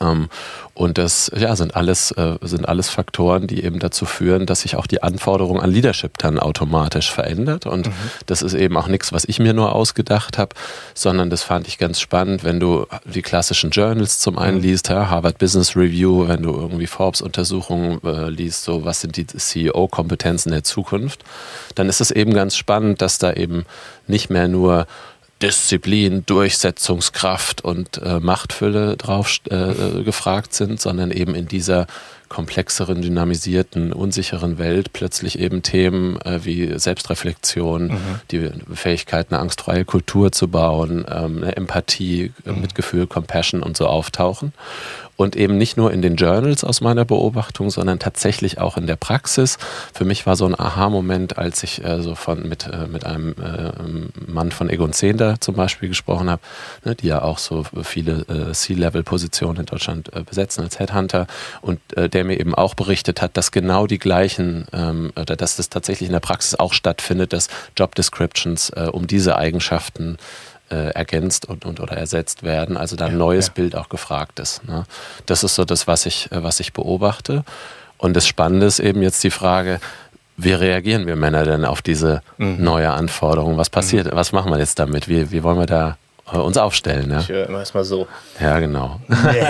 Ähm, 0.00 0.28
und 0.74 0.96
das 0.96 1.30
ja, 1.36 1.54
sind, 1.56 1.76
alles, 1.76 2.10
äh, 2.12 2.36
sind 2.40 2.66
alles 2.66 2.88
Faktoren, 2.88 3.46
die 3.46 3.62
eben 3.64 3.80
dazu 3.80 4.06
führen, 4.06 4.46
dass 4.46 4.62
sich 4.62 4.76
auch 4.76 4.86
die 4.86 5.02
Anforderung 5.02 5.60
an 5.60 5.70
Leadership 5.70 6.16
dann 6.16 6.38
automatisch 6.38 7.12
verändert. 7.12 7.66
Und 7.66 7.88
mhm. 7.88 7.92
das 8.24 8.40
ist 8.40 8.54
eben 8.54 8.76
auch 8.78 8.86
nichts, 8.86 9.12
was 9.12 9.26
ich 9.26 9.38
mir 9.38 9.52
nur 9.52 9.74
ausgedacht 9.74 10.38
habe, 10.38 10.54
sondern 10.94 11.28
das 11.28 11.42
fand 11.42 11.68
ich 11.68 11.76
ganz 11.76 12.00
spannend, 12.00 12.44
wenn 12.44 12.60
du 12.60 12.86
die 13.04 13.20
klassischen 13.20 13.70
Journals 13.70 14.20
zum 14.20 14.38
einen 14.38 14.56
mhm. 14.58 14.62
liest, 14.62 14.88
ja, 14.88 15.10
Harvard 15.10 15.38
Business 15.38 15.76
Review, 15.76 16.28
wenn 16.28 16.42
du 16.42 16.52
irgendwie 16.52 16.86
Forbes-Untersuchungen 16.86 18.00
äh, 18.02 18.30
liest, 18.30 18.64
so 18.64 18.84
was 18.84 19.02
sind 19.02 19.16
die 19.16 19.26
CEO-Kompetenzen 19.26 20.50
der 20.50 20.64
Zukunft, 20.64 21.24
dann 21.74 21.90
ist 21.90 22.00
es 22.00 22.10
eben 22.10 22.32
ganz 22.32 22.56
spannend, 22.56 23.02
dass 23.02 23.18
da 23.18 23.34
eben 23.34 23.66
nicht 24.06 24.30
mehr 24.30 24.48
nur 24.48 24.86
Disziplin, 25.42 26.24
Durchsetzungskraft 26.26 27.64
und 27.64 27.98
äh, 27.98 28.20
Machtfülle 28.20 28.96
drauf 28.96 29.40
äh, 29.50 29.54
äh, 29.54 30.04
gefragt 30.04 30.54
sind, 30.54 30.80
sondern 30.80 31.10
eben 31.10 31.34
in 31.34 31.48
dieser 31.48 31.86
komplexeren, 32.28 33.02
dynamisierten, 33.02 33.92
unsicheren 33.92 34.58
Welt 34.58 34.92
plötzlich 34.92 35.38
eben 35.38 35.62
Themen 35.62 36.20
äh, 36.20 36.44
wie 36.44 36.78
Selbstreflexion, 36.78 37.88
mhm. 37.88 38.20
die 38.30 38.50
Fähigkeit, 38.72 39.28
eine 39.30 39.40
angstfreie 39.40 39.84
Kultur 39.84 40.30
zu 40.30 40.48
bauen, 40.48 41.04
ähm, 41.10 41.42
eine 41.42 41.56
Empathie, 41.56 42.32
mhm. 42.44 42.60
Mitgefühl, 42.60 43.06
Compassion 43.06 43.62
und 43.62 43.76
so 43.76 43.86
auftauchen 43.86 44.52
und 45.20 45.36
eben 45.36 45.58
nicht 45.58 45.76
nur 45.76 45.92
in 45.92 46.00
den 46.00 46.16
Journals 46.16 46.64
aus 46.64 46.80
meiner 46.80 47.04
Beobachtung, 47.04 47.68
sondern 47.68 47.98
tatsächlich 47.98 48.58
auch 48.58 48.78
in 48.78 48.86
der 48.86 48.96
Praxis. 48.96 49.58
Für 49.92 50.06
mich 50.06 50.24
war 50.24 50.34
so 50.34 50.46
ein 50.46 50.58
Aha-Moment, 50.58 51.36
als 51.36 51.62
ich 51.62 51.84
äh, 51.84 52.00
so 52.00 52.14
von, 52.14 52.48
mit, 52.48 52.66
äh, 52.66 52.86
mit 52.86 53.04
einem 53.04 53.34
äh, 53.34 54.30
Mann 54.32 54.50
von 54.50 54.70
Egon 54.70 54.94
Zehnder 54.94 55.38
zum 55.38 55.56
Beispiel 55.56 55.90
gesprochen 55.90 56.30
habe, 56.30 56.40
ne, 56.86 56.94
die 56.94 57.08
ja 57.08 57.20
auch 57.20 57.36
so 57.36 57.66
viele 57.82 58.24
äh, 58.30 58.52
C-Level-Positionen 58.52 59.60
in 59.60 59.66
Deutschland 59.66 60.10
äh, 60.14 60.22
besetzen 60.22 60.64
als 60.64 60.78
Headhunter 60.78 61.26
und 61.60 61.80
äh, 61.98 62.08
der 62.08 62.24
mir 62.24 62.40
eben 62.40 62.54
auch 62.54 62.72
berichtet 62.72 63.20
hat, 63.20 63.36
dass 63.36 63.52
genau 63.52 63.86
die 63.86 63.98
gleichen, 63.98 64.68
ähm, 64.72 65.12
dass 65.14 65.56
das 65.56 65.68
tatsächlich 65.68 66.08
in 66.08 66.14
der 66.14 66.20
Praxis 66.20 66.54
auch 66.54 66.72
stattfindet, 66.72 67.34
dass 67.34 67.48
Job 67.76 67.94
Descriptions 67.94 68.70
um 68.92 69.06
diese 69.06 69.36
Eigenschaften 69.36 70.16
äh, 70.70 70.90
ergänzt 70.90 71.46
und, 71.46 71.64
und 71.64 71.80
oder 71.80 71.96
ersetzt 71.96 72.42
werden. 72.42 72.76
Also 72.76 72.96
da 72.96 73.06
ein 73.06 73.12
ja, 73.12 73.18
neues 73.18 73.48
ja. 73.48 73.52
Bild 73.54 73.76
auch 73.76 73.88
gefragt 73.88 74.38
ist. 74.38 74.66
Ne? 74.66 74.84
Das 75.26 75.42
ist 75.44 75.54
so 75.54 75.64
das, 75.64 75.86
was 75.86 76.06
ich, 76.06 76.30
äh, 76.32 76.42
was 76.42 76.60
ich 76.60 76.72
beobachte. 76.72 77.44
Und 77.98 78.14
das 78.14 78.26
Spannende 78.26 78.66
ist 78.66 78.78
eben 78.78 79.02
jetzt 79.02 79.22
die 79.24 79.30
Frage, 79.30 79.80
wie 80.36 80.52
reagieren 80.52 81.06
wir 81.06 81.16
Männer 81.16 81.44
denn 81.44 81.64
auf 81.64 81.82
diese 81.82 82.22
mhm. 82.38 82.62
neue 82.62 82.90
Anforderung? 82.90 83.58
Was 83.58 83.68
passiert? 83.68 84.06
Mhm. 84.06 84.16
Was 84.16 84.32
machen 84.32 84.50
wir 84.50 84.58
jetzt 84.58 84.78
damit? 84.78 85.08
Wie, 85.08 85.30
wie 85.30 85.42
wollen 85.42 85.58
wir 85.58 85.66
da 85.66 85.98
äh, 86.32 86.36
uns 86.38 86.56
aufstellen? 86.56 87.10
Ja? 87.10 87.20
Ich 87.20 87.28
höre 87.28 87.46
immer 87.46 87.58
erstmal 87.58 87.84
so. 87.84 88.06
Ja, 88.40 88.58
genau. 88.58 89.00
Nee. 89.08 89.46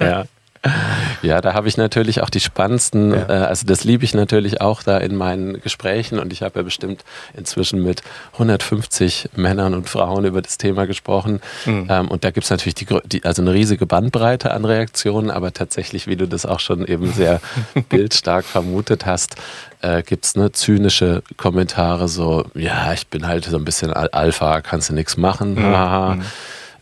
ja. 0.00 0.24
Ja, 1.22 1.40
da 1.40 1.54
habe 1.54 1.68
ich 1.68 1.76
natürlich 1.76 2.22
auch 2.22 2.30
die 2.30 2.40
spannendsten, 2.40 3.12
ja. 3.12 3.28
äh, 3.28 3.32
also 3.44 3.66
das 3.66 3.84
liebe 3.84 4.04
ich 4.04 4.14
natürlich 4.14 4.60
auch 4.60 4.82
da 4.82 4.98
in 4.98 5.16
meinen 5.16 5.60
Gesprächen 5.60 6.18
und 6.18 6.32
ich 6.32 6.42
habe 6.42 6.60
ja 6.60 6.62
bestimmt 6.62 7.04
inzwischen 7.34 7.82
mit 7.82 8.02
150 8.34 9.30
Männern 9.36 9.74
und 9.74 9.88
Frauen 9.88 10.24
über 10.24 10.42
das 10.42 10.58
Thema 10.58 10.86
gesprochen 10.86 11.40
mhm. 11.64 11.86
ähm, 11.88 12.08
und 12.08 12.24
da 12.24 12.30
gibt 12.30 12.44
es 12.44 12.50
natürlich 12.50 12.74
die, 12.74 12.86
die, 13.06 13.24
also 13.24 13.42
eine 13.42 13.52
riesige 13.52 13.86
Bandbreite 13.86 14.52
an 14.52 14.64
Reaktionen, 14.64 15.30
aber 15.30 15.52
tatsächlich, 15.52 16.06
wie 16.06 16.16
du 16.16 16.26
das 16.26 16.44
auch 16.46 16.60
schon 16.60 16.86
eben 16.86 17.12
sehr 17.12 17.40
bildstark 17.88 18.44
vermutet 18.44 19.06
hast, 19.06 19.36
äh, 19.82 20.02
gibt 20.02 20.24
es 20.24 20.36
ne, 20.36 20.52
zynische 20.52 21.22
Kommentare 21.36 22.08
so, 22.08 22.44
ja, 22.54 22.92
ich 22.92 23.06
bin 23.08 23.26
halt 23.26 23.44
so 23.44 23.56
ein 23.56 23.64
bisschen 23.64 23.92
Alpha, 23.92 24.60
kannst 24.60 24.90
du 24.90 24.94
nichts 24.94 25.16
machen, 25.16 25.54
mhm. 25.54 25.64
haha. 25.64 26.18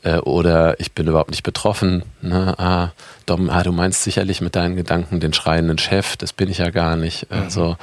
Äh, 0.03 0.19
oder 0.19 0.81
ich 0.81 0.93
bin 0.93 1.07
überhaupt 1.07 1.31
nicht 1.31 1.43
betroffen. 1.43 2.05
Ne? 2.23 2.55
Ah, 2.59 2.91
Dom, 3.27 3.51
ah, 3.51 3.63
du 3.63 3.73
meinst 3.73 4.03
sicherlich 4.03 4.41
mit 4.41 4.57
deinen 4.57 4.77
Gedanken 4.77 5.21
den 5.21 5.33
schreienden 5.33 5.79
Chef, 5.79 6.17
das 6.17 6.33
bin 6.33 6.51
ich 6.51 6.59
ja 6.59 6.71
gar 6.71 6.97
nicht. 6.97 7.31
Mhm. 7.31 7.39
Also 7.39 7.77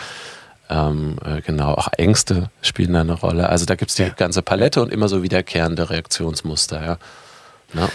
ähm, 0.69 1.17
äh, 1.23 1.41
genau, 1.41 1.73
auch 1.73 1.89
Ängste 1.97 2.49
spielen 2.61 2.93
da 2.93 3.01
eine 3.01 3.13
Rolle. 3.13 3.49
Also 3.49 3.65
da 3.65 3.75
gibt 3.75 3.91
es 3.91 3.95
die 3.95 4.03
ja. 4.03 4.09
ganze 4.09 4.41
Palette 4.41 4.81
und 4.81 4.91
immer 4.91 5.07
so 5.07 5.23
wiederkehrende 5.23 5.89
Reaktionsmuster. 5.89 6.83
Ja. 6.83 6.97
Na? 7.73 7.89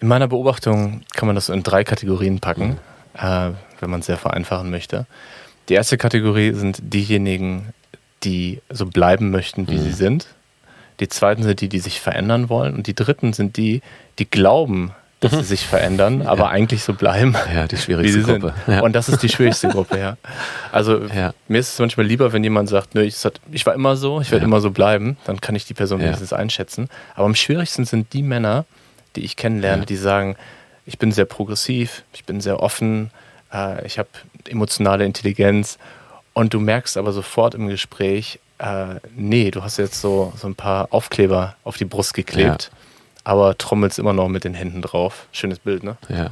In 0.00 0.08
meiner 0.08 0.26
Beobachtung 0.26 1.02
kann 1.14 1.26
man 1.26 1.36
das 1.36 1.48
in 1.48 1.62
drei 1.62 1.84
Kategorien 1.84 2.40
packen, 2.40 2.70
mhm. 2.70 2.78
äh, 3.18 3.50
wenn 3.80 3.90
man 3.90 4.00
es 4.00 4.06
sehr 4.06 4.18
vereinfachen 4.18 4.70
möchte. 4.70 5.06
Die 5.68 5.74
erste 5.74 5.96
Kategorie 5.96 6.52
sind 6.54 6.78
diejenigen, 6.82 7.72
die 8.24 8.60
so 8.68 8.86
bleiben 8.86 9.30
möchten, 9.30 9.68
wie 9.68 9.76
mhm. 9.76 9.82
sie 9.82 9.92
sind. 9.92 10.26
Die 11.02 11.08
zweiten 11.08 11.42
sind 11.42 11.60
die, 11.60 11.68
die 11.68 11.80
sich 11.80 12.00
verändern 12.00 12.48
wollen. 12.48 12.74
Und 12.74 12.86
die 12.86 12.94
dritten 12.94 13.32
sind 13.32 13.56
die, 13.56 13.82
die 14.20 14.30
glauben, 14.30 14.92
dass 15.18 15.32
mhm. 15.32 15.38
sie 15.38 15.42
sich 15.42 15.66
verändern, 15.66 16.22
aber 16.22 16.44
ja. 16.44 16.50
eigentlich 16.50 16.84
so 16.84 16.94
bleiben. 16.94 17.34
Ja, 17.52 17.66
die 17.66 17.76
schwierigste 17.84 18.22
Gruppe. 18.22 18.54
Ja. 18.68 18.82
Und 18.82 18.92
das 18.92 19.08
ist 19.08 19.20
die 19.20 19.28
schwierigste 19.28 19.68
Gruppe, 19.70 19.98
ja. 19.98 20.16
Also 20.70 21.02
ja. 21.06 21.34
mir 21.48 21.58
ist 21.58 21.72
es 21.72 21.78
manchmal 21.80 22.06
lieber, 22.06 22.32
wenn 22.32 22.44
jemand 22.44 22.68
sagt, 22.68 22.94
nö, 22.94 23.02
ich, 23.02 23.16
ich 23.50 23.66
war 23.66 23.74
immer 23.74 23.96
so, 23.96 24.20
ich 24.20 24.30
werde 24.30 24.44
immer 24.44 24.60
so 24.60 24.70
bleiben, 24.70 25.16
dann 25.24 25.40
kann 25.40 25.56
ich 25.56 25.66
die 25.66 25.74
Person 25.74 26.00
wenigstens 26.00 26.32
einschätzen. 26.32 26.88
Aber 27.16 27.26
am 27.26 27.34
schwierigsten 27.34 27.84
sind 27.84 28.12
die 28.12 28.22
Männer, 28.22 28.64
die 29.16 29.24
ich 29.24 29.34
kennenlerne, 29.34 29.84
die 29.84 29.96
sagen, 29.96 30.36
ich 30.86 30.98
bin 30.98 31.10
sehr 31.10 31.24
progressiv, 31.24 32.04
ich 32.12 32.24
bin 32.24 32.40
sehr 32.40 32.60
offen, 32.60 33.10
äh, 33.52 33.84
ich 33.84 33.98
habe 33.98 34.08
emotionale 34.48 35.04
Intelligenz 35.04 35.78
und 36.32 36.54
du 36.54 36.60
merkst 36.60 36.96
aber 36.96 37.10
sofort 37.10 37.56
im 37.56 37.66
Gespräch, 37.66 38.38
äh, 38.62 39.00
nee, 39.16 39.50
du 39.50 39.62
hast 39.62 39.76
jetzt 39.76 40.00
so, 40.00 40.32
so 40.36 40.46
ein 40.46 40.54
paar 40.54 40.88
Aufkleber 40.90 41.56
auf 41.64 41.76
die 41.76 41.84
Brust 41.84 42.14
geklebt, 42.14 42.70
ja. 42.72 42.78
aber 43.24 43.58
trommelst 43.58 43.98
immer 43.98 44.12
noch 44.12 44.28
mit 44.28 44.44
den 44.44 44.54
Händen 44.54 44.82
drauf. 44.82 45.26
Schönes 45.32 45.58
Bild, 45.58 45.82
ne? 45.82 45.96
Ja. 46.08 46.30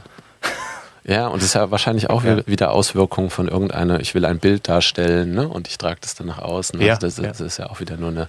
Ja, 1.02 1.28
und 1.28 1.38
das 1.38 1.46
ist 1.46 1.54
ja 1.54 1.70
wahrscheinlich 1.70 2.10
auch 2.10 2.22
ja. 2.22 2.46
wieder 2.46 2.72
Auswirkungen 2.72 3.30
von 3.30 3.48
irgendeiner, 3.48 4.00
ich 4.00 4.14
will 4.14 4.26
ein 4.26 4.38
Bild 4.38 4.68
darstellen 4.68 5.32
ne? 5.32 5.48
und 5.48 5.66
ich 5.66 5.78
trage 5.78 5.98
das 6.02 6.14
dann 6.14 6.26
nach 6.26 6.38
außen. 6.38 6.78
Ja, 6.80 6.94
also 6.94 7.06
das, 7.06 7.16
ja. 7.16 7.28
das, 7.28 7.40
ist 7.40 7.58
ja 7.58 7.70
auch 7.70 7.80
wieder 7.80 7.96
nur 7.96 8.10
eine, 8.10 8.28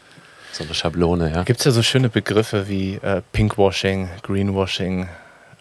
so 0.53 0.63
eine 0.63 0.73
Schablone. 0.73 1.31
Ja. 1.31 1.43
Gibt 1.43 1.59
es 1.59 1.65
ja 1.65 1.71
so 1.71 1.83
schöne 1.83 2.07
Begriffe 2.07 2.69
wie 2.69 2.95
äh, 2.95 3.21
Pinkwashing, 3.33 4.09
Greenwashing. 4.23 5.09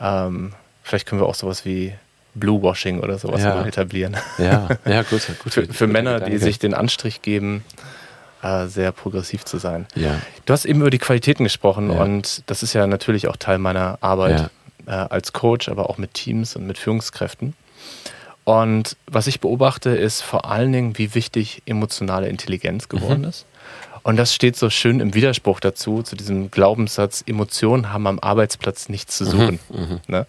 Ähm, 0.00 0.53
vielleicht 0.85 1.07
können 1.07 1.20
wir 1.20 1.26
auch 1.26 1.35
sowas 1.35 1.64
wie 1.64 1.94
Bluewashing 2.37 3.00
oder 3.00 3.18
sowas 3.18 3.42
ja. 3.42 3.61
etablieren. 3.66 4.16
Ja, 4.38 4.68
ja 4.87 5.03
gut. 5.03 5.26
gut 5.42 5.53
für, 5.53 5.66
für 5.66 5.88
Männer, 5.88 6.20
die 6.20 6.38
sich 6.38 6.61
den 6.61 6.74
Anstrich 6.74 7.22
geben, 7.22 7.64
äh, 8.42 8.66
sehr 8.66 8.92
progressiv 8.92 9.44
zu 9.44 9.59
sein. 9.59 9.87
Ja. 9.94 10.20
Du 10.46 10.53
hast 10.53 10.64
eben 10.64 10.81
über 10.81 10.90
die 10.90 10.98
Qualitäten 10.98 11.44
gesprochen 11.44 11.92
ja. 11.92 12.03
und 12.03 12.42
das 12.46 12.62
ist 12.62 12.72
ja 12.72 12.87
natürlich 12.87 13.29
auch 13.29 13.37
Teil 13.37 13.59
meiner 13.59 13.98
Arbeit 14.00 14.50
ja. 14.87 15.05
äh, 15.05 15.09
als 15.09 15.33
Coach, 15.33 15.68
aber 15.68 15.90
auch 15.90 15.98
mit 15.98 16.14
Teams 16.14 16.57
und 16.57 16.66
mit 16.66 16.79
Führungskräften. 16.79 17.55
Und 18.44 18.96
was 19.07 19.26
ich 19.26 19.40
beobachte, 19.40 19.90
ist 19.90 20.22
vor 20.22 20.46
allen 20.46 20.72
Dingen, 20.72 20.98
wie 20.98 21.14
wichtig 21.14 21.62
emotionale 21.66 22.29
Intelligenz 22.29 22.88
geworden 22.88 23.22
mhm. 23.22 23.29
ist. 23.29 23.46
Und 24.03 24.16
das 24.16 24.35
steht 24.35 24.57
so 24.57 24.70
schön 24.70 25.00
im 25.00 25.14
Widerspruch 25.14 25.61
dazu, 25.61 26.03
zu 26.03 26.16
diesem 26.16 26.50
Glaubenssatz, 26.50 27.22
Emotionen 27.26 27.92
haben 27.92 28.07
am 28.07 28.18
Arbeitsplatz 28.18 28.88
nichts 28.88 29.18
zu 29.18 29.26
suchen. 29.26 29.59
Mhm. 29.68 29.81
Mhm. 29.81 30.00
Ne? 30.07 30.26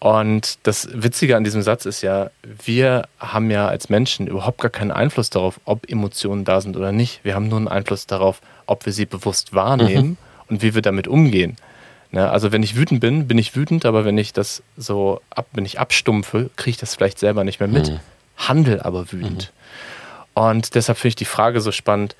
Und 0.00 0.58
das 0.64 0.88
Witzige 0.92 1.36
an 1.36 1.44
diesem 1.44 1.62
Satz 1.62 1.86
ist 1.86 2.02
ja, 2.02 2.30
wir 2.42 3.08
haben 3.18 3.50
ja 3.50 3.68
als 3.68 3.88
Menschen 3.88 4.26
überhaupt 4.26 4.60
gar 4.60 4.70
keinen 4.70 4.90
Einfluss 4.90 5.30
darauf, 5.30 5.60
ob 5.64 5.90
Emotionen 5.90 6.44
da 6.44 6.60
sind 6.60 6.76
oder 6.76 6.92
nicht. 6.92 7.24
Wir 7.24 7.34
haben 7.34 7.48
nur 7.48 7.58
einen 7.58 7.68
Einfluss 7.68 8.06
darauf, 8.06 8.40
ob 8.66 8.84
wir 8.84 8.92
sie 8.92 9.06
bewusst 9.06 9.54
wahrnehmen 9.54 10.08
mhm. 10.08 10.16
und 10.48 10.62
wie 10.62 10.74
wir 10.74 10.82
damit 10.82 11.08
umgehen. 11.08 11.56
Ne? 12.10 12.30
Also 12.30 12.52
wenn 12.52 12.62
ich 12.62 12.76
wütend 12.76 13.00
bin, 13.00 13.26
bin 13.26 13.38
ich 13.38 13.56
wütend, 13.56 13.86
aber 13.86 14.04
wenn 14.04 14.18
ich 14.18 14.32
das 14.32 14.62
so 14.76 15.20
ab, 15.30 15.46
wenn 15.52 15.64
ich 15.64 15.80
abstumpfe, 15.80 16.50
kriege 16.56 16.70
ich 16.70 16.76
das 16.76 16.94
vielleicht 16.94 17.18
selber 17.18 17.42
nicht 17.44 17.60
mehr 17.60 17.68
mit. 17.68 17.90
Mhm. 17.90 18.00
Handel 18.36 18.80
aber 18.80 19.10
wütend. 19.10 19.52
Mhm. 20.34 20.42
Und 20.42 20.74
deshalb 20.74 20.98
finde 20.98 21.08
ich 21.08 21.16
die 21.16 21.24
Frage 21.24 21.60
so 21.60 21.72
spannend, 21.72 22.14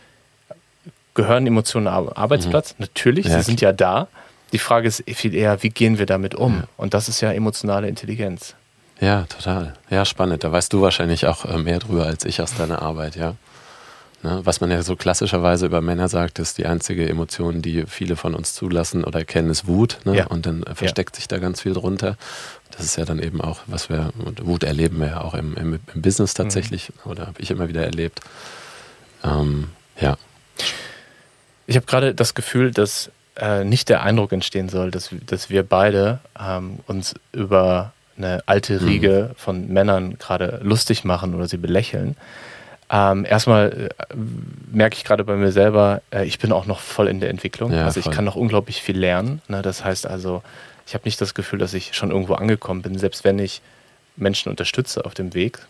gehören 1.15 1.47
Emotionen 1.47 1.87
am 1.87 2.09
Arbeitsplatz? 2.09 2.73
Mhm. 2.73 2.77
Natürlich, 2.79 3.27
ja, 3.27 3.39
sie 3.39 3.45
sind 3.45 3.61
ja 3.61 3.73
da. 3.73 4.09
Die 4.55 4.61
Frage 4.61 4.87
ist 4.87 5.03
viel 5.09 5.35
eher, 5.35 5.65
wie 5.65 5.71
gehen 5.71 5.99
wir 5.99 6.07
damit 6.07 6.37
um? 6.37 6.59
Ja. 6.59 6.69
Und 6.77 6.95
das 6.95 7.09
ist 7.09 7.21
ja 7.21 7.33
emotionale 7.33 7.89
Intelligenz. 7.89 8.55
Ja, 9.01 9.23
total. 9.23 9.75
Ja, 9.91 10.05
spannend. 10.05 10.45
Da 10.45 10.53
weißt 10.53 10.73
du 10.73 10.81
wahrscheinlich 10.81 11.27
auch 11.27 11.45
äh, 11.45 11.59
mehr 11.59 11.81
drüber 11.81 12.07
als 12.07 12.25
ich 12.25 12.41
aus 12.41 12.55
deiner 12.55 12.81
Arbeit, 12.81 13.17
ja. 13.17 13.35
Ne? 14.23 14.43
Was 14.45 14.61
man 14.61 14.71
ja 14.71 14.85
so 14.85 14.95
klassischerweise 14.95 15.67
über 15.67 15.81
Männer 15.81 16.09
sagt, 16.09 16.39
ist 16.39 16.57
die 16.59 16.67
einzige 16.67 17.09
Emotion, 17.09 17.63
die 17.63 17.85
viele 17.89 18.15
von 18.15 18.33
uns 18.33 18.55
zulassen 18.55 19.03
oder 19.03 19.25
kennen, 19.25 19.51
ist 19.51 19.67
Wut. 19.67 19.99
Ne? 20.05 20.19
Ja. 20.19 20.29
Und 20.29 20.47
dann 20.47 20.63
äh, 20.63 20.77
versteckt 20.77 21.17
ja. 21.17 21.19
sich 21.19 21.27
da 21.27 21.39
ganz 21.39 21.63
viel 21.63 21.73
drunter. 21.73 22.17
Das 22.71 22.87
ist 22.87 22.97
ja 22.97 23.05
dann 23.05 23.19
eben 23.19 23.41
auch, 23.41 23.59
was 23.67 23.89
wir, 23.89 24.13
Wut 24.41 24.63
erleben 24.63 25.01
wir 25.01 25.09
ja 25.09 25.21
auch 25.23 25.35
im, 25.35 25.57
im, 25.57 25.81
im 25.93 26.01
Business 26.01 26.33
tatsächlich, 26.33 26.93
mhm. 27.05 27.11
oder 27.11 27.27
habe 27.27 27.41
ich 27.41 27.51
immer 27.51 27.69
wieder 27.69 27.83
erlebt. 27.83 28.21
Ähm, 29.25 29.71
ja. 30.01 30.17
Ich 31.67 31.75
habe 31.75 31.87
gerade 31.87 32.15
das 32.15 32.35
Gefühl, 32.35 32.71
dass 32.71 33.11
äh, 33.37 33.65
nicht 33.65 33.89
der 33.89 34.03
Eindruck 34.03 34.33
entstehen 34.33 34.69
soll, 34.69 34.91
dass, 34.91 35.11
dass 35.27 35.51
wir 35.51 35.63
beide 35.63 36.21
ähm, 36.41 36.79
uns 36.87 37.15
über 37.33 37.93
eine 38.17 38.43
alte 38.47 38.81
mhm. 38.81 38.87
Riege 38.87 39.29
mhm. 39.31 39.35
von 39.37 39.69
Männern 39.69 40.19
gerade 40.19 40.61
lustig 40.63 41.05
machen 41.05 41.35
oder 41.35 41.49
sie 41.49 41.57
belächeln. 41.57 42.17
Ähm, 42.91 43.25
erstmal 43.25 43.89
äh, 43.99 44.15
merke 44.71 44.97
ich 44.97 45.05
gerade 45.05 45.25
bei 45.25 45.37
mir 45.37 45.53
selber, 45.53 46.03
äh, 46.11 46.25
ich 46.25 46.39
bin 46.39 46.53
auch 46.53 46.67
noch 46.67 46.81
voll 46.81 47.09
in 47.09 47.21
der 47.21 47.31
Entwicklung. 47.31 47.73
Ja, 47.73 47.85
also 47.85 47.99
ich 47.99 48.05
voll. 48.05 48.15
kann 48.15 48.25
noch 48.25 48.37
unglaublich 48.37 48.83
viel 48.83 48.99
lernen. 48.99 49.41
Ne? 49.49 49.63
Das 49.63 49.85
heißt 49.85 50.07
also, 50.07 50.43
ich 50.87 50.95
habe 50.95 51.05
nicht 51.05 51.21
das 51.21 51.35
Gefühl, 51.35 51.59
dass 51.59 51.75
ich 51.75 51.95
schon 51.95 52.11
irgendwo 52.11 52.35
angekommen 52.35 52.83
bin, 52.83 52.99
selbst 52.99 53.25
wenn 53.25 53.39
ich 53.39 53.63
Menschen 54.17 54.51
unterstütze 54.51 55.05
auf 55.05 55.15
dem 55.15 55.35
Weg. 55.35 55.61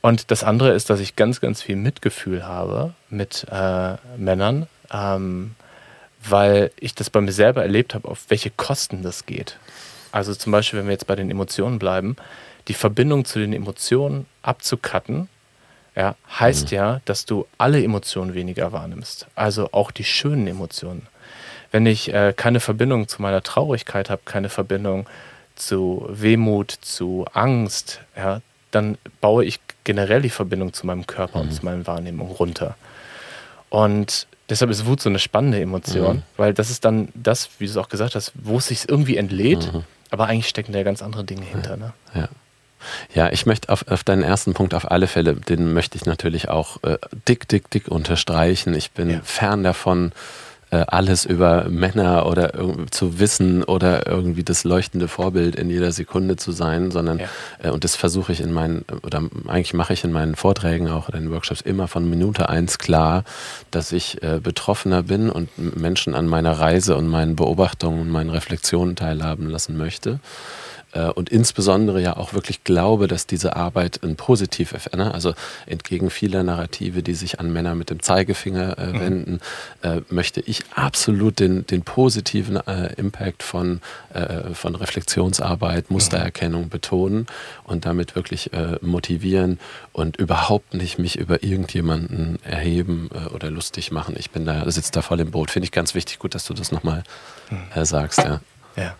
Und 0.00 0.30
das 0.30 0.44
andere 0.44 0.70
ist, 0.70 0.88
dass 0.88 1.00
ich 1.00 1.16
ganz, 1.16 1.40
ganz 1.40 1.60
viel 1.60 1.76
Mitgefühl 1.76 2.46
habe 2.46 2.94
mit 3.10 3.46
äh, 3.50 3.96
Männern, 4.16 4.66
ähm, 4.92 5.56
weil 6.28 6.70
ich 6.78 6.94
das 6.94 7.10
bei 7.10 7.20
mir 7.20 7.32
selber 7.32 7.62
erlebt 7.62 7.94
habe, 7.94 8.08
auf 8.08 8.24
welche 8.28 8.50
Kosten 8.50 9.02
das 9.02 9.26
geht. 9.26 9.58
Also 10.12 10.34
zum 10.34 10.52
Beispiel, 10.52 10.80
wenn 10.80 10.86
wir 10.86 10.92
jetzt 10.92 11.06
bei 11.06 11.16
den 11.16 11.30
Emotionen 11.30 11.78
bleiben, 11.78 12.16
die 12.68 12.74
Verbindung 12.74 13.24
zu 13.24 13.38
den 13.38 13.52
Emotionen 13.52 14.26
abzukatten, 14.42 15.28
ja, 15.96 16.14
heißt 16.38 16.70
mhm. 16.70 16.76
ja, 16.76 17.00
dass 17.04 17.26
du 17.26 17.46
alle 17.58 17.82
Emotionen 17.82 18.34
weniger 18.34 18.72
wahrnimmst. 18.72 19.26
Also 19.34 19.70
auch 19.72 19.90
die 19.90 20.04
schönen 20.04 20.46
Emotionen. 20.46 21.06
Wenn 21.72 21.86
ich 21.86 22.12
äh, 22.12 22.32
keine 22.36 22.60
Verbindung 22.60 23.08
zu 23.08 23.22
meiner 23.22 23.42
Traurigkeit 23.42 24.10
habe, 24.10 24.22
keine 24.24 24.48
Verbindung 24.48 25.08
zu 25.56 26.06
Wehmut, 26.08 26.70
zu 26.70 27.26
Angst, 27.32 28.00
ja, 28.16 28.40
dann 28.70 28.98
baue 29.20 29.44
ich 29.44 29.60
generell 29.84 30.22
die 30.22 30.30
Verbindung 30.30 30.72
zu 30.72 30.86
meinem 30.86 31.06
Körper 31.06 31.38
mhm. 31.38 31.48
und 31.48 31.54
zu 31.54 31.64
meinen 31.64 31.86
Wahrnehmungen 31.86 32.32
runter. 32.32 32.76
Und 33.68 34.26
deshalb 34.50 34.70
ist 34.70 34.86
Wut 34.86 35.00
so 35.00 35.08
eine 35.08 35.18
spannende 35.18 35.60
Emotion, 35.60 36.16
mhm. 36.16 36.22
weil 36.36 36.52
das 36.52 36.70
ist 36.70 36.84
dann 36.84 37.08
das, 37.14 37.48
wie 37.58 37.64
du 37.64 37.70
es 37.70 37.76
auch 37.76 37.88
gesagt 37.88 38.14
hast, 38.14 38.32
wo 38.34 38.58
es 38.58 38.66
sich 38.66 38.88
irgendwie 38.88 39.16
entlädt, 39.16 39.72
mhm. 39.72 39.84
aber 40.10 40.26
eigentlich 40.26 40.48
stecken 40.48 40.72
da 40.72 40.82
ganz 40.82 41.02
andere 41.02 41.24
Dinge 41.24 41.44
hinter. 41.44 41.76
Ne? 41.76 41.92
Ja. 42.14 42.28
Ja, 43.14 43.30
ich 43.30 43.44
möchte 43.44 43.68
auf, 43.68 43.86
auf, 43.88 44.04
deinen 44.04 44.22
ersten 44.22 44.54
Punkt 44.54 44.72
auf 44.72 44.90
alle 44.90 45.06
Fälle, 45.06 45.34
den 45.34 45.74
möchte 45.74 45.98
ich 45.98 46.06
natürlich 46.06 46.48
auch 46.48 46.82
äh, 46.82 46.96
dick, 47.28 47.46
dick, 47.46 47.70
dick 47.70 47.88
unterstreichen. 47.88 48.74
Ich 48.74 48.92
bin 48.92 49.10
ja. 49.10 49.20
fern 49.22 49.62
davon, 49.62 50.12
äh, 50.70 50.84
alles 50.86 51.24
über 51.24 51.68
Männer 51.68 52.26
oder 52.26 52.52
zu 52.90 53.18
wissen 53.18 53.64
oder 53.64 54.06
irgendwie 54.06 54.44
das 54.44 54.64
leuchtende 54.64 55.08
Vorbild 55.08 55.56
in 55.56 55.70
jeder 55.70 55.92
Sekunde 55.92 56.36
zu 56.36 56.52
sein, 56.52 56.90
sondern 56.90 57.18
ja. 57.18 57.26
äh, 57.62 57.70
und 57.70 57.84
das 57.84 57.96
versuche 57.96 58.32
ich 58.32 58.40
in 58.40 58.52
meinen 58.52 58.84
oder 59.02 59.22
eigentlich 59.48 59.74
mache 59.74 59.92
ich 59.92 60.04
in 60.04 60.12
meinen 60.12 60.36
Vorträgen 60.36 60.88
auch 60.88 61.08
in 61.08 61.14
den 61.14 61.30
Workshops 61.32 61.60
immer 61.60 61.88
von 61.88 62.08
Minute 62.08 62.48
eins 62.48 62.78
klar, 62.78 63.24
dass 63.70 63.92
ich 63.92 64.22
äh, 64.22 64.40
Betroffener 64.42 65.02
bin 65.02 65.30
und 65.30 65.50
Menschen 65.58 66.14
an 66.14 66.26
meiner 66.26 66.52
Reise 66.52 66.96
und 66.96 67.08
meinen 67.08 67.36
Beobachtungen 67.36 68.00
und 68.00 68.10
meinen 68.10 68.30
Reflexionen 68.30 68.96
teilhaben 68.96 69.50
lassen 69.50 69.76
möchte. 69.76 70.20
Äh, 70.92 71.06
und 71.06 71.28
insbesondere 71.30 72.00
ja 72.00 72.16
auch 72.16 72.32
wirklich 72.32 72.64
glaube, 72.64 73.06
dass 73.06 73.26
diese 73.26 73.56
Arbeit 73.56 74.00
ein 74.02 74.16
positiv, 74.16 74.74
ne? 74.94 75.12
also 75.12 75.34
entgegen 75.66 76.10
vieler 76.10 76.42
Narrative, 76.42 77.02
die 77.02 77.14
sich 77.14 77.40
an 77.40 77.52
Männer 77.52 77.74
mit 77.74 77.90
dem 77.90 78.02
Zeigefinger 78.02 78.78
äh, 78.78 78.86
mhm. 78.86 79.00
wenden, 79.00 79.40
äh, 79.82 80.00
möchte 80.10 80.40
ich 80.40 80.62
absolut 80.74 81.38
den, 81.38 81.66
den 81.66 81.82
positiven 81.82 82.56
äh, 82.56 82.92
Impact 82.94 83.42
von, 83.42 83.80
äh, 84.12 84.54
von 84.54 84.74
Reflexionsarbeit, 84.74 85.90
Mustererkennung 85.90 86.64
mhm. 86.64 86.68
betonen 86.70 87.26
und 87.64 87.86
damit 87.86 88.16
wirklich 88.16 88.52
äh, 88.52 88.76
motivieren 88.80 89.58
und 89.92 90.16
überhaupt 90.16 90.74
nicht 90.74 90.98
mich 90.98 91.16
über 91.16 91.42
irgendjemanden 91.42 92.38
erheben 92.42 93.10
oder 93.34 93.50
lustig 93.50 93.90
machen. 93.90 94.14
Ich 94.18 94.30
bin 94.30 94.44
da, 94.44 94.70
sitze 94.70 94.92
da 94.92 95.02
voll 95.02 95.20
im 95.20 95.30
Boot. 95.30 95.50
Finde 95.50 95.64
ich 95.64 95.72
ganz 95.72 95.94
wichtig. 95.94 96.18
Gut, 96.18 96.34
dass 96.34 96.44
du 96.44 96.54
das 96.54 96.72
nochmal 96.72 97.02
mhm. 97.50 97.84
sagst. 97.84 98.18
Ja. 98.18 98.40
ja. 98.76 98.94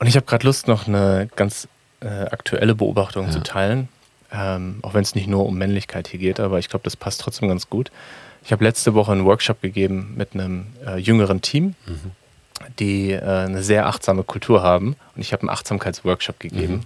Und 0.00 0.06
ich 0.06 0.16
habe 0.16 0.26
gerade 0.26 0.46
Lust, 0.46 0.66
noch 0.66 0.88
eine 0.88 1.28
ganz 1.36 1.68
äh, 2.00 2.06
aktuelle 2.06 2.74
Beobachtung 2.74 3.26
ja. 3.26 3.30
zu 3.30 3.40
teilen. 3.42 3.88
Ähm, 4.32 4.78
auch 4.82 4.94
wenn 4.94 5.02
es 5.02 5.14
nicht 5.14 5.28
nur 5.28 5.44
um 5.46 5.58
Männlichkeit 5.58 6.08
hier 6.08 6.18
geht, 6.18 6.40
aber 6.40 6.58
ich 6.58 6.68
glaube, 6.68 6.84
das 6.84 6.96
passt 6.96 7.20
trotzdem 7.20 7.48
ganz 7.48 7.68
gut. 7.68 7.90
Ich 8.44 8.52
habe 8.52 8.64
letzte 8.64 8.94
Woche 8.94 9.12
einen 9.12 9.26
Workshop 9.26 9.60
gegeben 9.60 10.14
mit 10.16 10.34
einem 10.34 10.68
äh, 10.86 10.96
jüngeren 10.96 11.42
Team, 11.42 11.74
mhm. 11.86 12.12
die 12.78 13.10
äh, 13.10 13.20
eine 13.20 13.62
sehr 13.62 13.86
achtsame 13.86 14.24
Kultur 14.24 14.62
haben. 14.62 14.96
Und 15.14 15.20
ich 15.20 15.32
habe 15.32 15.42
einen 15.42 15.50
Achtsamkeitsworkshop 15.50 16.40
gegeben. 16.40 16.74
Mhm. 16.74 16.82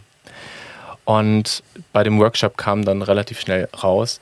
Und 1.05 1.63
bei 1.93 2.03
dem 2.03 2.19
Workshop 2.19 2.57
kam 2.57 2.85
dann 2.85 3.03
relativ 3.03 3.39
schnell 3.39 3.69
raus, 3.81 4.21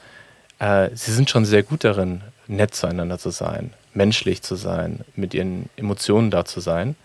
äh, 0.59 0.91
sie 0.93 1.13
sind 1.13 1.31
schon 1.31 1.47
sehr 1.47 1.63
gut 1.63 1.85
darin, 1.85 2.21
nett 2.47 2.75
zueinander 2.75 3.19
zu 3.19 3.31
sein, 3.31 3.73
menschlich 3.95 4.43
zu 4.43 4.57
sein, 4.57 5.01
mit 5.17 5.33
ihren 5.33 5.71
Emotionen 5.77 6.31
da 6.31 6.45
zu 6.45 6.61
sein 6.61 6.97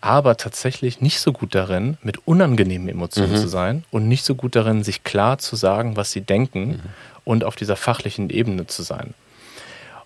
aber 0.00 0.36
tatsächlich 0.36 1.00
nicht 1.00 1.20
so 1.20 1.32
gut 1.32 1.54
darin, 1.54 1.98
mit 2.02 2.26
unangenehmen 2.26 2.88
Emotionen 2.88 3.32
mhm. 3.32 3.36
zu 3.36 3.48
sein 3.48 3.84
und 3.90 4.08
nicht 4.08 4.24
so 4.24 4.34
gut 4.34 4.54
darin, 4.54 4.84
sich 4.84 5.04
klar 5.04 5.38
zu 5.38 5.56
sagen, 5.56 5.96
was 5.96 6.12
sie 6.12 6.20
denken 6.20 6.68
mhm. 6.68 6.80
und 7.24 7.44
auf 7.44 7.56
dieser 7.56 7.76
fachlichen 7.76 8.30
Ebene 8.30 8.66
zu 8.66 8.82
sein. 8.82 9.14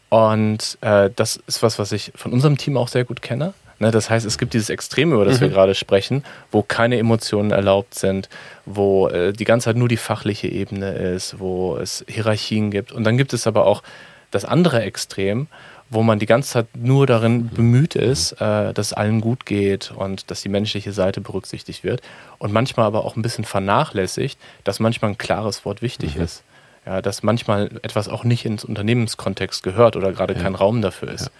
Und 0.08 0.78
äh, 0.82 1.10
das 1.14 1.36
ist 1.46 1.62
was, 1.62 1.78
was 1.78 1.92
ich 1.92 2.12
von 2.14 2.32
unserem 2.32 2.58
Team 2.58 2.76
auch 2.76 2.88
sehr 2.88 3.04
gut 3.04 3.22
kenne. 3.22 3.54
Ne, 3.78 3.90
das 3.90 4.10
heißt, 4.10 4.24
es 4.24 4.38
gibt 4.38 4.54
dieses 4.54 4.70
Extrem, 4.70 5.12
über 5.12 5.24
das 5.24 5.38
mhm. 5.38 5.44
wir 5.44 5.48
gerade 5.48 5.74
sprechen, 5.74 6.22
wo 6.52 6.62
keine 6.62 6.98
Emotionen 6.98 7.50
erlaubt 7.50 7.94
sind, 7.94 8.28
wo 8.64 9.08
äh, 9.08 9.32
die 9.32 9.44
ganze 9.44 9.64
Zeit 9.64 9.76
nur 9.76 9.88
die 9.88 9.96
fachliche 9.96 10.48
Ebene 10.48 10.92
ist, 10.92 11.40
wo 11.40 11.76
es 11.76 12.04
Hierarchien 12.08 12.70
gibt. 12.70 12.92
Und 12.92 13.04
dann 13.04 13.16
gibt 13.16 13.32
es 13.32 13.46
aber 13.46 13.66
auch 13.66 13.82
das 14.30 14.44
andere 14.44 14.82
Extrem, 14.82 15.48
wo 15.92 16.02
man 16.02 16.18
die 16.18 16.26
ganze 16.26 16.50
Zeit 16.50 16.66
nur 16.74 17.06
darin 17.06 17.48
bemüht 17.50 17.94
ist, 17.94 18.32
äh, 18.40 18.72
dass 18.72 18.92
allen 18.92 19.20
gut 19.20 19.44
geht 19.44 19.92
und 19.94 20.30
dass 20.30 20.40
die 20.40 20.48
menschliche 20.48 20.92
Seite 20.92 21.20
berücksichtigt 21.20 21.84
wird. 21.84 22.00
Und 22.38 22.52
manchmal 22.52 22.86
aber 22.86 23.04
auch 23.04 23.16
ein 23.16 23.22
bisschen 23.22 23.44
vernachlässigt, 23.44 24.38
dass 24.64 24.80
manchmal 24.80 25.12
ein 25.12 25.18
klares 25.18 25.64
Wort 25.64 25.82
wichtig 25.82 26.16
mhm. 26.16 26.22
ist. 26.22 26.42
Ja, 26.86 27.00
dass 27.02 27.22
manchmal 27.22 27.70
etwas 27.82 28.08
auch 28.08 28.24
nicht 28.24 28.44
ins 28.44 28.64
Unternehmenskontext 28.64 29.62
gehört 29.62 29.94
oder 29.94 30.12
gerade 30.12 30.34
ja. 30.34 30.40
kein 30.40 30.54
Raum 30.54 30.82
dafür 30.82 31.12
ist. 31.12 31.26
Ja. 31.26 31.30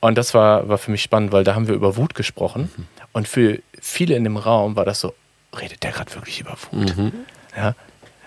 Und 0.00 0.18
das 0.18 0.34
war, 0.34 0.68
war 0.68 0.78
für 0.78 0.90
mich 0.90 1.02
spannend, 1.02 1.30
weil 1.32 1.44
da 1.44 1.54
haben 1.54 1.68
wir 1.68 1.74
über 1.74 1.96
Wut 1.96 2.14
gesprochen. 2.14 2.70
Mhm. 2.76 2.86
Und 3.12 3.28
für 3.28 3.60
viele 3.80 4.16
in 4.16 4.24
dem 4.24 4.36
Raum 4.36 4.76
war 4.76 4.84
das 4.84 5.00
so, 5.00 5.14
redet 5.58 5.82
der 5.82 5.92
gerade 5.92 6.12
wirklich 6.14 6.40
über 6.40 6.56
Wut? 6.72 6.96
Mhm. 6.96 7.12
Ja, 7.56 7.74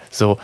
so, 0.10 0.40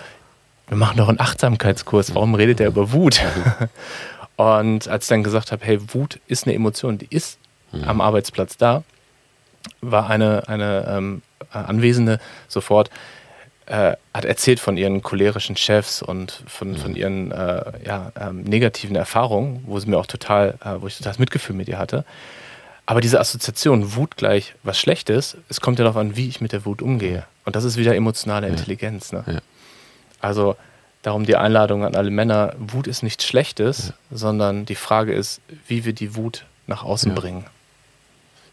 wir 0.68 0.78
machen 0.78 0.98
doch 0.98 1.10
einen 1.10 1.20
Achtsamkeitskurs, 1.20 2.16
warum 2.16 2.36
redet 2.36 2.60
der 2.60 2.68
über 2.68 2.92
Wut? 2.92 3.22
Und 4.36 4.88
als 4.88 5.06
ich 5.06 5.10
dann 5.10 5.24
gesagt 5.24 5.52
habe, 5.52 5.64
hey, 5.66 5.80
Wut 5.94 6.20
ist 6.28 6.46
eine 6.46 6.56
Emotion, 6.56 6.98
die 6.98 7.08
ist 7.10 7.38
mhm. 7.72 7.84
am 7.84 8.02
Arbeitsplatz 8.02 8.58
da, 8.58 8.84
war 9.82 10.10
eine, 10.10 10.48
eine 10.48 10.86
ähm, 10.88 11.22
Anwesende 11.52 12.20
sofort, 12.48 12.90
äh, 13.66 13.96
hat 14.14 14.26
erzählt 14.26 14.60
von 14.60 14.76
ihren 14.76 15.02
cholerischen 15.02 15.56
Chefs 15.56 16.02
und 16.02 16.44
von, 16.48 16.72
mhm. 16.72 16.78
von 16.78 16.96
ihren 16.96 17.32
äh, 17.32 17.64
ja, 17.86 18.12
ähm, 18.20 18.44
negativen 18.44 18.96
Erfahrungen, 18.96 19.64
wo 19.66 19.80
sie 19.80 19.90
mir 19.90 19.98
auch 19.98 20.06
total, 20.06 20.56
äh, 20.64 20.82
wo 20.82 20.88
ich 20.88 20.98
total 20.98 21.12
das 21.12 21.20
Mitgefühl 21.20 21.56
mit 21.56 21.68
ihr 21.68 21.78
hatte. 21.78 22.04
Aber 22.86 23.00
diese 23.00 23.20
Assoziation, 23.20 23.96
Wut 23.96 24.18
gleich 24.18 24.56
was 24.64 24.78
Schlechtes, 24.78 25.38
es 25.48 25.62
kommt 25.62 25.80
ja 25.80 25.86
darauf 25.86 25.98
an, 25.98 26.18
wie 26.18 26.28
ich 26.28 26.42
mit 26.42 26.52
der 26.52 26.66
Wut 26.66 26.82
umgehe. 26.82 27.26
Und 27.46 27.56
das 27.56 27.64
ist 27.64 27.78
wieder 27.78 27.96
emotionale 27.96 28.48
Intelligenz. 28.48 29.14
Ne? 29.14 29.24
Ja. 29.26 29.40
Also 30.20 30.58
Darum 31.04 31.26
die 31.26 31.36
Einladung 31.36 31.86
an 31.86 31.96
alle 31.96 32.10
Männer, 32.10 32.56
Wut 32.58 32.88
ist 32.88 33.04
nichts 33.04 33.26
Schlechtes, 33.26 33.90
ja. 33.90 34.18
sondern 34.18 34.66
die 34.66 34.76
Frage 34.76 35.14
ist, 35.14 35.42
wie 35.68 35.86
wir 35.86 35.94
die 35.94 36.16
Wut 36.16 36.46
nach 36.66 36.84
außen 36.84 37.12
ja. 37.12 37.20
bringen. 37.20 37.46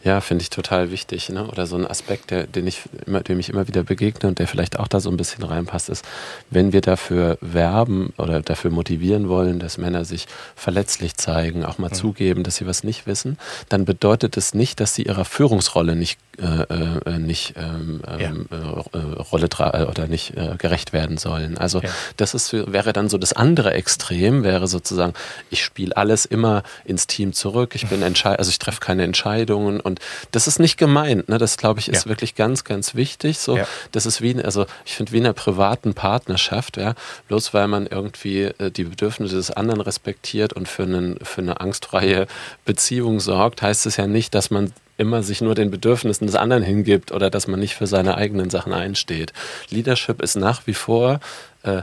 Ja, 0.02 0.22
finde 0.22 0.42
ich 0.42 0.50
total 0.50 0.90
wichtig. 0.90 1.28
Ne? 1.28 1.46
Oder 1.46 1.66
so 1.66 1.76
ein 1.76 1.86
Aspekt, 1.86 2.30
der, 2.30 2.46
den 2.46 2.66
ich 2.66 2.82
immer, 3.06 3.20
dem 3.20 3.38
ich 3.38 3.50
immer 3.50 3.68
wieder 3.68 3.82
begegne 3.82 4.28
und 4.28 4.38
der 4.38 4.46
vielleicht 4.46 4.78
auch 4.78 4.88
da 4.88 4.98
so 4.98 5.10
ein 5.10 5.16
bisschen 5.18 5.44
reinpasst, 5.44 5.90
ist, 5.90 6.06
wenn 6.48 6.72
wir 6.72 6.80
dafür 6.80 7.36
werben 7.42 8.14
oder 8.16 8.40
dafür 8.40 8.70
motivieren 8.70 9.28
wollen, 9.28 9.58
dass 9.58 9.76
Männer 9.76 10.06
sich 10.06 10.26
verletzlich 10.56 11.16
zeigen, 11.16 11.66
auch 11.66 11.76
mal 11.76 11.88
mhm. 11.88 11.94
zugeben, 11.94 12.44
dass 12.44 12.56
sie 12.56 12.66
was 12.66 12.82
nicht 12.82 13.06
wissen, 13.06 13.36
dann 13.68 13.84
bedeutet 13.84 14.38
es 14.38 14.54
nicht, 14.54 14.80
dass 14.80 14.94
sie 14.94 15.02
ihrer 15.02 15.26
Führungsrolle 15.26 15.94
nicht, 15.96 16.18
äh, 16.38 16.44
äh, 16.44 17.18
nicht 17.18 17.54
ähm, 17.56 18.00
ja. 18.06 18.30
Ähm, 18.30 18.48
äh, 18.50 18.96
Rolle 19.20 19.48
äh, 19.58 19.84
oder 19.84 20.06
nicht 20.06 20.34
äh, 20.34 20.54
gerecht 20.56 20.94
werden 20.94 21.18
sollen. 21.18 21.58
Also 21.58 21.80
ja. 21.82 21.90
das 22.16 22.32
ist, 22.32 22.54
wäre 22.54 22.94
dann 22.94 23.10
so 23.10 23.18
das 23.18 23.34
andere 23.34 23.74
Extrem, 23.74 24.44
wäre 24.44 24.66
sozusagen, 24.66 25.12
ich 25.50 25.62
spiele 25.62 25.94
alles 25.98 26.24
immer 26.24 26.62
ins 26.86 27.06
Team 27.06 27.34
zurück, 27.34 27.74
ich 27.74 27.86
bin 27.88 28.00
entscheid 28.10 28.38
also 28.38 28.48
ich 28.48 28.58
treffe 28.58 28.80
keine 28.80 29.02
Entscheidungen 29.02 29.80
und 29.90 30.00
das 30.30 30.46
ist 30.46 30.58
nicht 30.58 30.76
gemeint. 30.76 31.28
Ne? 31.28 31.38
Das, 31.38 31.56
glaube 31.56 31.80
ich, 31.80 31.88
ist 31.88 32.04
ja. 32.04 32.08
wirklich 32.08 32.34
ganz, 32.34 32.64
ganz 32.64 32.94
wichtig. 32.94 33.38
So, 33.38 33.56
ja. 33.56 33.66
Das 33.92 34.06
ist 34.06 34.22
wie, 34.22 34.42
also 34.42 34.66
ich 34.84 34.94
finde, 34.94 35.12
wie 35.12 35.18
in 35.18 35.24
einer 35.24 35.34
privaten 35.34 35.94
Partnerschaft, 35.94 36.76
ja, 36.76 36.94
bloß 37.28 37.52
weil 37.52 37.68
man 37.68 37.86
irgendwie 37.86 38.44
äh, 38.44 38.70
die 38.70 38.84
Bedürfnisse 38.84 39.36
des 39.36 39.50
anderen 39.50 39.80
respektiert 39.80 40.52
und 40.52 40.68
für, 40.68 40.84
einen, 40.84 41.18
für 41.22 41.42
eine 41.42 41.60
angstfreie 41.60 42.26
Beziehung 42.64 43.20
sorgt, 43.20 43.62
heißt 43.62 43.86
es 43.86 43.96
ja 43.96 44.06
nicht, 44.06 44.34
dass 44.34 44.50
man 44.50 44.72
immer 44.96 45.22
sich 45.22 45.40
nur 45.40 45.54
den 45.54 45.70
Bedürfnissen 45.70 46.26
des 46.26 46.36
anderen 46.36 46.62
hingibt 46.62 47.10
oder 47.10 47.30
dass 47.30 47.48
man 47.48 47.58
nicht 47.58 47.74
für 47.74 47.86
seine 47.86 48.16
eigenen 48.16 48.50
Sachen 48.50 48.74
einsteht. 48.74 49.32
Leadership 49.70 50.20
ist 50.20 50.36
nach 50.36 50.66
wie 50.66 50.74
vor 50.74 51.20
äh, 51.62 51.82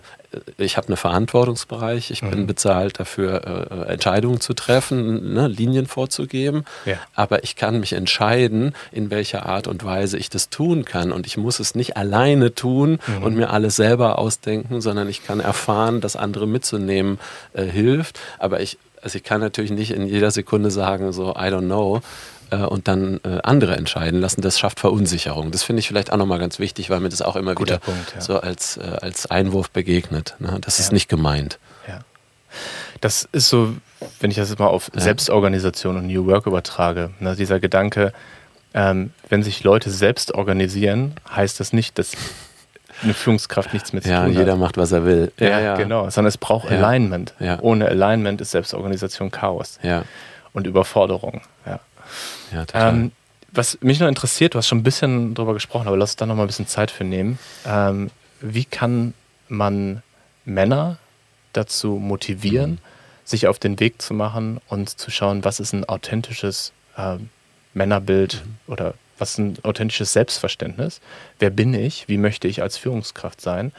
ich 0.58 0.78
habe 0.78 0.88
einen 0.88 0.98
Verantwortungsbereich, 0.98 2.12
ich 2.12 2.22
mhm. 2.22 2.32
bin 2.32 2.48
bezahlt 2.48 3.00
dafür, 3.00 3.88
äh, 3.88 3.94
Entscheidungen 3.94 4.42
zu 4.42 4.54
treffen, 4.54 5.34
ne, 5.34 5.48
Linien 5.48 5.88
vorzugeben, 5.88 6.66
ja. 6.86 6.96
aber 7.16 7.44
ich 7.44 7.56
kann 7.56 7.80
mich 7.80 7.94
entscheiden, 7.94 8.74
in 8.92 9.10
welcher 9.10 9.46
Art 9.46 9.68
und 9.68 9.84
Weise 9.84 10.18
ich 10.18 10.30
das 10.30 10.50
tun 10.50 10.86
kann 10.86 11.12
und 11.12 11.26
ich 11.28 11.38
muss 11.38 11.60
es 11.60 11.76
nicht 11.76 11.96
alleine 11.98 12.54
tun 12.54 13.00
mhm. 13.08 13.24
und 13.24 13.36
mir 13.36 13.52
alles 13.52 13.76
selber 13.76 14.20
ausdenken, 14.20 14.82
sondern 14.82 15.08
ich 15.08 15.26
kann 15.26 15.40
erfahren, 15.40 16.02
dass 16.02 16.16
andere 16.16 16.48
mitzunehmen 16.48 17.20
äh, 17.54 17.64
hilft, 17.64 18.20
aber 18.40 18.60
ich 18.62 18.78
also 19.00 19.18
ich 19.18 19.24
kann 19.24 19.40
natürlich 19.40 19.72
nicht 19.72 19.92
in 19.92 20.08
jeder 20.08 20.32
Sekunde 20.32 20.72
sagen, 20.72 21.14
so, 21.14 21.30
I 21.30 21.50
don't 21.50 21.62
know, 21.62 22.02
äh, 22.52 22.58
und 22.58 22.88
dann 22.88 23.20
äh, 23.24 23.40
andere 23.44 23.76
entscheiden 23.76 24.22
lassen, 24.22 24.42
das 24.42 24.60
schafft 24.60 24.80
Verunsicherung. 24.80 25.52
Das 25.52 25.64
finde 25.64 25.82
ich 25.82 25.88
vielleicht 25.88 26.12
auch 26.12 26.18
nochmal 26.18 26.40
ganz 26.40 26.60
wichtig, 26.60 26.90
weil 26.90 27.00
mir 27.00 27.10
das 27.10 27.22
auch 27.22 27.36
immer 27.36 27.56
Guter 27.56 27.76
wieder 27.76 27.86
Punkt, 27.86 28.14
ja. 28.16 28.22
so 28.22 28.40
als, 28.40 28.78
äh, 28.78 28.98
als 29.02 29.30
Einwurf 29.30 29.70
begegnet. 29.70 30.36
Ne? 30.40 30.58
Das 30.62 30.78
ja. 30.78 30.86
ist 30.86 30.92
nicht 30.92 31.10
gemeint. 31.10 31.60
Ja. 31.88 32.00
Das 33.02 33.28
ist 33.32 33.50
so, 33.50 33.76
wenn 34.20 34.32
ich 34.32 34.38
das 34.38 34.50
jetzt 34.50 34.60
mal 34.60 34.68
auf 34.68 34.90
ja. 34.94 35.02
Selbstorganisation 35.02 35.98
und 35.98 36.08
New 36.08 36.26
Work 36.26 36.48
übertrage, 36.48 37.12
ne? 37.20 37.36
dieser 37.36 37.60
Gedanke, 37.60 38.14
ähm, 38.74 39.12
wenn 39.30 39.44
sich 39.44 39.64
Leute 39.64 39.90
selbst 39.90 40.34
organisieren, 40.34 41.16
heißt 41.30 41.60
das 41.60 41.74
nicht, 41.74 41.98
dass 42.00 42.12
eine 43.04 43.14
Führungskraft 43.14 43.74
nichts 43.74 43.94
mit 43.94 44.04
zu 44.04 44.10
ja, 44.10 44.22
tun 44.22 44.30
hat. 44.30 44.34
Ja, 44.34 44.40
jeder 44.40 44.56
macht, 44.56 44.78
was 44.78 44.92
er 44.92 45.06
will. 45.06 45.32
Ja, 45.40 45.60
ja. 45.60 45.76
genau. 45.76 46.10
Sondern 46.10 46.30
es 46.30 46.38
braucht 46.38 46.70
Alignment. 46.70 47.34
Ohne 47.62 47.88
Alignment 47.88 48.42
ist 48.42 48.52
Selbstorganisation 48.52 49.32
Chaos 49.32 49.80
und 50.54 50.68
Überforderung. 50.68 51.42
Ja. 51.66 51.80
Ja, 52.52 52.66
total. 52.66 52.94
Ähm, 52.94 53.12
was 53.52 53.80
mich 53.82 54.00
noch 54.00 54.08
interessiert, 54.08 54.54
du 54.54 54.58
hast 54.58 54.68
schon 54.68 54.80
ein 54.80 54.84
bisschen 54.84 55.34
darüber 55.34 55.54
gesprochen, 55.54 55.88
aber 55.88 55.98
lass 55.98 56.12
uns 56.12 56.16
da 56.18 56.26
noch 56.26 56.36
mal 56.36 56.44
ein 56.44 56.48
bisschen 56.48 56.68
Zeit 56.68 56.92
für 56.92 57.04
nehmen. 57.04 57.40
Ähm, 57.66 58.10
wie 58.42 58.66
kann 58.66 59.14
man 59.48 60.04
Männer 60.46 60.98
dazu 61.54 61.94
motivieren, 61.94 62.72
mhm. 62.72 62.80
sich 63.24 63.48
auf 63.48 63.60
den 63.60 63.80
Weg 63.80 64.02
zu 64.02 64.14
machen 64.14 64.60
und 64.68 64.90
zu 64.90 65.12
schauen, 65.12 65.44
was 65.44 65.60
ist 65.60 65.74
ein 65.74 65.86
authentisches 65.86 66.72
äh, 66.98 67.18
Männerbild 67.74 68.44
mhm. 68.46 68.74
oder 68.74 68.94
was 69.18 69.32
ist 69.32 69.38
ein 69.40 69.58
authentisches 69.64 70.14
Selbstverständnis? 70.14 71.02
Wer 71.40 71.50
bin 71.50 71.74
ich? 71.74 72.08
Wie 72.08 72.18
möchte 72.18 72.48
ich 72.48 72.62
als 72.62 72.78
Führungskraft 72.78 73.42
sein? 73.42 73.72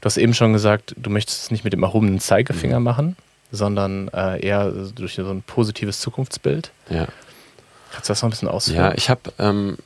Du 0.00 0.06
hast 0.06 0.16
eben 0.16 0.34
schon 0.34 0.52
gesagt, 0.52 0.94
du 0.96 1.10
möchtest 1.10 1.44
es 1.44 1.50
nicht 1.50 1.64
mit 1.64 1.72
dem 1.72 1.82
erhobenen 1.82 2.20
Zeigefinger 2.20 2.78
mhm. 2.78 2.84
machen, 2.84 3.16
sondern 3.50 4.08
äh, 4.08 4.40
eher 4.40 4.70
durch 4.70 5.14
so 5.14 5.28
ein 5.28 5.42
positives 5.42 6.00
Zukunftsbild. 6.00 6.70
Ja. 6.90 7.08
Kannst 7.92 8.08
du 8.08 8.12
das 8.12 8.22
noch 8.22 8.28
ein 8.28 8.30
bisschen 8.30 8.48
ausführen? 8.48 8.84
Ja, 8.84 8.94
ich 8.94 9.10
habe 9.10 9.20
ähm, 9.38 9.78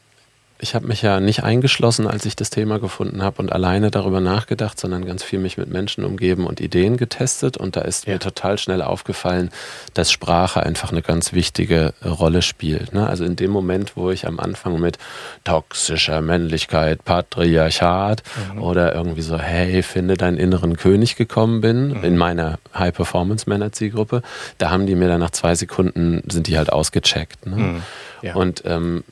ich 0.62 0.76
habe 0.76 0.86
mich 0.86 1.02
ja 1.02 1.18
nicht 1.18 1.42
eingeschlossen, 1.42 2.06
als 2.06 2.24
ich 2.24 2.36
das 2.36 2.48
Thema 2.48 2.78
gefunden 2.78 3.20
habe 3.20 3.42
und 3.42 3.50
alleine 3.50 3.90
darüber 3.90 4.20
nachgedacht, 4.20 4.78
sondern 4.78 5.04
ganz 5.04 5.24
viel 5.24 5.40
mich 5.40 5.58
mit 5.58 5.68
Menschen 5.68 6.04
umgeben 6.04 6.46
und 6.46 6.60
Ideen 6.60 6.96
getestet. 6.96 7.56
Und 7.56 7.74
da 7.74 7.80
ist 7.80 8.06
ja. 8.06 8.12
mir 8.12 8.20
total 8.20 8.58
schnell 8.58 8.80
aufgefallen, 8.80 9.50
dass 9.94 10.12
Sprache 10.12 10.62
einfach 10.62 10.92
eine 10.92 11.02
ganz 11.02 11.32
wichtige 11.32 11.94
Rolle 12.04 12.42
spielt. 12.42 12.94
Ne? 12.94 13.08
Also 13.08 13.24
in 13.24 13.34
dem 13.34 13.50
Moment, 13.50 13.96
wo 13.96 14.12
ich 14.12 14.28
am 14.28 14.38
Anfang 14.38 14.78
mit 14.78 14.98
toxischer 15.42 16.20
Männlichkeit, 16.20 17.04
Patriarchat 17.04 18.22
mhm. 18.54 18.62
oder 18.62 18.94
irgendwie 18.94 19.22
so, 19.22 19.36
hey, 19.36 19.82
finde 19.82 20.16
deinen 20.16 20.36
inneren 20.36 20.76
König 20.76 21.16
gekommen 21.16 21.60
bin, 21.60 21.88
mhm. 21.88 22.04
in 22.04 22.16
meiner 22.16 22.60
High-Performance-Männer-Zielgruppe, 22.72 24.22
da 24.58 24.70
haben 24.70 24.86
die 24.86 24.94
mir 24.94 25.08
dann 25.08 25.20
nach 25.20 25.30
zwei 25.30 25.56
Sekunden, 25.56 26.22
sind 26.30 26.46
die 26.46 26.56
halt 26.56 26.72
ausgecheckt. 26.72 27.46
Ne? 27.46 27.56
Mhm. 27.56 27.82
Ja. 28.22 28.36
Und 28.36 28.62
ähm, 28.64 29.02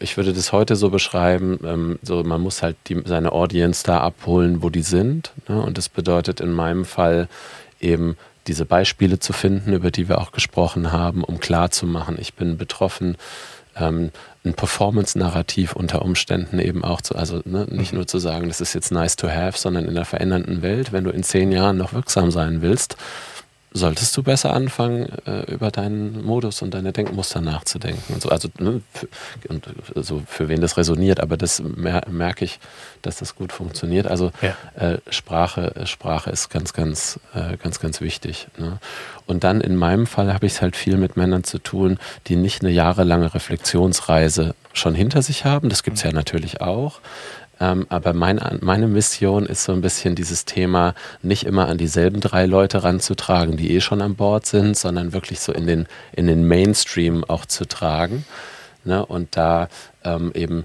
ich 0.00 0.16
würde 0.16 0.32
das 0.32 0.52
heute 0.52 0.76
so 0.76 0.90
beschreiben, 0.90 1.60
ähm, 1.64 1.98
so 2.02 2.22
man 2.24 2.40
muss 2.40 2.62
halt 2.62 2.76
die, 2.88 3.00
seine 3.04 3.32
Audience 3.32 3.84
da 3.84 4.00
abholen, 4.00 4.62
wo 4.62 4.70
die 4.70 4.82
sind. 4.82 5.32
Ne? 5.46 5.62
Und 5.62 5.78
das 5.78 5.88
bedeutet 5.88 6.40
in 6.40 6.52
meinem 6.52 6.84
Fall 6.84 7.28
eben 7.80 8.16
diese 8.46 8.64
Beispiele 8.64 9.18
zu 9.18 9.32
finden, 9.32 9.72
über 9.72 9.90
die 9.90 10.08
wir 10.08 10.18
auch 10.18 10.32
gesprochen 10.32 10.90
haben, 10.90 11.22
um 11.22 11.38
klarzumachen, 11.38 12.18
ich 12.18 12.34
bin 12.34 12.56
betroffen, 12.56 13.16
ähm, 13.76 14.10
ein 14.44 14.54
Performance-Narrativ 14.54 15.74
unter 15.74 16.02
Umständen 16.02 16.58
eben 16.58 16.82
auch 16.82 17.02
zu, 17.02 17.14
also 17.14 17.42
ne, 17.44 17.66
nicht 17.70 17.92
mhm. 17.92 17.98
nur 17.98 18.06
zu 18.06 18.18
sagen, 18.18 18.48
das 18.48 18.60
ist 18.60 18.74
jetzt 18.74 18.90
nice 18.90 19.16
to 19.16 19.28
have, 19.28 19.58
sondern 19.58 19.84
in 19.84 19.94
der 19.94 20.06
verändernden 20.06 20.62
Welt, 20.62 20.92
wenn 20.92 21.04
du 21.04 21.10
in 21.10 21.22
zehn 21.22 21.52
Jahren 21.52 21.76
noch 21.76 21.92
wirksam 21.92 22.30
sein 22.30 22.62
willst, 22.62 22.96
solltest 23.72 24.16
du 24.16 24.22
besser 24.22 24.52
anfangen, 24.52 25.08
äh, 25.26 25.52
über 25.52 25.70
deinen 25.70 26.24
Modus 26.24 26.62
und 26.62 26.74
deine 26.74 26.92
Denkmuster 26.92 27.40
nachzudenken. 27.40 28.14
Und 28.14 28.22
so. 28.22 28.28
Also 28.28 28.48
ne, 28.58 28.82
für, 28.92 29.08
und 29.48 29.66
so 29.94 30.22
für 30.26 30.48
wen 30.48 30.60
das 30.60 30.76
resoniert, 30.76 31.20
aber 31.20 31.36
das 31.36 31.62
mer 31.62 32.02
merke 32.10 32.44
ich, 32.44 32.58
dass 33.02 33.18
das 33.18 33.36
gut 33.36 33.52
funktioniert. 33.52 34.06
Also 34.06 34.32
ja. 34.42 34.56
äh, 34.74 34.98
Sprache, 35.10 35.74
Sprache 35.84 36.30
ist 36.30 36.48
ganz, 36.48 36.72
ganz, 36.72 37.20
äh, 37.34 37.56
ganz, 37.56 37.78
ganz 37.80 38.00
wichtig. 38.00 38.48
Ne? 38.58 38.78
Und 39.26 39.44
dann 39.44 39.60
in 39.60 39.76
meinem 39.76 40.06
Fall 40.06 40.34
habe 40.34 40.46
ich 40.46 40.54
es 40.54 40.62
halt 40.62 40.74
viel 40.74 40.96
mit 40.96 41.16
Männern 41.16 41.44
zu 41.44 41.58
tun, 41.58 41.98
die 42.26 42.36
nicht 42.36 42.62
eine 42.62 42.72
jahrelange 42.72 43.32
Reflexionsreise 43.34 44.54
schon 44.72 44.94
hinter 44.94 45.22
sich 45.22 45.44
haben. 45.44 45.68
Das 45.68 45.82
gibt 45.82 45.96
es 45.96 46.02
ja 46.02 46.12
natürlich 46.12 46.60
auch. 46.60 47.00
Ähm, 47.60 47.86
aber 47.90 48.14
mein, 48.14 48.40
meine 48.62 48.88
Mission 48.88 49.46
ist 49.46 49.64
so 49.64 49.72
ein 49.72 49.82
bisschen 49.82 50.14
dieses 50.14 50.46
Thema 50.46 50.94
nicht 51.22 51.44
immer 51.44 51.68
an 51.68 51.78
dieselben 51.78 52.20
drei 52.20 52.46
Leute 52.46 52.82
ranzutragen, 52.82 53.56
die 53.56 53.74
eh 53.74 53.80
schon 53.80 54.00
an 54.00 54.16
Bord 54.16 54.46
sind, 54.46 54.76
sondern 54.76 55.12
wirklich 55.12 55.40
so 55.40 55.52
in 55.52 55.66
den, 55.66 55.86
in 56.12 56.26
den 56.26 56.48
Mainstream 56.48 57.22
auch 57.24 57.44
zu 57.44 57.66
tragen. 57.66 58.24
Ne? 58.84 59.04
Und 59.04 59.36
da 59.36 59.68
ähm, 60.04 60.32
eben, 60.34 60.64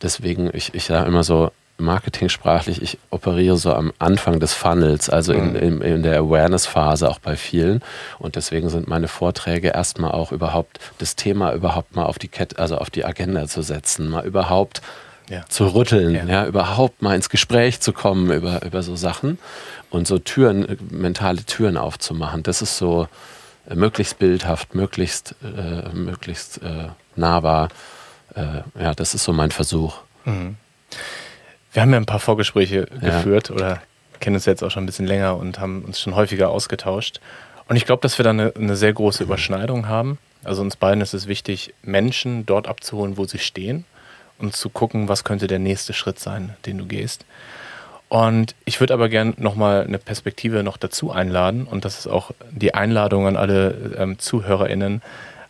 deswegen, 0.00 0.50
ich, 0.52 0.74
ich 0.74 0.84
sage 0.84 1.08
immer 1.08 1.24
so, 1.24 1.50
marketingsprachlich, 1.78 2.82
ich 2.82 2.98
operiere 3.10 3.56
so 3.56 3.72
am 3.72 3.92
Anfang 4.00 4.40
des 4.40 4.52
Funnels, 4.52 5.08
also 5.08 5.32
in, 5.32 5.50
mhm. 5.50 5.56
in, 5.56 5.80
in 5.80 6.02
der 6.02 6.18
Awareness-Phase 6.18 7.08
auch 7.08 7.20
bei 7.20 7.36
vielen. 7.36 7.82
Und 8.18 8.34
deswegen 8.36 8.68
sind 8.68 8.88
meine 8.88 9.08
Vorträge 9.08 9.68
erstmal 9.68 10.10
auch 10.10 10.32
überhaupt 10.32 10.80
das 10.98 11.14
Thema 11.14 11.52
überhaupt 11.52 11.94
mal 11.94 12.04
auf 12.04 12.18
die 12.18 12.28
Kette, 12.28 12.58
also 12.58 12.78
auf 12.78 12.90
die 12.90 13.04
Agenda 13.04 13.46
zu 13.46 13.62
setzen, 13.62 14.08
mal 14.08 14.26
überhaupt 14.26 14.82
ja. 15.28 15.44
zu 15.48 15.66
rütteln, 15.66 16.14
ja. 16.14 16.24
ja. 16.24 16.46
überhaupt 16.46 17.02
mal 17.02 17.14
ins 17.14 17.28
Gespräch 17.28 17.80
zu 17.80 17.92
kommen 17.92 18.30
über, 18.30 18.64
über 18.64 18.82
so 18.82 18.96
Sachen 18.96 19.38
und 19.90 20.06
so 20.06 20.18
Türen, 20.18 20.78
mentale 20.90 21.44
Türen 21.44 21.76
aufzumachen. 21.76 22.42
Das 22.42 22.62
ist 22.62 22.78
so 22.78 23.08
äh, 23.68 23.74
möglichst 23.74 24.18
bildhaft, 24.18 24.74
möglichst, 24.74 25.34
äh, 25.42 25.88
möglichst 25.90 26.62
äh, 26.62 26.88
nahbar. 27.16 27.68
Äh, 28.34 28.82
ja, 28.82 28.94
das 28.94 29.14
ist 29.14 29.24
so 29.24 29.32
mein 29.32 29.50
Versuch. 29.50 29.98
Mhm. 30.24 30.56
Wir 31.72 31.82
haben 31.82 31.92
ja 31.92 31.98
ein 31.98 32.06
paar 32.06 32.20
Vorgespräche 32.20 32.86
geführt 32.86 33.50
oder 33.50 33.82
kennen 34.20 34.36
uns 34.36 34.46
jetzt 34.46 34.64
auch 34.64 34.70
schon 34.70 34.84
ein 34.84 34.86
bisschen 34.86 35.06
länger 35.06 35.36
und 35.36 35.60
haben 35.60 35.84
uns 35.84 36.00
schon 36.00 36.14
häufiger 36.14 36.48
ausgetauscht. 36.48 37.20
Und 37.68 37.76
ich 37.76 37.84
glaube, 37.84 38.00
dass 38.00 38.18
wir 38.18 38.24
da 38.24 38.30
eine, 38.30 38.52
eine 38.56 38.74
sehr 38.74 38.92
große 38.92 39.22
Überschneidung 39.22 39.86
haben. 39.86 40.18
Also 40.44 40.62
uns 40.62 40.76
beiden 40.76 41.02
ist 41.02 41.12
es 41.12 41.28
wichtig, 41.28 41.74
Menschen 41.82 42.46
dort 42.46 42.66
abzuholen, 42.68 43.18
wo 43.18 43.26
sie 43.26 43.38
stehen 43.38 43.84
und 44.38 44.54
zu 44.54 44.70
gucken, 44.70 45.08
was 45.08 45.24
könnte 45.24 45.46
der 45.46 45.58
nächste 45.58 45.92
Schritt 45.92 46.18
sein, 46.18 46.56
den 46.66 46.78
du 46.78 46.86
gehst. 46.86 47.24
Und 48.08 48.54
ich 48.64 48.80
würde 48.80 48.94
aber 48.94 49.08
gerne 49.08 49.34
nochmal 49.36 49.84
eine 49.84 49.98
Perspektive 49.98 50.62
noch 50.62 50.78
dazu 50.78 51.10
einladen 51.10 51.66
und 51.66 51.84
das 51.84 51.98
ist 51.98 52.06
auch 52.06 52.30
die 52.50 52.74
Einladung 52.74 53.26
an 53.26 53.36
alle 53.36 53.94
ähm, 53.98 54.18
ZuhörerInnen, 54.18 55.02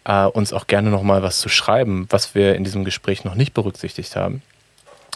äh, 0.04 0.24
uns 0.24 0.52
auch 0.52 0.66
gerne 0.66 0.90
nochmal 0.90 1.22
was 1.22 1.38
zu 1.38 1.48
schreiben, 1.48 2.06
was 2.10 2.34
wir 2.34 2.56
in 2.56 2.64
diesem 2.64 2.84
Gespräch 2.84 3.24
noch 3.24 3.36
nicht 3.36 3.54
berücksichtigt 3.54 4.16
haben, 4.16 4.42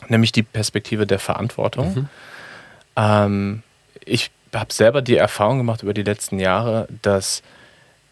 nämlich 0.09 0.31
die 0.31 0.45
Perspektive 0.45 1.05
der 1.05 1.19
Verantwortung. 1.19 1.95
Mhm. 1.95 2.09
Ähm, 2.97 3.63
ich 4.05 4.31
habe 4.55 4.73
selber 4.73 5.03
die 5.03 5.17
Erfahrung 5.17 5.59
gemacht 5.59 5.83
über 5.83 5.95
die 5.95 6.03
letzten 6.03 6.39
Jahre, 6.39 6.87
dass 7.03 7.43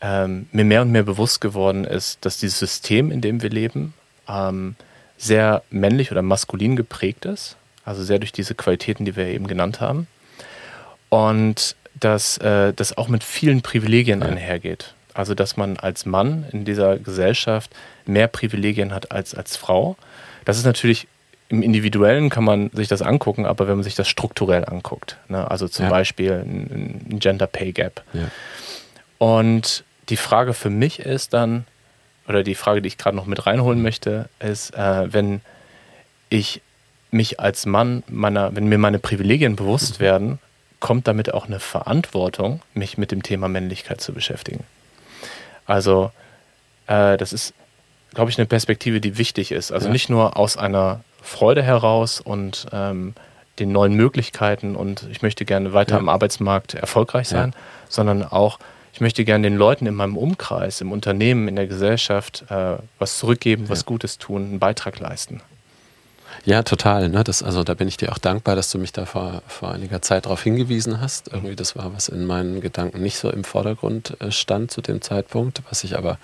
ähm, 0.00 0.48
mir 0.50 0.64
mehr 0.64 0.82
und 0.82 0.90
mehr 0.90 1.02
bewusst 1.02 1.40
geworden 1.40 1.84
ist, 1.84 2.24
dass 2.24 2.38
dieses 2.38 2.58
System, 2.58 3.12
in 3.12 3.20
dem 3.20 3.42
wir 3.42 3.50
leben, 3.50 3.94
ähm, 4.28 4.74
sehr 5.20 5.62
männlich 5.70 6.10
oder 6.10 6.22
maskulin 6.22 6.76
geprägt 6.76 7.26
ist, 7.26 7.56
also 7.84 8.02
sehr 8.02 8.18
durch 8.18 8.32
diese 8.32 8.54
Qualitäten, 8.54 9.04
die 9.04 9.16
wir 9.16 9.26
eben 9.26 9.46
genannt 9.46 9.80
haben. 9.80 10.06
Und 11.10 11.76
dass 11.98 12.38
äh, 12.38 12.72
das 12.72 12.96
auch 12.96 13.08
mit 13.08 13.22
vielen 13.22 13.60
Privilegien 13.60 14.20
ja. 14.20 14.28
einhergeht. 14.28 14.94
Also 15.12 15.34
dass 15.34 15.56
man 15.56 15.76
als 15.76 16.06
Mann 16.06 16.46
in 16.52 16.64
dieser 16.64 16.98
Gesellschaft 16.98 17.70
mehr 18.06 18.28
Privilegien 18.28 18.94
hat 18.94 19.12
als 19.12 19.34
als 19.34 19.56
Frau. 19.56 19.96
Das 20.44 20.56
ist 20.56 20.64
natürlich 20.64 21.08
im 21.50 21.62
Individuellen 21.62 22.30
kann 22.30 22.44
man 22.44 22.70
sich 22.72 22.86
das 22.86 23.02
angucken, 23.02 23.44
aber 23.44 23.66
wenn 23.66 23.74
man 23.74 23.82
sich 23.82 23.96
das 23.96 24.08
strukturell 24.08 24.64
anguckt, 24.64 25.16
ne, 25.28 25.50
also 25.50 25.66
zum 25.66 25.86
ja. 25.86 25.90
Beispiel 25.90 26.32
ein, 26.32 27.02
ein, 27.10 27.18
Gender 27.18 27.48
Pay 27.48 27.72
Gap. 27.72 28.04
Ja. 28.12 28.30
Und 29.18 29.82
die 30.08 30.16
Frage 30.16 30.54
für 30.54 30.70
mich 30.70 31.00
ist 31.00 31.34
dann, 31.34 31.66
oder 32.30 32.44
die 32.44 32.54
Frage, 32.54 32.80
die 32.80 32.86
ich 32.86 32.96
gerade 32.96 33.16
noch 33.16 33.26
mit 33.26 33.44
reinholen 33.44 33.82
möchte, 33.82 34.28
ist, 34.38 34.74
äh, 34.74 35.12
wenn 35.12 35.40
ich 36.28 36.62
mich 37.10 37.40
als 37.40 37.66
Mann 37.66 38.04
meiner, 38.08 38.54
wenn 38.54 38.68
mir 38.68 38.78
meine 38.78 39.00
Privilegien 39.00 39.56
bewusst 39.56 39.98
werden, 39.98 40.38
kommt 40.78 41.08
damit 41.08 41.34
auch 41.34 41.46
eine 41.46 41.58
Verantwortung, 41.58 42.62
mich 42.72 42.96
mit 42.96 43.10
dem 43.10 43.24
Thema 43.24 43.48
Männlichkeit 43.48 44.00
zu 44.00 44.12
beschäftigen. 44.12 44.62
Also 45.66 46.12
äh, 46.86 47.16
das 47.16 47.32
ist, 47.32 47.52
glaube 48.14 48.30
ich, 48.30 48.38
eine 48.38 48.46
Perspektive, 48.46 49.00
die 49.00 49.18
wichtig 49.18 49.50
ist. 49.50 49.72
Also 49.72 49.88
ja. 49.88 49.92
nicht 49.92 50.08
nur 50.08 50.36
aus 50.36 50.56
einer 50.56 51.00
Freude 51.20 51.64
heraus 51.64 52.20
und 52.20 52.68
ähm, 52.72 53.14
den 53.58 53.72
neuen 53.72 53.94
Möglichkeiten 53.94 54.76
und 54.76 55.06
ich 55.10 55.20
möchte 55.20 55.44
gerne 55.44 55.72
weiter 55.72 55.94
ja. 55.94 55.98
am 55.98 56.08
Arbeitsmarkt 56.08 56.74
erfolgreich 56.74 57.28
sein, 57.28 57.50
ja. 57.50 57.60
sondern 57.88 58.22
auch, 58.22 58.60
ich 59.01 59.03
möchte 59.03 59.24
gerne 59.24 59.48
den 59.48 59.57
Leuten 59.57 59.86
in 59.86 59.94
meinem 59.94 60.18
Umkreis, 60.18 60.82
im 60.82 60.92
Unternehmen, 60.92 61.48
in 61.48 61.57
der 61.57 61.66
Gesellschaft 61.66 62.44
äh, 62.51 62.74
was 62.98 63.16
zurückgeben, 63.16 63.70
was 63.70 63.86
Gutes 63.86 64.18
tun, 64.18 64.42
einen 64.42 64.59
Beitrag 64.59 65.01
leisten. 65.01 65.40
Ja, 66.44 66.62
total. 66.62 67.09
Ne? 67.09 67.24
Das, 67.24 67.42
also 67.42 67.64
da 67.64 67.72
bin 67.72 67.88
ich 67.88 67.96
dir 67.96 68.12
auch 68.12 68.18
dankbar, 68.18 68.57
dass 68.57 68.70
du 68.70 68.76
mich 68.76 68.92
da 68.92 69.07
vor, 69.07 69.40
vor 69.48 69.72
einiger 69.72 70.03
Zeit 70.03 70.26
darauf 70.26 70.42
hingewiesen 70.42 71.01
hast. 71.01 71.28
Irgendwie, 71.32 71.57
das 71.57 71.76
war, 71.76 71.94
was 71.94 72.11
in 72.11 72.26
meinen 72.26 72.61
Gedanken 72.61 73.01
nicht 73.01 73.16
so 73.16 73.30
im 73.30 73.42
Vordergrund 73.42 74.20
äh, 74.20 74.30
stand 74.30 74.70
zu 74.70 74.82
dem 74.82 75.01
Zeitpunkt, 75.01 75.62
was 75.70 75.82
ich 75.82 75.96
aber 75.96 76.18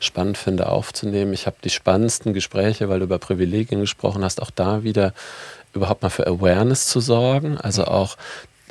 spannend 0.00 0.36
finde 0.36 0.68
aufzunehmen. 0.68 1.32
Ich 1.32 1.46
habe 1.46 1.58
die 1.62 1.70
spannendsten 1.70 2.34
Gespräche, 2.34 2.88
weil 2.88 2.98
du 2.98 3.04
über 3.04 3.20
Privilegien 3.20 3.82
gesprochen 3.82 4.24
hast, 4.24 4.42
auch 4.42 4.50
da 4.50 4.82
wieder 4.82 5.14
überhaupt 5.74 6.02
mal 6.02 6.10
für 6.10 6.26
Awareness 6.26 6.88
zu 6.88 6.98
sorgen. 6.98 7.56
Also 7.56 7.84
auch 7.84 8.16
ähm, 8.16 8.22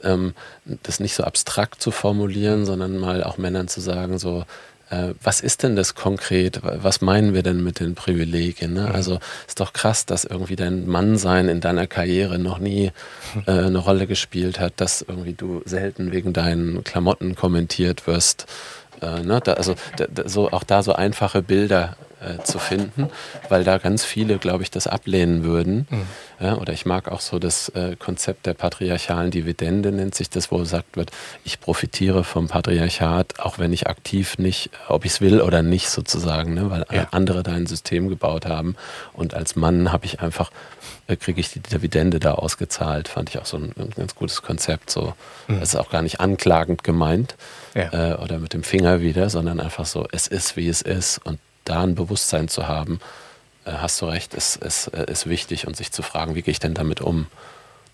das 0.04 1.00
nicht 1.00 1.16
so 1.16 1.24
abstrakt 1.24 1.82
zu 1.82 1.91
formulieren, 1.91 2.66
sondern 2.66 2.98
mal 2.98 3.24
auch 3.24 3.38
Männern 3.38 3.68
zu 3.68 3.82
sagen, 3.82 4.18
so, 4.18 4.46
äh, 4.89 5.14
was 5.22 5.41
ist 5.41 5.64
denn 5.64 5.76
das 5.76 5.96
konkret? 5.96 6.62
Was 6.64 7.02
meinen 7.02 7.34
wir 7.34 7.43
denn 7.43 7.64
mit 7.64 7.80
den 7.80 7.96
Privilegien? 7.96 8.74
Ne? 8.74 8.82
Mhm. 8.82 8.96
Also 8.96 9.20
ist 9.48 9.60
doch 9.60 9.74
krass, 9.74 10.06
dass 10.06 10.26
irgendwie 10.26 10.56
dein 10.56 10.88
Mannsein 10.88 11.50
in 11.50 11.62
deiner 11.62 11.88
Karriere 11.88 12.38
noch 12.39 12.60
nie 12.60 12.91
äh, 13.48 13.52
eine 13.52 13.80
Rolle 13.80 14.08
gespielt 14.08 14.60
hat, 14.60 14.74
dass 14.78 15.02
irgendwie 15.02 15.34
du 15.34 15.62
selten 15.66 16.12
wegen 16.12 16.34
deinen 16.34 16.84
Klamotten 16.84 17.36
kommentiert 17.36 18.06
wirst. 18.08 18.46
Äh, 19.02 19.22
ne? 19.22 19.41
da, 19.43 19.54
also 19.54 19.76
da, 19.98 20.06
so, 20.30 20.52
auch 20.52 20.64
da 20.64 20.84
so 20.84 20.93
einfache 20.93 21.41
Bilder 21.41 21.98
äh, 22.26 22.43
zu 22.43 22.59
finden, 22.59 23.09
weil 23.49 23.63
da 23.63 23.78
ganz 23.78 24.03
viele, 24.03 24.38
glaube 24.38 24.63
ich, 24.63 24.71
das 24.71 24.88
ablehnen 24.88 25.43
würden. 25.43 25.88
Mhm. 25.89 26.05
Ja, 26.39 26.57
oder 26.57 26.73
ich 26.73 26.86
mag 26.86 27.09
auch 27.09 27.21
so 27.21 27.39
das 27.39 27.69
äh, 27.69 27.95
Konzept 27.97 28.45
der 28.45 28.53
patriarchalen 28.53 29.32
Dividende, 29.32 29.91
nennt 29.91 30.15
sich 30.15 30.30
das, 30.30 30.51
wo 30.51 30.57
gesagt 30.57 30.97
wird, 30.97 31.11
ich 31.43 31.59
profitiere 31.59 32.23
vom 32.23 32.47
Patriarchat, 32.47 33.39
auch 33.39 33.59
wenn 33.59 33.71
ich 33.71 33.88
aktiv 33.88 34.38
nicht, 34.38 34.69
ob 34.88 35.05
ich 35.05 35.11
es 35.13 35.21
will 35.21 35.41
oder 35.41 35.61
nicht 35.61 35.89
sozusagen, 35.89 36.53
ne? 36.53 36.69
weil 36.69 36.86
ja. 36.91 37.07
andere 37.11 37.43
da 37.43 37.53
ein 37.53 37.67
System 37.67 38.09
gebaut 38.09 38.45
haben. 38.45 38.76
Und 39.13 39.34
als 39.34 39.55
Mann 39.55 39.91
habe 39.91 40.05
ich 40.05 40.19
einfach, 40.19 40.51
äh, 41.07 41.15
kriege 41.15 41.39
ich 41.39 41.51
die 41.51 41.61
Dividende 41.61 42.19
da 42.19 42.34
ausgezahlt. 42.34 43.07
Fand 43.07 43.30
ich 43.30 43.39
auch 43.39 43.45
so 43.45 43.57
ein, 43.57 43.73
ein 43.78 43.91
ganz 43.91 44.15
gutes 44.15 44.41
Konzept. 44.41 44.89
So. 44.89 45.13
Mhm. 45.47 45.59
Das 45.59 45.69
ist 45.69 45.76
auch 45.76 45.89
gar 45.89 46.01
nicht 46.01 46.19
anklagend 46.19 46.84
gemeint 46.84 47.36
ja. 47.76 48.13
äh, 48.13 48.15
oder 48.15 48.39
mit 48.39 48.53
dem 48.53 48.63
Finger 48.63 49.01
wieder, 49.01 49.30
sondern 49.30 49.59
einfach 49.59 49.86
so, 49.86 50.07
es 50.11 50.28
ist, 50.28 50.57
wie 50.57 50.67
es 50.67 50.82
ist. 50.82 51.19
Und 51.23 51.39
da 51.66 51.84
ein 51.84 51.95
Bewusstsein 51.95 52.47
zu 52.47 52.68
haben, 52.68 52.99
äh, 53.66 53.72
hast 53.72 54.01
du 54.01 54.05
recht, 54.05 54.34
ist, 54.34 54.57
ist, 54.57 54.88
äh, 54.88 55.11
ist 55.11 55.28
wichtig 55.28 55.68
und 55.68 55.76
sich 55.76 55.91
zu 55.91 56.01
fragen, 56.01 56.36
wie 56.36 56.41
gehe 56.41 56.51
ich 56.51 56.59
denn 56.59 56.74
damit 56.74 57.01
um? 57.01 57.28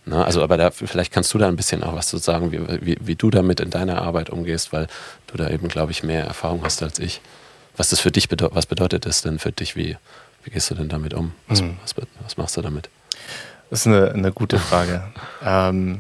Na, 0.06 0.18
ne? 0.18 0.26
also, 0.26 0.44
aber 0.44 0.58
da, 0.58 0.72
vielleicht 0.72 1.12
kannst 1.12 1.34
du 1.34 1.38
da 1.38 1.48
ein 1.48 1.56
bisschen 1.56 1.84
auch 1.84 1.96
was 1.96 2.08
zu 2.08 2.18
sagen, 2.18 2.52
wie, 2.52 2.86
wie, 2.86 2.98
wie 3.00 3.16
du 3.16 3.30
damit 3.30 3.60
in 3.60 3.70
deiner 3.70 4.02
Arbeit 4.02 4.30
umgehst, 4.30 4.74
weil 4.74 4.88
du 5.28 5.38
da 5.38 5.50
eben, 5.50 5.68
glaube 5.68 5.92
ich, 5.92 6.04
mehr 6.04 6.26
Erfahrung 6.26 6.64
hast 6.64 6.82
als 6.82 7.00
ich. 7.00 7.22
Was 7.78 7.90
das 7.90 8.00
für 8.00 8.12
dich 8.12 8.28
bedeutet, 8.28 8.56
was 8.56 8.66
bedeutet 8.66 9.06
das 9.06 9.22
denn 9.22 9.40
für 9.40 9.52
dich? 9.52 9.76
Wie, 9.76 9.98
wie 10.44 10.50
gehst 10.50 10.70
du 10.72 10.76
denn 10.76 10.90
damit 10.90 11.14
um? 11.14 11.34
Was, 11.48 11.62
mhm. 11.62 11.78
was, 11.84 11.96
was 12.24 12.38
machst 12.38 12.58
du 12.58 12.62
damit? 12.62 12.90
Das 13.70 13.82
ist 13.82 13.88
eine, 13.88 14.12
eine 14.12 14.32
gute 14.32 14.60
Frage. 14.60 15.04
ähm, 15.46 16.00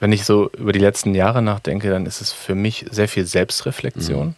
wenn 0.00 0.12
ich 0.12 0.24
so 0.24 0.50
über 0.50 0.72
die 0.72 0.80
letzten 0.80 1.14
Jahre 1.14 1.42
nachdenke, 1.42 1.90
dann 1.90 2.06
ist 2.06 2.20
es 2.20 2.32
für 2.32 2.56
mich 2.56 2.86
sehr 2.90 3.06
viel 3.06 3.24
Selbstreflexion 3.24 4.28
mhm. 4.28 4.34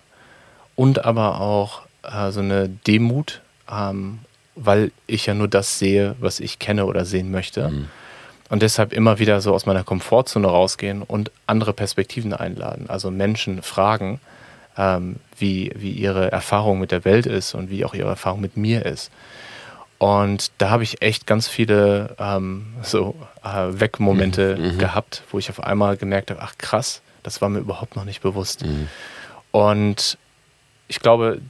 und 0.74 1.04
aber 1.04 1.40
auch 1.40 1.83
äh, 2.12 2.30
so 2.30 2.40
eine 2.40 2.68
Demut, 2.68 3.42
ähm, 3.70 4.20
weil 4.54 4.92
ich 5.06 5.26
ja 5.26 5.34
nur 5.34 5.48
das 5.48 5.78
sehe, 5.78 6.16
was 6.20 6.40
ich 6.40 6.58
kenne 6.58 6.86
oder 6.86 7.04
sehen 7.04 7.30
möchte. 7.30 7.68
Mhm. 7.68 7.88
Und 8.50 8.62
deshalb 8.62 8.92
immer 8.92 9.18
wieder 9.18 9.40
so 9.40 9.54
aus 9.54 9.66
meiner 9.66 9.84
Komfortzone 9.84 10.46
rausgehen 10.46 11.02
und 11.02 11.30
andere 11.46 11.72
Perspektiven 11.72 12.32
einladen. 12.32 12.86
Also 12.88 13.10
Menschen 13.10 13.62
fragen, 13.62 14.20
ähm, 14.76 15.16
wie, 15.38 15.72
wie 15.74 15.92
ihre 15.92 16.30
Erfahrung 16.30 16.78
mit 16.78 16.92
der 16.92 17.04
Welt 17.04 17.26
ist 17.26 17.54
und 17.54 17.70
wie 17.70 17.84
auch 17.84 17.94
ihre 17.94 18.10
Erfahrung 18.10 18.40
mit 18.40 18.56
mir 18.56 18.84
ist. 18.84 19.10
Und 19.98 20.50
da 20.58 20.70
habe 20.70 20.82
ich 20.82 21.02
echt 21.02 21.26
ganz 21.26 21.48
viele 21.48 22.14
ähm, 22.18 22.66
so 22.82 23.14
äh, 23.42 23.80
Wegmomente 23.80 24.56
mhm. 24.56 24.74
mhm. 24.74 24.78
gehabt, 24.78 25.22
wo 25.30 25.38
ich 25.38 25.48
auf 25.50 25.62
einmal 25.62 25.96
gemerkt 25.96 26.30
habe, 26.30 26.42
ach 26.42 26.58
krass, 26.58 27.00
das 27.22 27.40
war 27.40 27.48
mir 27.48 27.60
überhaupt 27.60 27.96
noch 27.96 28.04
nicht 28.04 28.20
bewusst. 28.20 28.64
Mhm. 28.64 28.88
Und 29.50 30.18
ich 30.88 31.00
glaube, 31.00 31.40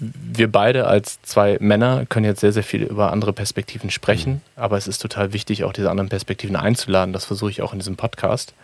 wir 0.00 0.50
beide 0.50 0.86
als 0.86 1.20
zwei 1.22 1.56
Männer 1.60 2.06
können 2.06 2.26
jetzt 2.26 2.40
sehr, 2.40 2.52
sehr 2.52 2.62
viel 2.62 2.82
über 2.82 3.12
andere 3.12 3.32
Perspektiven 3.32 3.90
sprechen, 3.90 4.34
mhm. 4.34 4.40
aber 4.56 4.76
es 4.76 4.86
ist 4.86 5.00
total 5.00 5.32
wichtig, 5.32 5.64
auch 5.64 5.72
diese 5.72 5.90
anderen 5.90 6.08
Perspektiven 6.08 6.56
einzuladen. 6.56 7.12
Das 7.12 7.24
versuche 7.24 7.50
ich 7.50 7.62
auch 7.62 7.72
in 7.72 7.78
diesem 7.78 7.96
Podcast. 7.96 8.54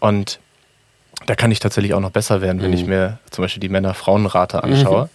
Und 0.00 0.40
da 1.26 1.34
kann 1.34 1.50
ich 1.50 1.60
tatsächlich 1.60 1.94
auch 1.94 2.00
noch 2.00 2.10
besser 2.10 2.40
werden, 2.40 2.60
wenn 2.62 2.70
mhm. 2.70 2.76
ich 2.76 2.86
mir 2.86 3.18
zum 3.30 3.42
Beispiel 3.42 3.60
die 3.60 3.68
Männer-Frauen-Rate 3.68 4.62
anschaue. 4.62 5.04
Mhm. 5.04 5.08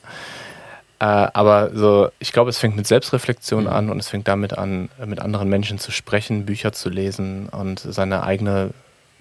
Äh, 0.99 1.05
aber 1.05 1.71
so, 1.75 2.09
ich 2.19 2.31
glaube, 2.31 2.49
es 2.49 2.57
fängt 2.57 2.75
mit 2.75 2.87
Selbstreflexion 2.87 3.65
mhm. 3.65 3.69
an 3.69 3.89
und 3.89 3.99
es 3.99 4.07
fängt 4.07 4.27
damit 4.27 4.57
an, 4.57 4.89
mit 5.05 5.19
anderen 5.19 5.49
Menschen 5.49 5.77
zu 5.77 5.91
sprechen, 5.91 6.45
Bücher 6.45 6.71
zu 6.73 6.89
lesen 6.89 7.49
und 7.49 7.79
seine 7.79 8.23
eigene 8.23 8.71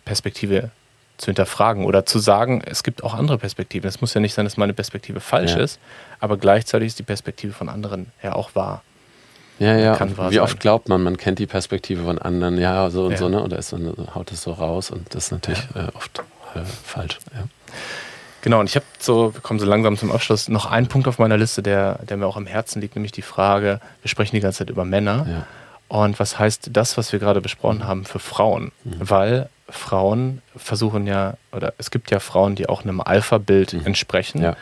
Perspektive 0.05 0.71
zu 1.17 1.27
hinterfragen 1.27 1.85
oder 1.85 2.05
zu 2.07 2.19
sagen, 2.19 2.63
es 2.65 2.83
gibt 2.83 3.03
auch 3.03 3.15
andere 3.15 3.39
Perspektiven. 3.39 3.89
Es 3.89 4.01
muss 4.01 4.15
ja 4.15 4.21
nicht 4.21 4.35
sein, 4.35 4.45
dass 4.45 4.57
meine 4.57 4.75
Perspektive 4.75 5.21
falsch 5.21 5.53
ja. 5.53 5.59
ist, 5.59 5.79
aber 6.21 6.37
gleichzeitig 6.37 6.89
ist 6.89 6.99
die 6.99 7.05
Perspektive 7.05 7.53
von 7.53 7.69
anderen 7.69 8.13
ja 8.23 8.35
auch 8.35 8.55
wahr. 8.55 8.83
Ja, 9.59 9.75
ja. 9.75 9.99
Wie 9.99 10.35
sein. 10.35 10.41
oft 10.41 10.61
glaubt 10.61 10.89
man, 10.89 11.03
man 11.03 11.17
kennt 11.17 11.39
die 11.39 11.47
Perspektive 11.47 12.05
von 12.05 12.19
anderen, 12.19 12.59
ja, 12.59 12.91
so 12.91 13.07
und 13.07 13.13
ja. 13.13 13.17
so, 13.17 13.29
ne? 13.29 13.43
Oder 13.43 13.59
ist 13.59 13.71
so, 13.71 13.79
haut 14.15 14.31
es 14.31 14.43
so 14.43 14.53
raus 14.53 14.91
und 14.91 15.15
das 15.15 15.27
ist 15.27 15.33
natürlich 15.33 15.67
ja. 15.75 15.87
äh, 15.87 15.89
oft 15.95 16.23
äh, 16.55 16.61
falsch. 16.65 17.19
Genau, 18.43 18.61
und 18.61 18.69
ich 18.69 18.77
habe 18.77 18.85
so, 18.99 19.35
wir 19.35 19.41
kommen 19.41 19.59
so 19.59 19.67
langsam 19.67 19.97
zum 19.97 20.13
Abschluss, 20.13 20.49
noch 20.49 20.67
einen 20.67 20.89
Punkt 20.89 21.09
auf 21.09 21.19
meiner 21.19 21.39
Liste, 21.39 21.63
der, 21.63 22.01
der 22.09 22.19
mir 22.19 22.27
auch 22.27 22.37
am 22.37 22.47
Herzen 22.47 22.81
liegt, 22.83 22.95
nämlich 22.95 23.13
die 23.13 23.23
Frage, 23.23 23.81
wir 24.03 24.09
sprechen 24.09 24.37
die 24.37 24.41
ganze 24.41 24.59
Zeit 24.59 24.71
über 24.71 24.85
Männer. 24.85 25.45
Und 25.89 26.21
was 26.21 26.39
heißt 26.39 26.71
das, 26.73 26.97
was 26.97 27.13
wir 27.13 27.19
gerade 27.19 27.41
besprochen 27.41 27.87
haben, 27.87 28.05
für 28.05 28.19
Frauen? 28.19 28.73
Mhm. 28.85 28.97
Weil 29.01 29.49
Frauen 29.69 30.43
versuchen 30.57 31.07
ja, 31.07 31.35
oder 31.53 31.75
es 31.79 31.91
gibt 31.91 32.11
ja 32.11 32.21
Frauen, 32.21 32.55
die 32.55 32.69
auch 32.69 32.83
einem 32.83 33.01
Alpha-Bild 33.01 33.75
mhm. 33.75 33.87
entsprechen, 33.87 34.43
ja. 34.43 34.57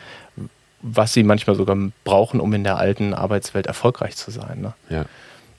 was 0.81 1.13
sie 1.13 1.23
manchmal 1.23 1.55
sogar 1.55 1.77
brauchen, 2.03 2.39
um 2.39 2.53
in 2.53 2.63
der 2.63 2.77
alten 2.77 3.13
Arbeitswelt 3.13 3.67
erfolgreich 3.67 4.15
zu 4.15 4.31
sein. 4.31 4.61
Ne? 4.61 4.73
Ja. 4.89 5.05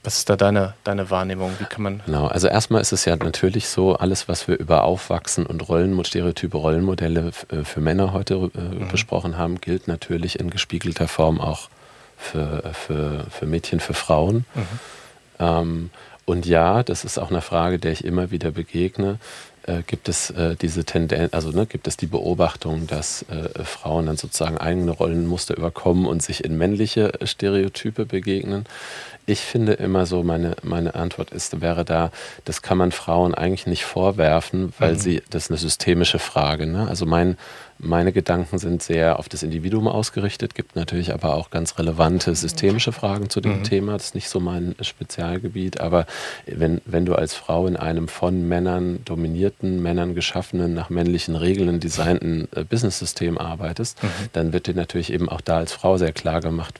Was 0.03 0.19
ist 0.19 0.29
da 0.29 0.37
deine, 0.37 0.73
deine 0.83 1.09
Wahrnehmung? 1.09 1.51
Wie 1.59 1.65
kann 1.65 1.81
man. 1.81 2.01
Genau, 2.05 2.27
also 2.27 2.47
erstmal 2.47 2.81
ist 2.81 2.93
es 2.93 3.03
ja 3.05 3.15
natürlich 3.15 3.67
so, 3.67 3.95
alles, 3.95 4.29
was 4.29 4.47
wir 4.47 4.57
über 4.57 4.83
Aufwachsen 4.83 5.45
und 5.45 5.67
Rollen, 5.67 6.01
Stereotype, 6.05 6.55
Rollenmodelle 6.55 7.31
äh, 7.49 7.63
für 7.63 7.81
Männer 7.81 8.13
heute 8.13 8.35
äh, 8.55 8.59
mhm. 8.59 8.87
besprochen 8.89 9.37
haben, 9.37 9.59
gilt 9.59 9.87
natürlich 9.87 10.39
in 10.39 10.49
gespiegelter 10.49 11.07
Form 11.07 11.41
auch 11.41 11.69
für, 12.17 12.71
für, 12.73 13.25
für 13.29 13.45
Mädchen, 13.45 13.79
für 13.79 13.93
Frauen. 13.93 14.45
Mhm. 14.55 14.63
Ähm, 15.39 15.89
und 16.27 16.45
ja, 16.45 16.83
das 16.83 17.05
ist 17.05 17.17
auch 17.17 17.29
eine 17.29 17.41
Frage, 17.41 17.79
der 17.79 17.93
ich 17.93 18.03
immer 18.03 18.31
wieder 18.31 18.51
begegne. 18.51 19.17
Äh, 19.63 19.83
gibt 19.87 20.09
es 20.09 20.29
äh, 20.29 20.57
diese 20.57 20.83
Tendenz, 20.83 21.33
also 21.33 21.51
ne, 21.51 21.65
gibt 21.65 21.87
es 21.87 21.95
die 21.95 22.05
Beobachtung, 22.05 22.85
dass 22.85 23.23
äh, 23.29 23.63
Frauen 23.63 24.07
dann 24.07 24.17
sozusagen 24.17 24.57
eigene 24.57 24.91
Rollenmuster 24.91 25.55
überkommen 25.55 26.05
und 26.05 26.21
sich 26.21 26.43
in 26.43 26.57
männliche 26.57 27.13
Stereotype 27.23 28.05
begegnen? 28.05 28.65
Ich 29.25 29.39
finde 29.39 29.73
immer 29.73 30.05
so, 30.05 30.21
meine, 30.21 30.57
meine 30.63 30.95
Antwort 30.95 31.31
ist, 31.31 31.61
wäre 31.61 31.85
da, 31.85 32.11
das 32.43 32.61
kann 32.61 32.77
man 32.77 32.91
Frauen 32.91 33.33
eigentlich 33.33 33.65
nicht 33.65 33.85
vorwerfen, 33.85 34.73
weil 34.79 34.95
mhm. 34.95 34.99
sie, 34.99 35.23
das 35.29 35.45
ist 35.45 35.51
eine 35.51 35.59
systemische 35.59 36.19
Frage. 36.19 36.67
Ne? 36.67 36.89
Also 36.89 37.05
mein, 37.05 37.37
meine 37.79 38.11
Gedanken 38.11 38.57
sind 38.57 38.81
sehr 38.81 39.19
auf 39.19 39.29
das 39.29 39.43
Individuum 39.43 39.87
ausgerichtet, 39.87 40.55
gibt 40.55 40.75
natürlich 40.75 41.13
aber 41.13 41.35
auch 41.35 41.49
ganz 41.49 41.77
relevante 41.77 42.33
systemische 42.35 42.91
Fragen 42.91 43.29
zu 43.29 43.41
dem 43.41 43.59
mhm. 43.59 43.63
Thema. 43.63 43.93
Das 43.93 44.05
ist 44.05 44.15
nicht 44.15 44.29
so 44.29 44.39
mein 44.39 44.75
Spezialgebiet, 44.81 45.79
aber 45.79 46.05
wenn, 46.45 46.81
wenn 46.85 47.05
du 47.05 47.15
als 47.15 47.35
Frau 47.35 47.67
in 47.67 47.77
einem 47.77 48.07
von 48.07 48.47
Männern 48.47 48.99
dominierten, 49.05 49.81
Männern 49.81 50.15
geschaffenen, 50.15 50.73
nach 50.73 50.89
männlichen 50.89 51.35
Regeln 51.35 51.79
designten 51.79 52.47
äh, 52.55 52.63
Business-System 52.63 53.37
arbeitest, 53.37 54.01
mhm. 54.01 54.07
dann 54.33 54.53
wird 54.53 54.67
dir 54.67 54.73
natürlich 54.73 55.13
eben 55.13 55.29
auch 55.29 55.41
da 55.41 55.57
als 55.57 55.73
Frau 55.73 55.97
sehr 55.97 56.13
klar 56.13 56.41
gemacht, 56.41 56.79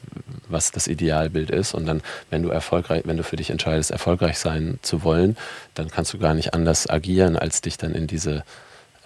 was 0.49 0.71
das 0.71 0.87
Idealbild 0.87 1.51
ist. 1.51 1.73
Und 1.73 1.85
dann, 1.85 2.01
wenn 2.29 2.41
du 2.41 2.49
erfolgreich, 2.49 3.03
wenn 3.05 3.17
du 3.17 3.23
für 3.23 3.35
dich 3.35 3.49
entscheidest, 3.49 3.91
erfolgreich 3.91 4.39
sein 4.39 4.79
zu 4.81 5.03
wollen, 5.03 5.37
dann 5.73 5.89
kannst 5.89 6.13
du 6.13 6.17
gar 6.17 6.33
nicht 6.33 6.53
anders 6.53 6.89
agieren, 6.89 7.35
als 7.35 7.61
dich 7.61 7.77
dann 7.77 7.93
in 7.93 8.07
diese 8.07 8.43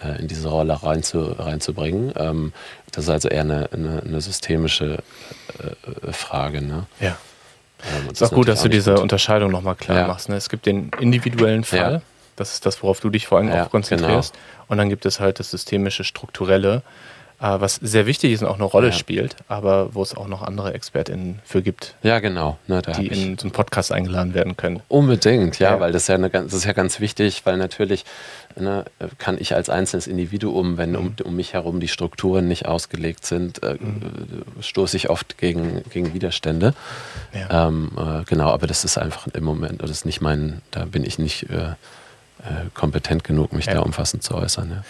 äh, 0.04 0.20
in 0.20 0.28
diese 0.28 0.48
Rolle 0.48 0.82
reinzu, 0.82 1.32
reinzubringen. 1.38 2.12
Ähm, 2.16 2.52
das 2.90 3.04
ist 3.04 3.10
also 3.10 3.28
eher 3.28 3.42
eine, 3.42 3.68
eine, 3.72 4.02
eine 4.04 4.20
systemische 4.20 4.98
äh, 5.58 6.12
Frage. 6.12 6.62
Ne? 6.62 6.86
Ja. 7.00 7.16
Ähm, 7.84 8.08
es 8.12 8.20
ist 8.20 8.22
auch 8.22 8.34
gut, 8.34 8.48
dass 8.48 8.62
du 8.62 8.68
diese 8.68 8.94
gut. 8.94 9.02
Unterscheidung 9.02 9.50
nochmal 9.50 9.74
klar 9.74 9.98
ja. 9.98 10.06
machst. 10.06 10.28
Ne? 10.28 10.36
Es 10.36 10.48
gibt 10.48 10.66
den 10.66 10.90
individuellen 11.00 11.64
Fall, 11.64 11.94
ja. 11.94 12.02
das 12.36 12.54
ist 12.54 12.66
das, 12.66 12.82
worauf 12.82 13.00
du 13.00 13.10
dich 13.10 13.26
vor 13.26 13.38
allem 13.38 13.48
ja, 13.48 13.64
auch 13.64 13.70
konzentrierst. 13.70 14.34
Genau. 14.34 14.44
Und 14.68 14.78
dann 14.78 14.88
gibt 14.88 15.06
es 15.06 15.20
halt 15.20 15.40
das 15.40 15.50
systemische, 15.50 16.04
strukturelle, 16.04 16.76
äh, 16.76 16.82
was 17.42 17.74
sehr 17.74 18.06
wichtig 18.06 18.32
ist 18.32 18.42
und 18.42 18.48
auch 18.48 18.54
eine 18.54 18.64
Rolle 18.64 18.88
ja. 18.88 18.92
spielt, 18.92 19.34
aber 19.48 19.94
wo 19.94 20.02
es 20.02 20.16
auch 20.16 20.28
noch 20.28 20.42
andere 20.42 20.74
ExpertInnen 20.74 21.40
für 21.44 21.60
gibt. 21.60 21.96
Ja, 22.04 22.20
genau. 22.20 22.56
Ne, 22.68 22.82
die 22.82 23.08
in 23.08 23.36
so 23.36 23.44
einen 23.44 23.50
Podcast 23.50 23.90
eingeladen 23.90 24.32
werden 24.32 24.56
können. 24.56 24.80
Unbedingt, 24.86 25.58
ja, 25.58 25.72
ja. 25.72 25.80
weil 25.80 25.90
das, 25.90 26.06
ja 26.06 26.14
eine, 26.14 26.30
das 26.30 26.52
ist 26.52 26.64
ja 26.64 26.72
ganz 26.72 27.00
wichtig, 27.00 27.42
weil 27.44 27.56
natürlich 27.56 28.04
ne, 28.54 28.84
kann 29.18 29.38
ich 29.40 29.56
als 29.56 29.70
einzelnes 29.70 30.06
Individuum, 30.06 30.76
wenn 30.76 30.94
um, 30.94 31.16
um, 31.24 31.34
mich 31.34 31.52
herum 31.52 31.80
die 31.80 31.88
Strukturen 31.88 32.46
nicht 32.46 32.66
ausgelegt 32.66 33.26
sind, 33.26 33.60
äh, 33.64 33.74
mhm. 33.74 34.44
stoße 34.60 34.96
ich 34.96 35.10
oft 35.10 35.36
gegen, 35.36 35.82
gegen 35.90 36.14
Widerstände. 36.14 36.74
Ja. 37.34 37.66
Ähm, 37.66 37.90
äh, 37.96 38.24
genau, 38.24 38.50
aber 38.50 38.68
das 38.68 38.84
ist 38.84 38.98
einfach 38.98 39.26
im 39.26 39.42
Moment, 39.42 39.82
das 39.82 39.90
ist 39.90 40.06
nicht 40.06 40.20
mein, 40.20 40.62
da 40.70 40.84
bin 40.84 41.04
ich 41.04 41.18
nicht 41.18 41.50
äh, 41.50 41.56
äh 41.56 41.74
kompetent 42.72 43.24
genug, 43.24 43.52
mich 43.52 43.66
da 43.66 43.80
umfassend 43.80 44.22
zu 44.22 44.36
äußern. 44.36 44.84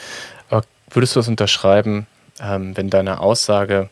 Aber 0.51 0.65
würdest 0.91 1.17
du 1.17 1.21
das 1.21 1.29
unterschreiben, 1.29 2.07
ähm, 2.43 2.77
wenn 2.77 2.91
deine 2.91 3.21
Aussage, 3.21 3.89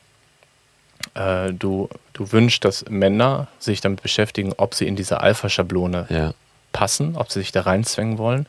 äh, 1.14 1.53
du, 1.53 1.88
du 2.12 2.32
wünschst, 2.32 2.64
dass 2.64 2.84
Männer 2.88 3.48
sich 3.59 3.80
damit 3.80 4.03
beschäftigen, 4.03 4.53
ob 4.57 4.74
sie 4.74 4.86
in 4.86 4.96
diese 4.96 5.20
Alpha-Schablone 5.20 6.07
ja. 6.11 6.34
passen, 6.72 7.16
ob 7.16 7.30
sie 7.30 7.40
sich 7.40 7.53
da 7.53 7.62
reinzwängen 7.62 8.18
wollen 8.18 8.46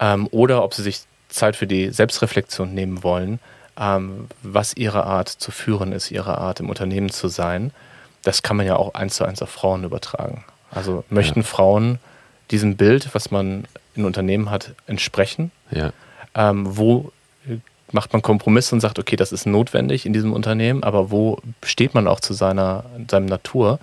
ähm, 0.00 0.26
oder 0.30 0.64
ob 0.64 0.74
sie 0.74 0.82
sich 0.82 1.02
Zeit 1.28 1.56
für 1.56 1.66
die 1.66 1.90
Selbstreflexion 1.90 2.72
nehmen 2.72 3.02
wollen, 3.02 3.40
ähm, 3.78 4.28
was 4.42 4.74
ihre 4.74 5.04
Art 5.04 5.28
zu 5.28 5.50
führen 5.50 5.92
ist, 5.92 6.10
ihre 6.10 6.38
Art 6.38 6.60
im 6.60 6.70
Unternehmen 6.70 7.10
zu 7.10 7.28
sein. 7.28 7.72
Das 8.22 8.42
kann 8.42 8.56
man 8.56 8.66
ja 8.66 8.76
auch 8.76 8.94
eins 8.94 9.16
zu 9.16 9.24
eins 9.24 9.42
auf 9.42 9.50
Frauen 9.50 9.84
übertragen. 9.84 10.44
Also 10.70 11.04
möchten 11.10 11.40
ja. 11.40 11.46
Frauen 11.46 11.98
diesem 12.50 12.76
Bild, 12.76 13.14
was 13.14 13.30
man 13.30 13.66
in 13.94 14.04
Unternehmen 14.04 14.50
hat, 14.50 14.74
entsprechen? 14.86 15.50
Ja. 15.70 15.92
Ähm, 16.34 16.76
wo 16.76 17.12
macht 17.94 18.12
man 18.12 18.22
Kompromisse 18.22 18.74
und 18.74 18.80
sagt, 18.80 18.98
okay, 18.98 19.16
das 19.16 19.32
ist 19.32 19.46
notwendig 19.46 20.04
in 20.04 20.12
diesem 20.12 20.32
Unternehmen, 20.32 20.82
aber 20.82 21.10
wo 21.10 21.38
steht 21.62 21.94
man 21.94 22.08
auch 22.08 22.20
zu 22.20 22.34
seiner, 22.34 22.84
seinem 23.08 23.26
Natur, 23.26 23.78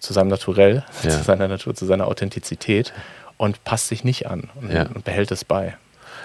zu 0.00 0.12
seinem 0.12 0.28
Naturell, 0.28 0.84
ja. 1.02 1.10
zu 1.10 1.22
seiner 1.22 1.48
Natur, 1.48 1.74
zu 1.74 1.86
seiner 1.86 2.08
Authentizität 2.08 2.92
und 3.36 3.64
passt 3.64 3.88
sich 3.88 4.04
nicht 4.04 4.26
an 4.26 4.50
und, 4.60 4.72
ja. 4.72 4.82
und 4.82 5.04
behält 5.04 5.30
es 5.30 5.44
bei. 5.44 5.76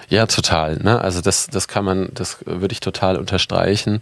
Ja, 0.08 0.26
total. 0.26 0.76
Ne? 0.78 1.00
Also 1.00 1.20
das, 1.20 1.46
das 1.46 1.68
kann 1.68 1.84
man, 1.84 2.10
das 2.12 2.38
würde 2.44 2.72
ich 2.72 2.80
total 2.80 3.16
unterstreichen. 3.16 4.00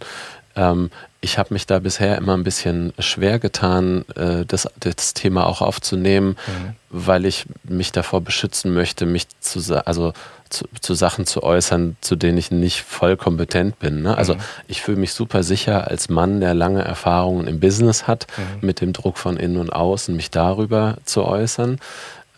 Ähm, 0.55 0.91
ich 1.21 1.37
habe 1.37 1.53
mich 1.53 1.65
da 1.65 1.79
bisher 1.79 2.17
immer 2.17 2.35
ein 2.35 2.43
bisschen 2.43 2.93
schwer 2.99 3.39
getan, 3.39 4.03
äh, 4.15 4.45
das, 4.45 4.67
das 4.79 5.13
Thema 5.13 5.45
auch 5.47 5.61
aufzunehmen, 5.61 6.35
mhm. 6.47 6.75
weil 6.89 7.25
ich 7.25 7.45
mich 7.63 7.91
davor 7.91 8.21
beschützen 8.21 8.73
möchte, 8.73 9.05
mich 9.05 9.27
zu, 9.39 9.59
also 9.85 10.13
zu, 10.49 10.65
zu, 10.81 10.93
Sachen 10.93 11.25
zu 11.25 11.41
äußern, 11.41 11.95
zu 12.01 12.15
denen 12.15 12.37
ich 12.37 12.51
nicht 12.51 12.81
voll 12.81 13.15
kompetent 13.15 13.79
bin. 13.79 14.01
Ne? 14.01 14.17
Also 14.17 14.35
mhm. 14.35 14.39
ich 14.67 14.81
fühle 14.81 14.97
mich 14.97 15.13
super 15.13 15.43
sicher 15.43 15.87
als 15.87 16.09
Mann, 16.09 16.41
der 16.41 16.53
lange 16.53 16.83
Erfahrungen 16.83 17.47
im 17.47 17.59
Business 17.59 18.05
hat, 18.05 18.27
mhm. 18.37 18.67
mit 18.67 18.81
dem 18.81 18.91
Druck 18.91 19.17
von 19.17 19.37
innen 19.37 19.57
und 19.57 19.71
außen, 19.71 20.15
mich 20.15 20.29
darüber 20.29 20.97
zu 21.05 21.23
äußern. 21.23 21.79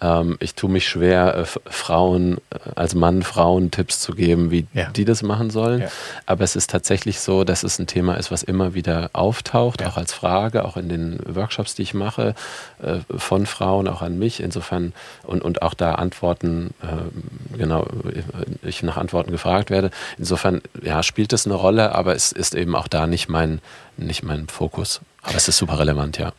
Ähm, 0.02 0.38
ich 0.39 0.56
tue 0.56 0.70
mich 0.70 0.88
schwer, 0.88 1.36
äh, 1.36 1.46
Frauen, 1.46 2.38
äh, 2.50 2.58
als 2.76 2.96
Mann 2.96 3.24
Frauen 3.24 3.72
Tipps 3.72 4.02
zu 4.02 4.14
geben, 4.14 4.52
wie 4.52 4.68
ja. 4.74 4.89
die 4.89 5.06
das 5.06 5.24
machen 5.24 5.50
sollen. 5.50 5.82
Ja. 5.82 5.88
Aber 6.26 6.43
es 6.43 6.56
ist 6.56 6.70
tatsächlich 6.70 7.22
so, 7.22 7.43
dass 7.46 7.64
es 7.64 7.80
ein 7.80 7.88
Thema 7.88 8.16
ist, 8.16 8.30
was 8.30 8.43
immer 8.43 8.74
wieder 8.74 9.10
auftaucht, 9.14 9.82
ja. 9.82 9.88
auch 9.88 9.98
als 9.98 10.14
Frage, 10.14 10.66
auch 10.66 10.76
in 10.76 10.89
den 10.89 11.20
Workshops, 11.26 11.76
die 11.76 11.84
ich 11.84 11.93
mache, 11.93 12.36
äh, 12.82 12.98
von 13.18 13.46
Frauen, 13.46 13.88
auch 13.88 14.02
an 14.02 14.20
mich. 14.20 14.41
Insofern 14.41 14.93
und, 15.24 15.41
und 15.41 15.62
auch 15.62 15.74
da 15.74 15.96
Antworten, 15.96 16.74
äh, 16.82 17.58
genau, 17.58 17.88
ich 18.64 18.84
nach 18.84 18.98
Antworten 18.98 19.32
gefragt 19.32 19.70
werde. 19.70 19.91
Insofern, 20.18 20.62
ja, 20.82 21.04
spielt 21.04 21.32
es 21.32 21.46
eine 21.46 21.56
Rolle, 21.56 21.96
aber 21.96 22.16
es 22.16 22.34
ist 22.34 22.54
eben 22.54 22.76
auch 22.76 22.89
da 22.89 23.08
nicht 23.08 23.30
mein, 23.30 23.62
nicht 23.96 24.24
mein 24.24 24.48
Fokus. 24.48 25.00
Aber 25.22 25.36
es 25.36 25.48
ist 25.48 25.58
super 25.58 25.80
relevant, 25.80 26.18
ja. 26.18 26.34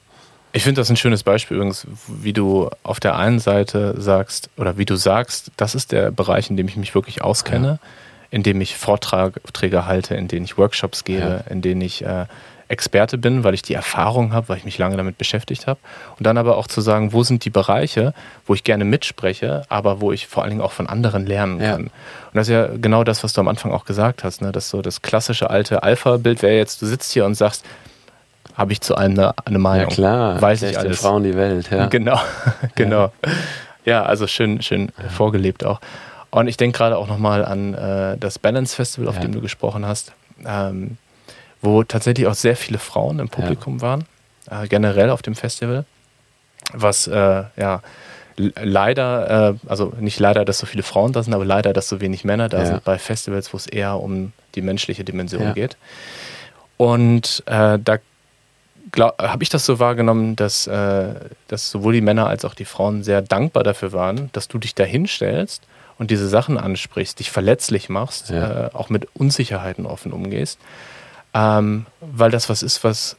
Ich 0.56 0.64
finde 0.64 0.80
das 0.80 0.88
ein 0.88 0.96
schönes 0.96 1.22
Beispiel 1.22 1.58
übrigens, 1.58 1.86
wie 2.08 2.32
du 2.32 2.70
auf 2.82 2.98
der 2.98 3.16
einen 3.16 3.40
Seite 3.40 3.94
sagst, 4.00 4.48
oder 4.56 4.78
wie 4.78 4.86
du 4.86 4.96
sagst, 4.96 5.50
das 5.58 5.74
ist 5.74 5.92
der 5.92 6.10
Bereich, 6.10 6.48
in 6.48 6.56
dem 6.56 6.66
ich 6.66 6.76
mich 6.78 6.94
wirklich 6.94 7.20
auskenne, 7.20 7.66
ja. 7.68 7.88
in 8.30 8.42
dem 8.42 8.62
ich 8.62 8.74
Vorträge 8.74 9.84
halte, 9.84 10.14
in 10.14 10.28
denen 10.28 10.46
ich 10.46 10.56
Workshops 10.56 11.04
gebe, 11.04 11.42
ja. 11.46 11.52
in 11.52 11.60
denen 11.60 11.82
ich 11.82 12.02
äh, 12.06 12.24
Experte 12.68 13.18
bin, 13.18 13.44
weil 13.44 13.52
ich 13.52 13.60
die 13.60 13.74
Erfahrung 13.74 14.32
habe, 14.32 14.48
weil 14.48 14.56
ich 14.56 14.64
mich 14.64 14.78
lange 14.78 14.96
damit 14.96 15.18
beschäftigt 15.18 15.66
habe. 15.66 15.78
Und 16.18 16.26
dann 16.26 16.38
aber 16.38 16.56
auch 16.56 16.68
zu 16.68 16.80
sagen, 16.80 17.12
wo 17.12 17.22
sind 17.22 17.44
die 17.44 17.50
Bereiche, 17.50 18.14
wo 18.46 18.54
ich 18.54 18.64
gerne 18.64 18.86
mitspreche, 18.86 19.64
aber 19.68 20.00
wo 20.00 20.10
ich 20.10 20.26
vor 20.26 20.42
allen 20.42 20.50
Dingen 20.50 20.62
auch 20.62 20.72
von 20.72 20.86
anderen 20.86 21.26
lernen 21.26 21.58
kann. 21.58 21.82
Ja. 21.82 21.86
Und 21.86 21.90
das 22.32 22.48
ist 22.48 22.52
ja 22.52 22.68
genau 22.80 23.04
das, 23.04 23.22
was 23.22 23.34
du 23.34 23.42
am 23.42 23.48
Anfang 23.48 23.72
auch 23.72 23.84
gesagt 23.84 24.24
hast, 24.24 24.40
ne? 24.40 24.52
dass 24.52 24.70
so 24.70 24.80
das 24.80 25.02
klassische 25.02 25.50
alte 25.50 25.82
Alpha-Bild 25.82 26.40
wäre 26.40 26.56
jetzt, 26.56 26.80
du 26.80 26.86
sitzt 26.86 27.12
hier 27.12 27.26
und 27.26 27.34
sagst, 27.34 27.62
habe 28.56 28.72
ich 28.72 28.80
zu 28.80 28.96
allem 28.96 29.12
eine, 29.12 29.34
eine 29.44 29.58
Meinung. 29.58 29.88
Ja 29.90 29.94
klar, 29.94 30.40
weiß 30.40 30.62
ich 30.62 30.78
alles. 30.78 31.00
Frauen 31.00 31.22
die 31.24 31.34
Welt, 31.34 31.70
ja. 31.70 31.86
Genau, 31.86 32.18
genau. 32.74 33.12
Ja. 33.84 34.04
also 34.04 34.26
schön, 34.26 34.62
schön 34.62 34.92
ja. 35.00 35.08
vorgelebt 35.10 35.64
auch. 35.64 35.80
Und 36.30 36.48
ich 36.48 36.56
denke 36.56 36.78
gerade 36.78 36.96
auch 36.96 37.06
nochmal 37.06 37.44
an 37.44 37.74
äh, 37.74 38.16
das 38.18 38.38
Balance 38.38 38.74
Festival, 38.74 39.08
auf 39.08 39.16
ja. 39.16 39.22
dem 39.22 39.32
du 39.32 39.40
gesprochen 39.40 39.86
hast, 39.86 40.12
ähm, 40.44 40.96
wo 41.62 41.82
tatsächlich 41.82 42.26
auch 42.26 42.34
sehr 42.34 42.56
viele 42.56 42.78
Frauen 42.78 43.18
im 43.18 43.28
Publikum 43.28 43.80
waren, 43.80 44.04
äh, 44.50 44.66
generell 44.68 45.10
auf 45.10 45.22
dem 45.22 45.34
Festival, 45.34 45.84
was 46.72 47.06
äh, 47.06 47.44
ja 47.56 47.82
leider, 48.36 49.50
äh, 49.50 49.68
also 49.68 49.92
nicht 49.98 50.18
leider, 50.18 50.44
dass 50.44 50.58
so 50.58 50.66
viele 50.66 50.82
Frauen 50.82 51.12
da 51.12 51.22
sind, 51.22 51.32
aber 51.32 51.44
leider, 51.44 51.72
dass 51.72 51.88
so 51.88 52.00
wenig 52.00 52.24
Männer 52.24 52.48
da 52.48 52.64
sind 52.66 52.84
bei 52.84 52.98
Festivals, 52.98 53.52
wo 53.52 53.56
es 53.56 53.66
eher 53.66 53.98
um 54.00 54.32
die 54.54 54.62
menschliche 54.62 55.04
Dimension 55.04 55.54
geht. 55.54 55.76
Und 56.76 57.42
äh, 57.46 57.78
da 57.82 57.98
habe 58.96 59.42
ich 59.42 59.48
das 59.48 59.64
so 59.64 59.78
wahrgenommen, 59.78 60.36
dass, 60.36 60.66
äh, 60.66 61.14
dass 61.48 61.70
sowohl 61.70 61.92
die 61.92 62.00
Männer 62.00 62.26
als 62.28 62.44
auch 62.44 62.54
die 62.54 62.64
Frauen 62.64 63.02
sehr 63.02 63.22
dankbar 63.22 63.64
dafür 63.64 63.92
waren, 63.92 64.30
dass 64.32 64.48
du 64.48 64.58
dich 64.58 64.74
da 64.74 64.84
hinstellst 64.84 65.62
und 65.98 66.10
diese 66.10 66.28
Sachen 66.28 66.58
ansprichst, 66.58 67.18
dich 67.18 67.30
verletzlich 67.30 67.88
machst, 67.88 68.30
ja. 68.30 68.66
äh, 68.66 68.70
auch 68.72 68.88
mit 68.90 69.08
Unsicherheiten 69.14 69.86
offen 69.86 70.12
umgehst. 70.12 70.58
Ähm, 71.34 71.86
weil 72.00 72.30
das 72.30 72.48
was 72.48 72.62
ist, 72.62 72.84
was 72.84 73.16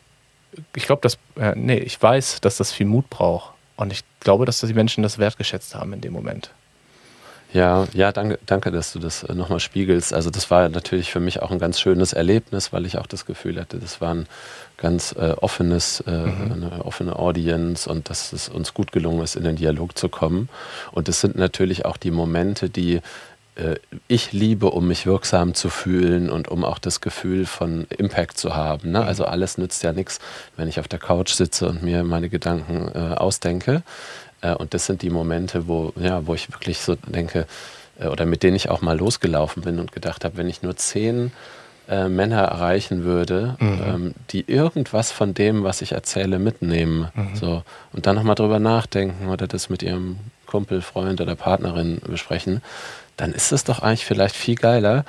ich 0.75 0.85
glaube, 0.85 1.01
dass, 1.01 1.17
äh, 1.35 1.53
nee, 1.55 1.77
ich 1.77 2.01
weiß, 2.01 2.41
dass 2.41 2.57
das 2.57 2.71
viel 2.71 2.85
Mut 2.85 3.09
braucht. 3.09 3.53
Und 3.75 3.91
ich 3.91 4.03
glaube, 4.19 4.45
dass 4.45 4.59
die 4.59 4.73
Menschen 4.73 5.03
das 5.03 5.19
wertgeschätzt 5.19 5.75
haben 5.75 5.93
in 5.93 6.01
dem 6.01 6.13
Moment. 6.13 6.51
Ja, 7.53 7.87
ja, 7.93 8.11
danke, 8.11 8.39
danke, 8.45 8.71
dass 8.71 8.91
du 8.91 8.99
das 8.99 9.23
äh, 9.23 9.33
nochmal 9.33 9.59
spiegelst. 9.59 10.13
Also 10.13 10.29
das 10.29 10.51
war 10.51 10.67
natürlich 10.67 11.11
für 11.11 11.21
mich 11.21 11.41
auch 11.41 11.51
ein 11.51 11.59
ganz 11.59 11.79
schönes 11.79 12.11
Erlebnis, 12.11 12.73
weil 12.73 12.85
ich 12.85 12.97
auch 12.97 13.07
das 13.07 13.25
Gefühl 13.25 13.59
hatte, 13.59 13.79
das 13.79 14.01
war 14.01 14.13
ein 14.13 14.27
ganz 14.75 15.15
äh, 15.17 15.31
offenes, 15.31 16.01
äh, 16.01 16.11
mhm. 16.11 16.51
eine 16.51 16.85
offene 16.85 17.15
Audience 17.15 17.89
und 17.89 18.09
dass 18.09 18.33
es 18.33 18.49
uns 18.49 18.73
gut 18.73 18.91
gelungen 18.91 19.23
ist, 19.23 19.35
in 19.35 19.43
den 19.43 19.55
Dialog 19.55 19.97
zu 19.97 20.09
kommen. 20.09 20.49
Und 20.91 21.07
es 21.07 21.21
sind 21.21 21.35
natürlich 21.37 21.85
auch 21.85 21.97
die 21.97 22.11
Momente, 22.11 22.69
die 22.69 23.01
äh, 23.57 23.75
ich 24.07 24.33
liebe, 24.33 24.69
um 24.69 24.87
mich 24.87 25.05
wirksam 25.05 25.53
zu 25.53 25.69
fühlen 25.69 26.29
und 26.29 26.47
um 26.47 26.63
auch 26.63 26.79
das 26.79 27.01
Gefühl 27.01 27.45
von 27.45 27.87
Impact 27.97 28.37
zu 28.37 28.55
haben. 28.55 28.91
Ne? 28.91 28.99
Mhm. 28.99 29.07
Also 29.07 29.25
alles 29.25 29.57
nützt 29.57 29.83
ja 29.83 29.93
nichts, 29.93 30.19
wenn 30.57 30.67
ich 30.67 30.79
auf 30.79 30.87
der 30.87 30.99
Couch 30.99 31.31
sitze 31.31 31.67
und 31.67 31.81
mir 31.81 32.03
meine 32.03 32.29
Gedanken 32.29 32.91
äh, 32.93 33.15
ausdenke. 33.15 33.83
Äh, 34.41 34.53
und 34.53 34.73
das 34.73 34.85
sind 34.85 35.01
die 35.01 35.09
Momente, 35.09 35.67
wo, 35.67 35.93
ja, 35.95 36.25
wo 36.27 36.33
ich 36.33 36.51
wirklich 36.51 36.79
so 36.79 36.95
denke, 36.95 37.45
äh, 37.99 38.07
oder 38.07 38.25
mit 38.25 38.43
denen 38.43 38.55
ich 38.55 38.69
auch 38.69 38.81
mal 38.81 38.97
losgelaufen 38.97 39.63
bin 39.63 39.79
und 39.79 39.91
gedacht 39.91 40.25
habe, 40.25 40.37
wenn 40.37 40.49
ich 40.49 40.61
nur 40.61 40.75
zehn 40.75 41.31
äh, 41.89 42.09
Männer 42.09 42.41
erreichen 42.41 43.03
würde, 43.03 43.55
mhm. 43.59 43.81
ähm, 43.85 44.13
die 44.31 44.49
irgendwas 44.49 45.11
von 45.11 45.33
dem, 45.33 45.63
was 45.63 45.81
ich 45.81 45.93
erzähle, 45.93 46.39
mitnehmen. 46.39 47.07
Mhm. 47.13 47.35
So, 47.35 47.63
und 47.93 48.05
dann 48.05 48.15
nochmal 48.15 48.35
drüber 48.35 48.59
nachdenken 48.59 49.29
oder 49.29 49.47
das 49.47 49.69
mit 49.69 49.83
ihrem 49.83 50.17
Kumpel, 50.45 50.81
Freund 50.81 51.21
oder 51.21 51.35
Partnerin 51.35 52.01
besprechen, 52.05 52.61
dann 53.15 53.33
ist 53.33 53.51
es 53.51 53.63
doch 53.63 53.79
eigentlich 53.79 54.05
vielleicht 54.05 54.35
viel 54.35 54.55
geiler, 54.55 55.03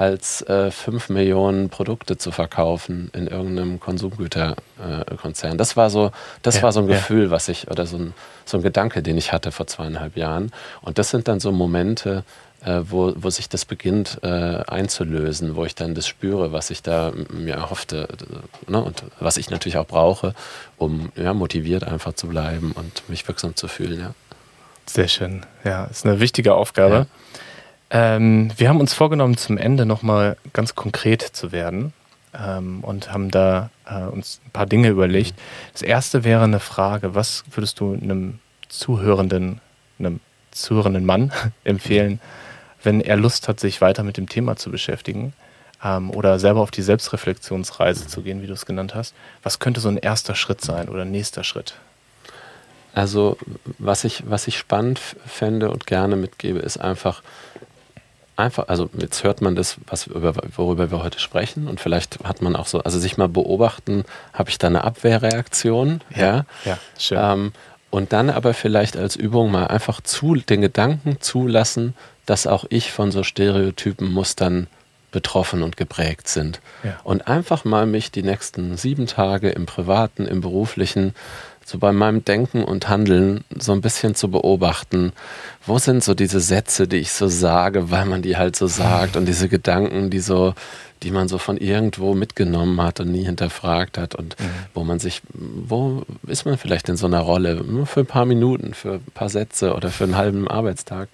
als 0.00 0.40
äh, 0.48 0.70
5 0.70 1.10
Millionen 1.10 1.68
Produkte 1.68 2.16
zu 2.16 2.30
verkaufen 2.30 3.10
in 3.12 3.26
irgendeinem 3.26 3.80
Konsumgüterkonzern. 3.80 5.52
Äh, 5.52 5.56
das 5.56 5.76
war 5.76 5.90
so, 5.90 6.10
das 6.40 6.56
ja, 6.56 6.62
war 6.62 6.72
so 6.72 6.80
ein 6.80 6.86
Gefühl, 6.86 7.24
ja. 7.24 7.30
was 7.30 7.48
ich, 7.48 7.70
oder 7.70 7.84
so 7.84 7.98
ein, 7.98 8.14
so 8.46 8.56
ein 8.56 8.62
Gedanke, 8.62 9.02
den 9.02 9.18
ich 9.18 9.32
hatte 9.32 9.52
vor 9.52 9.66
zweieinhalb 9.66 10.16
Jahren. 10.16 10.52
Und 10.80 10.96
das 10.96 11.10
sind 11.10 11.28
dann 11.28 11.38
so 11.38 11.52
Momente, 11.52 12.24
äh, 12.64 12.80
wo, 12.84 13.12
wo 13.14 13.28
sich 13.28 13.50
das 13.50 13.66
beginnt 13.66 14.20
äh, 14.22 14.26
einzulösen, 14.66 15.54
wo 15.54 15.66
ich 15.66 15.74
dann 15.74 15.94
das 15.94 16.08
spüre, 16.08 16.50
was 16.50 16.70
ich 16.70 16.82
da 16.82 17.12
mir 17.30 17.56
erhoffte 17.56 18.08
ne, 18.68 18.82
und 18.82 19.04
was 19.18 19.36
ich 19.36 19.50
natürlich 19.50 19.76
auch 19.76 19.86
brauche, 19.86 20.34
um 20.78 21.12
ja, 21.14 21.34
motiviert 21.34 21.84
einfach 21.84 22.14
zu 22.14 22.26
bleiben 22.26 22.72
und 22.72 23.06
mich 23.10 23.28
wirksam 23.28 23.54
zu 23.54 23.68
fühlen. 23.68 24.00
Ja. 24.00 24.14
Sehr 24.86 25.08
schön. 25.08 25.44
Ja, 25.62 25.84
ist 25.84 26.06
eine 26.06 26.20
wichtige 26.20 26.54
Aufgabe. 26.54 26.94
Ja. 26.94 27.06
Ähm, 27.90 28.50
wir 28.56 28.68
haben 28.68 28.80
uns 28.80 28.94
vorgenommen, 28.94 29.36
zum 29.36 29.58
Ende 29.58 29.86
nochmal 29.86 30.36
ganz 30.52 30.74
konkret 30.74 31.22
zu 31.22 31.52
werden 31.52 31.92
ähm, 32.38 32.84
und 32.84 33.12
haben 33.12 33.30
da 33.30 33.70
äh, 33.86 34.02
uns 34.04 34.40
ein 34.46 34.50
paar 34.50 34.66
Dinge 34.66 34.88
überlegt. 34.88 35.34
Das 35.72 35.82
erste 35.82 36.24
wäre 36.24 36.44
eine 36.44 36.60
Frage, 36.60 37.14
was 37.14 37.44
würdest 37.50 37.80
du 37.80 37.94
einem 37.94 38.38
zuhörenden, 38.68 39.60
einem 39.98 40.20
zuhörenden 40.52 41.04
Mann 41.04 41.32
empfehlen, 41.64 42.20
wenn 42.82 43.00
er 43.00 43.16
Lust 43.16 43.48
hat, 43.48 43.60
sich 43.60 43.80
weiter 43.80 44.04
mit 44.04 44.16
dem 44.16 44.28
Thema 44.28 44.56
zu 44.56 44.70
beschäftigen? 44.70 45.32
ähm, 45.84 46.10
oder 46.10 46.38
selber 46.38 46.60
auf 46.60 46.70
die 46.70 46.82
Selbstreflexionsreise 46.82 48.06
zu 48.06 48.22
gehen, 48.22 48.42
wie 48.42 48.46
du 48.46 48.52
es 48.52 48.66
genannt 48.66 48.94
hast. 48.94 49.14
Was 49.42 49.58
könnte 49.58 49.80
so 49.80 49.88
ein 49.88 49.96
erster 49.96 50.34
Schritt 50.34 50.60
sein 50.60 50.88
oder 50.88 51.04
nächster 51.04 51.44
Schritt? 51.44 51.74
Also 52.92 53.38
was 53.78 54.04
ich, 54.04 54.28
was 54.28 54.48
ich 54.48 54.58
spannend 54.58 54.98
fände 54.98 55.70
und 55.70 55.86
gerne 55.86 56.16
mitgebe, 56.16 56.58
ist 56.58 56.78
einfach, 56.78 57.22
einfach, 58.36 58.68
also 58.68 58.88
jetzt 58.98 59.24
hört 59.24 59.40
man 59.40 59.54
das, 59.54 59.76
was, 59.86 60.06
über, 60.06 60.34
worüber 60.56 60.90
wir 60.90 61.02
heute 61.02 61.20
sprechen 61.20 61.68
und 61.68 61.80
vielleicht 61.80 62.24
hat 62.24 62.42
man 62.42 62.56
auch 62.56 62.66
so, 62.66 62.80
also 62.80 62.98
sich 62.98 63.16
mal 63.16 63.28
beobachten, 63.28 64.04
habe 64.32 64.50
ich 64.50 64.58
da 64.58 64.68
eine 64.68 64.84
Abwehrreaktion? 64.84 66.00
Ja, 66.14 66.20
ja, 66.26 66.44
ja 66.64 66.78
schön. 66.98 67.18
Ähm, 67.20 67.52
und 67.90 68.12
dann 68.12 68.30
aber 68.30 68.54
vielleicht 68.54 68.96
als 68.96 69.16
Übung 69.16 69.50
mal 69.50 69.66
einfach 69.66 70.00
zu, 70.00 70.36
den 70.36 70.60
Gedanken 70.60 71.20
zulassen, 71.20 71.94
dass 72.24 72.46
auch 72.46 72.64
ich 72.68 72.92
von 72.92 73.10
so 73.10 73.24
Stereotypen 73.24 74.12
Mustern 74.12 74.68
betroffen 75.10 75.62
und 75.64 75.76
geprägt 75.76 76.28
sind. 76.28 76.60
Ja. 76.84 77.00
Und 77.02 77.26
einfach 77.26 77.64
mal 77.64 77.86
mich 77.86 78.12
die 78.12 78.22
nächsten 78.22 78.76
sieben 78.76 79.06
Tage 79.06 79.50
im 79.50 79.66
privaten, 79.66 80.26
im 80.26 80.40
beruflichen 80.40 81.14
so 81.70 81.78
bei 81.78 81.92
meinem 81.92 82.24
Denken 82.24 82.64
und 82.64 82.88
Handeln 82.88 83.44
so 83.56 83.70
ein 83.70 83.80
bisschen 83.80 84.16
zu 84.16 84.28
beobachten, 84.28 85.12
wo 85.64 85.78
sind 85.78 86.02
so 86.02 86.14
diese 86.14 86.40
Sätze, 86.40 86.88
die 86.88 86.96
ich 86.96 87.12
so 87.12 87.28
sage, 87.28 87.92
weil 87.92 88.06
man 88.06 88.22
die 88.22 88.36
halt 88.36 88.56
so 88.56 88.66
sagt 88.66 89.16
und 89.16 89.26
diese 89.26 89.48
Gedanken, 89.48 90.10
die 90.10 90.18
so, 90.18 90.54
die 91.04 91.12
man 91.12 91.28
so 91.28 91.38
von 91.38 91.56
irgendwo 91.56 92.14
mitgenommen 92.14 92.82
hat 92.82 92.98
und 92.98 93.12
nie 93.12 93.24
hinterfragt 93.24 93.98
hat 93.98 94.16
und 94.16 94.38
mhm. 94.40 94.44
wo 94.74 94.82
man 94.82 94.98
sich, 94.98 95.22
wo 95.32 96.02
ist 96.26 96.44
man 96.44 96.58
vielleicht 96.58 96.88
in 96.88 96.96
so 96.96 97.06
einer 97.06 97.20
Rolle, 97.20 97.62
nur 97.64 97.86
für 97.86 98.00
ein 98.00 98.06
paar 98.06 98.26
Minuten, 98.26 98.74
für 98.74 98.94
ein 98.94 99.12
paar 99.14 99.28
Sätze 99.28 99.74
oder 99.74 99.90
für 99.90 100.04
einen 100.04 100.16
halben 100.16 100.48
Arbeitstag. 100.48 101.08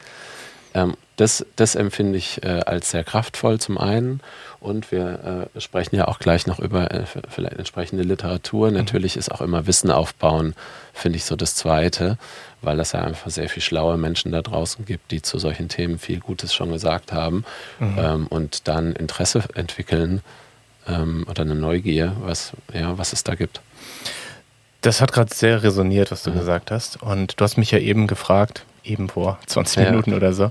Ähm, 0.73 0.95
das, 1.17 1.45
das 1.57 1.75
empfinde 1.75 2.17
ich 2.17 2.43
äh, 2.45 2.61
als 2.65 2.91
sehr 2.91 3.05
kraftvoll 3.05 3.61
zum 3.61 3.77
einen. 3.77 4.21
Und 4.61 4.91
wir 4.91 5.49
äh, 5.55 5.61
sprechen 5.61 5.97
ja 5.97 6.09
auch 6.09 6.19
gleich 6.19 6.47
noch 6.47 6.59
über 6.59 6.91
äh, 6.91 7.05
vielleicht 7.29 7.55
entsprechende 7.55 8.03
Literatur. 8.03 8.69
Mhm. 8.69 8.77
Natürlich 8.77 9.17
ist 9.17 9.31
auch 9.31 9.41
immer 9.41 9.67
Wissen 9.67 9.91
aufbauen, 9.91 10.55
finde 10.93 11.17
ich 11.17 11.25
so 11.25 11.37
das 11.37 11.55
Zweite, 11.55 12.19
weil 12.63 12.81
es 12.81 12.93
ja 12.93 13.01
einfach 13.03 13.31
sehr 13.31 13.49
viel 13.49 13.63
schlaue 13.63 13.97
Menschen 13.97 14.33
da 14.33 14.43
draußen 14.43 14.85
gibt, 14.85 15.11
die 15.11 15.23
zu 15.23 15.39
solchen 15.39 15.69
Themen 15.69 15.99
viel 15.99 16.21
Gutes 16.21 16.55
schon 16.55 16.73
gesagt 16.73 17.13
haben 17.13 17.45
mhm. 17.79 17.99
ähm, 17.99 18.27
und 18.29 18.69
dann 18.69 18.93
Interesse 18.93 19.45
entwickeln 19.55 20.23
ähm, 20.89 21.27
oder 21.29 21.43
eine 21.43 21.55
Neugier, 21.55 22.17
was, 22.21 22.53
ja, 22.73 22.97
was 22.99 23.13
es 23.13 23.25
da 23.25 23.35
gibt. 23.35 23.61
Das 24.81 25.01
hat 25.01 25.13
gerade 25.13 25.35
sehr 25.35 25.63
resoniert, 25.63 26.11
was 26.11 26.23
du 26.23 26.31
ja. 26.31 26.37
gesagt 26.37 26.71
hast. 26.71 27.03
Und 27.03 27.41
du 27.41 27.45
hast 27.45 27.57
mich 27.57 27.71
ja 27.71 27.79
eben 27.79 28.07
gefragt, 28.07 28.65
eben 28.85 29.09
vor 29.09 29.39
20 29.47 29.77
ja. 29.77 29.91
Minuten 29.91 30.15
oder 30.15 30.33
so, 30.33 30.51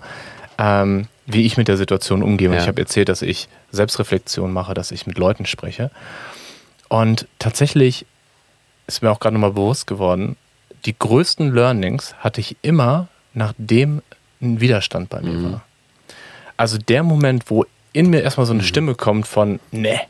ähm, 0.57 1.07
wie 1.25 1.45
ich 1.45 1.57
mit 1.57 1.67
der 1.67 1.77
Situation 1.77 2.23
umgehe. 2.23 2.49
Ja. 2.51 2.57
ich 2.59 2.67
habe 2.67 2.79
erzählt, 2.81 3.09
dass 3.09 3.21
ich 3.21 3.47
Selbstreflexion 3.71 4.51
mache, 4.51 4.73
dass 4.73 4.91
ich 4.91 5.07
mit 5.07 5.17
Leuten 5.17 5.45
spreche. 5.45 5.91
Und 6.87 7.27
tatsächlich 7.39 8.05
ist 8.87 9.01
mir 9.01 9.11
auch 9.11 9.19
gerade 9.19 9.33
nochmal 9.33 9.51
bewusst 9.51 9.87
geworden, 9.87 10.37
die 10.85 10.97
größten 10.97 11.53
Learnings 11.53 12.13
hatte 12.19 12.41
ich 12.41 12.57
immer, 12.61 13.07
nachdem 13.33 14.01
ein 14.41 14.61
Widerstand 14.61 15.09
bei 15.09 15.21
mir 15.21 15.31
mhm. 15.31 15.51
war. 15.53 15.61
Also 16.57 16.77
der 16.77 17.03
Moment, 17.03 17.49
wo 17.49 17.65
in 17.91 18.09
mir 18.09 18.21
erstmal 18.21 18.45
so 18.45 18.53
eine 18.53 18.61
mhm. 18.61 18.67
Stimme 18.67 18.95
kommt 18.95 19.27
von, 19.27 19.59
ne, 19.71 20.01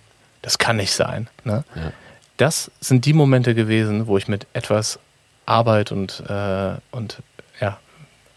das 0.41 0.57
kann 0.57 0.77
nicht 0.77 0.91
sein. 0.91 1.29
Ne? 1.43 1.63
Ja. 1.75 1.91
Das 2.37 2.69
sind 2.81 3.05
die 3.05 3.13
Momente 3.13 3.55
gewesen, 3.55 4.07
wo 4.07 4.17
ich 4.17 4.27
mit 4.27 4.47
etwas 4.53 4.99
Arbeit 5.45 5.91
und, 5.91 6.23
äh, 6.27 6.73
und 6.91 7.19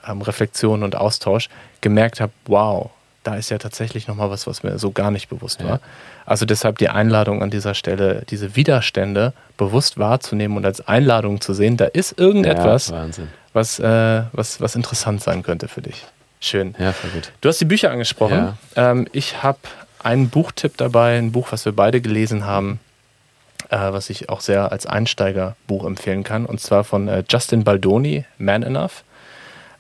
ähm, 0.09 0.22
Reflexion 0.22 0.82
und 0.82 0.96
Austausch 0.96 1.48
gemerkt 1.80 2.20
habe, 2.20 2.32
wow, 2.46 2.90
da 3.24 3.36
ist 3.36 3.50
ja 3.50 3.59
tatsächlich 3.59 4.09
nochmal 4.09 4.30
was, 4.30 4.46
was 4.46 4.62
mir 4.62 4.78
so 4.78 4.90
gar 4.90 5.11
nicht 5.11 5.28
bewusst 5.28 5.62
war. 5.62 5.70
Ja. 5.70 5.80
Also 6.24 6.46
deshalb 6.46 6.78
die 6.78 6.88
Einladung 6.88 7.42
an 7.42 7.50
dieser 7.50 7.74
Stelle, 7.74 8.22
diese 8.30 8.56
Widerstände 8.56 9.32
bewusst 9.56 9.98
wahrzunehmen 9.98 10.56
und 10.56 10.64
als 10.64 10.86
Einladung 10.86 11.40
zu 11.40 11.52
sehen, 11.52 11.76
da 11.76 11.86
ist 11.86 12.18
irgendetwas, 12.18 12.88
ja, 12.88 13.06
was, 13.52 13.78
äh, 13.78 14.22
was, 14.32 14.61
was 14.61 14.76
interessant 14.76 15.22
sein 15.22 15.42
könnte 15.42 15.68
für 15.68 15.82
dich. 15.82 16.06
Schön. 16.40 16.74
Ja, 16.78 16.92
voll 16.92 17.11
gut. 17.11 17.32
Du 17.40 17.48
hast 17.48 17.61
die 17.61 17.64
Bücher 17.64 17.90
angesprochen. 17.90 18.54
Ja. 18.76 18.90
Ähm, 18.90 19.09
ich 19.12 19.42
habe 19.42 19.59
einen 20.02 20.30
Buchtipp 20.30 20.76
dabei, 20.76 21.18
ein 21.18 21.32
Buch, 21.32 21.48
was 21.50 21.64
wir 21.64 21.72
beide 21.72 22.00
gelesen 22.00 22.46
haben, 22.46 22.78
äh, 23.70 23.76
was 23.76 24.11
ich 24.11 24.28
auch 24.28 24.40
sehr 24.40 24.70
als 24.70 24.86
Einsteigerbuch 24.86 25.84
empfehlen 25.84 26.24
kann, 26.24 26.46
und 26.46 26.61
zwar 26.61 26.84
von 26.84 27.09
äh, 27.09 27.24
Justin 27.28 27.64
Baldoni, 27.64 28.24
Man 28.38 28.62
Enough. 28.62 29.02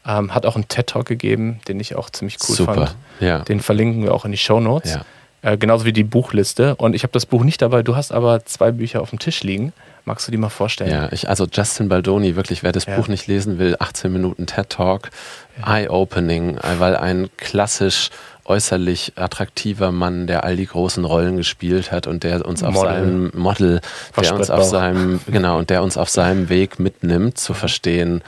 Ähm, 0.08 0.34
hat 0.34 0.46
auch 0.46 0.54
einen 0.54 0.66
TED-Talk 0.66 1.06
gegeben, 1.06 1.60
den 1.68 1.78
ich 1.78 1.94
auch 1.94 2.08
ziemlich 2.08 2.38
cool 2.48 2.56
Super. 2.56 2.74
fand. 2.74 2.96
Ja. 3.20 3.40
Den 3.40 3.60
verlinken 3.60 4.02
wir 4.02 4.14
auch 4.14 4.24
in 4.24 4.32
die 4.32 4.38
Show 4.38 4.58
Notes. 4.58 4.94
Ja. 4.94 5.04
Äh, 5.42 5.56
genauso 5.56 5.84
wie 5.84 5.92
die 5.92 6.02
Buchliste. 6.02 6.74
Und 6.76 6.94
ich 6.94 7.02
habe 7.04 7.12
das 7.12 7.26
Buch 7.26 7.44
nicht 7.44 7.62
dabei. 7.62 7.82
Du 7.82 7.94
hast 7.94 8.10
aber 8.10 8.44
zwei 8.44 8.72
Bücher 8.72 9.02
auf 9.02 9.10
dem 9.10 9.18
Tisch 9.18 9.42
liegen. 9.42 9.72
Magst 10.04 10.26
du 10.26 10.32
die 10.32 10.38
mal 10.38 10.48
vorstellen? 10.48 10.90
Ja, 10.90 11.12
ich, 11.12 11.28
also 11.28 11.46
Justin 11.52 11.90
Baldoni, 11.90 12.34
wirklich, 12.34 12.62
wer 12.62 12.72
das 12.72 12.86
ja. 12.86 12.96
Buch 12.96 13.08
nicht 13.08 13.26
lesen 13.26 13.58
will, 13.58 13.76
18 13.78 14.10
Minuten 14.10 14.46
TED 14.46 14.70
Talk, 14.70 15.10
ja. 15.58 15.76
Eye-Opening, 15.76 16.58
weil 16.78 16.96
ein 16.96 17.28
klassisch 17.36 18.08
äußerlich 18.46 19.12
attraktiver 19.16 19.92
Mann, 19.92 20.26
der 20.26 20.44
all 20.44 20.56
die 20.56 20.66
großen 20.66 21.04
Rollen 21.04 21.36
gespielt 21.36 21.92
hat 21.92 22.06
und 22.06 22.24
der 22.24 22.46
uns 22.46 22.62
auf 22.62 22.72
Model. 22.72 22.90
seinem 22.90 23.30
Model, 23.34 23.80
der 24.18 24.34
uns 24.34 24.50
auf 24.50 24.64
seinem, 24.64 25.20
genau, 25.26 25.58
und 25.58 25.68
der 25.68 25.82
uns 25.82 25.98
auf 25.98 26.08
seinem 26.08 26.48
Weg 26.48 26.78
mitnimmt, 26.78 27.36
zu 27.36 27.52
verstehen, 27.52 28.22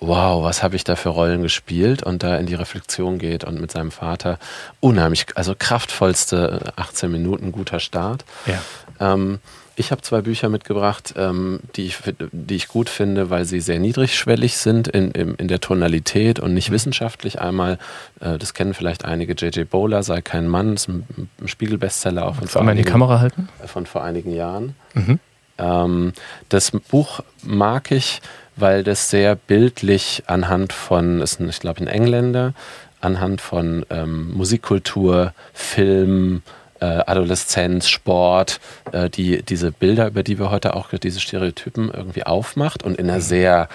wow, 0.00 0.42
was 0.44 0.62
habe 0.62 0.76
ich 0.76 0.84
da 0.84 0.96
für 0.96 1.08
Rollen 1.08 1.42
gespielt 1.42 2.02
und 2.02 2.22
da 2.22 2.36
in 2.36 2.46
die 2.46 2.54
Reflexion 2.54 3.18
geht 3.18 3.44
und 3.44 3.60
mit 3.60 3.70
seinem 3.70 3.90
Vater 3.90 4.38
unheimlich, 4.80 5.26
also 5.34 5.54
kraftvollste 5.58 6.72
18 6.76 7.10
Minuten, 7.10 7.52
guter 7.52 7.80
Start. 7.80 8.24
Ja. 8.46 8.62
Ähm, 9.00 9.40
ich 9.78 9.92
habe 9.92 10.02
zwei 10.02 10.22
Bücher 10.22 10.48
mitgebracht, 10.48 11.14
ähm, 11.16 11.60
die, 11.76 11.86
ich, 11.86 11.98
die 12.32 12.56
ich 12.56 12.66
gut 12.66 12.88
finde, 12.88 13.30
weil 13.30 13.44
sie 13.44 13.60
sehr 13.60 13.78
niedrigschwellig 13.78 14.56
sind 14.56 14.88
in, 14.88 15.12
in, 15.12 15.34
in 15.36 15.46
der 15.46 15.60
Tonalität 15.60 16.40
und 16.40 16.52
nicht 16.52 16.70
mhm. 16.70 16.74
wissenschaftlich. 16.74 17.40
Einmal, 17.40 17.78
äh, 18.20 18.38
das 18.38 18.54
kennen 18.54 18.74
vielleicht 18.74 19.04
einige, 19.04 19.34
J.J. 19.34 19.70
Bowler, 19.70 20.02
Sei 20.02 20.20
kein 20.20 20.48
Mann, 20.48 20.74
ist 20.74 20.88
ein, 20.88 21.30
Spiegel-Bestseller 21.46 22.26
auch. 22.26 22.34
Von 22.34 22.48
einmal 22.60 22.76
in 22.76 22.84
die 22.84 22.90
Kamera 22.90 23.20
halten? 23.20 23.48
Von 23.66 23.86
vor 23.86 24.02
einigen 24.02 24.34
Jahren. 24.34 24.74
Mhm. 24.94 25.20
Ähm, 25.58 26.12
das 26.48 26.72
Buch 26.72 27.20
mag 27.44 27.92
ich, 27.92 28.20
weil 28.60 28.84
das 28.84 29.10
sehr 29.10 29.34
bildlich 29.34 30.24
anhand 30.26 30.72
von, 30.72 31.20
ist 31.20 31.40
ich 31.40 31.60
glaube 31.60 31.80
ein 31.80 31.86
Engländer, 31.86 32.54
anhand 33.00 33.40
von 33.40 33.86
ähm, 33.90 34.32
Musikkultur, 34.32 35.32
Film, 35.52 36.42
äh, 36.80 36.84
Adoleszenz, 36.84 37.88
Sport, 37.88 38.60
äh, 38.92 39.10
die 39.10 39.42
diese 39.42 39.72
Bilder, 39.72 40.08
über 40.08 40.22
die 40.22 40.38
wir 40.38 40.50
heute 40.50 40.74
auch 40.74 40.90
diese 40.90 41.20
Stereotypen 41.20 41.90
irgendwie 41.90 42.24
aufmacht 42.24 42.82
und 42.82 42.98
in 42.98 43.08
einer 43.08 43.18
mhm. 43.18 43.22
sehr, 43.22 43.68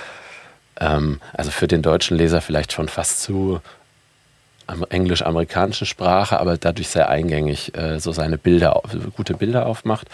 ähm, 0.80 1.20
also 1.34 1.52
für 1.52 1.68
den 1.68 1.82
deutschen 1.82 2.18
Leser 2.18 2.42
vielleicht 2.42 2.74
schon 2.74 2.90
fast 2.90 3.22
zu 3.22 3.62
englisch-amerikanischen 4.89 5.86
Sprache, 5.86 6.39
aber 6.39 6.57
dadurch 6.57 6.88
sehr 6.88 7.09
eingängig 7.09 7.76
äh, 7.78 7.99
so 7.99 8.11
seine 8.11 8.38
Bilder, 8.38 8.82
gute 9.16 9.34
Bilder 9.36 9.66
aufmacht. 9.66 10.07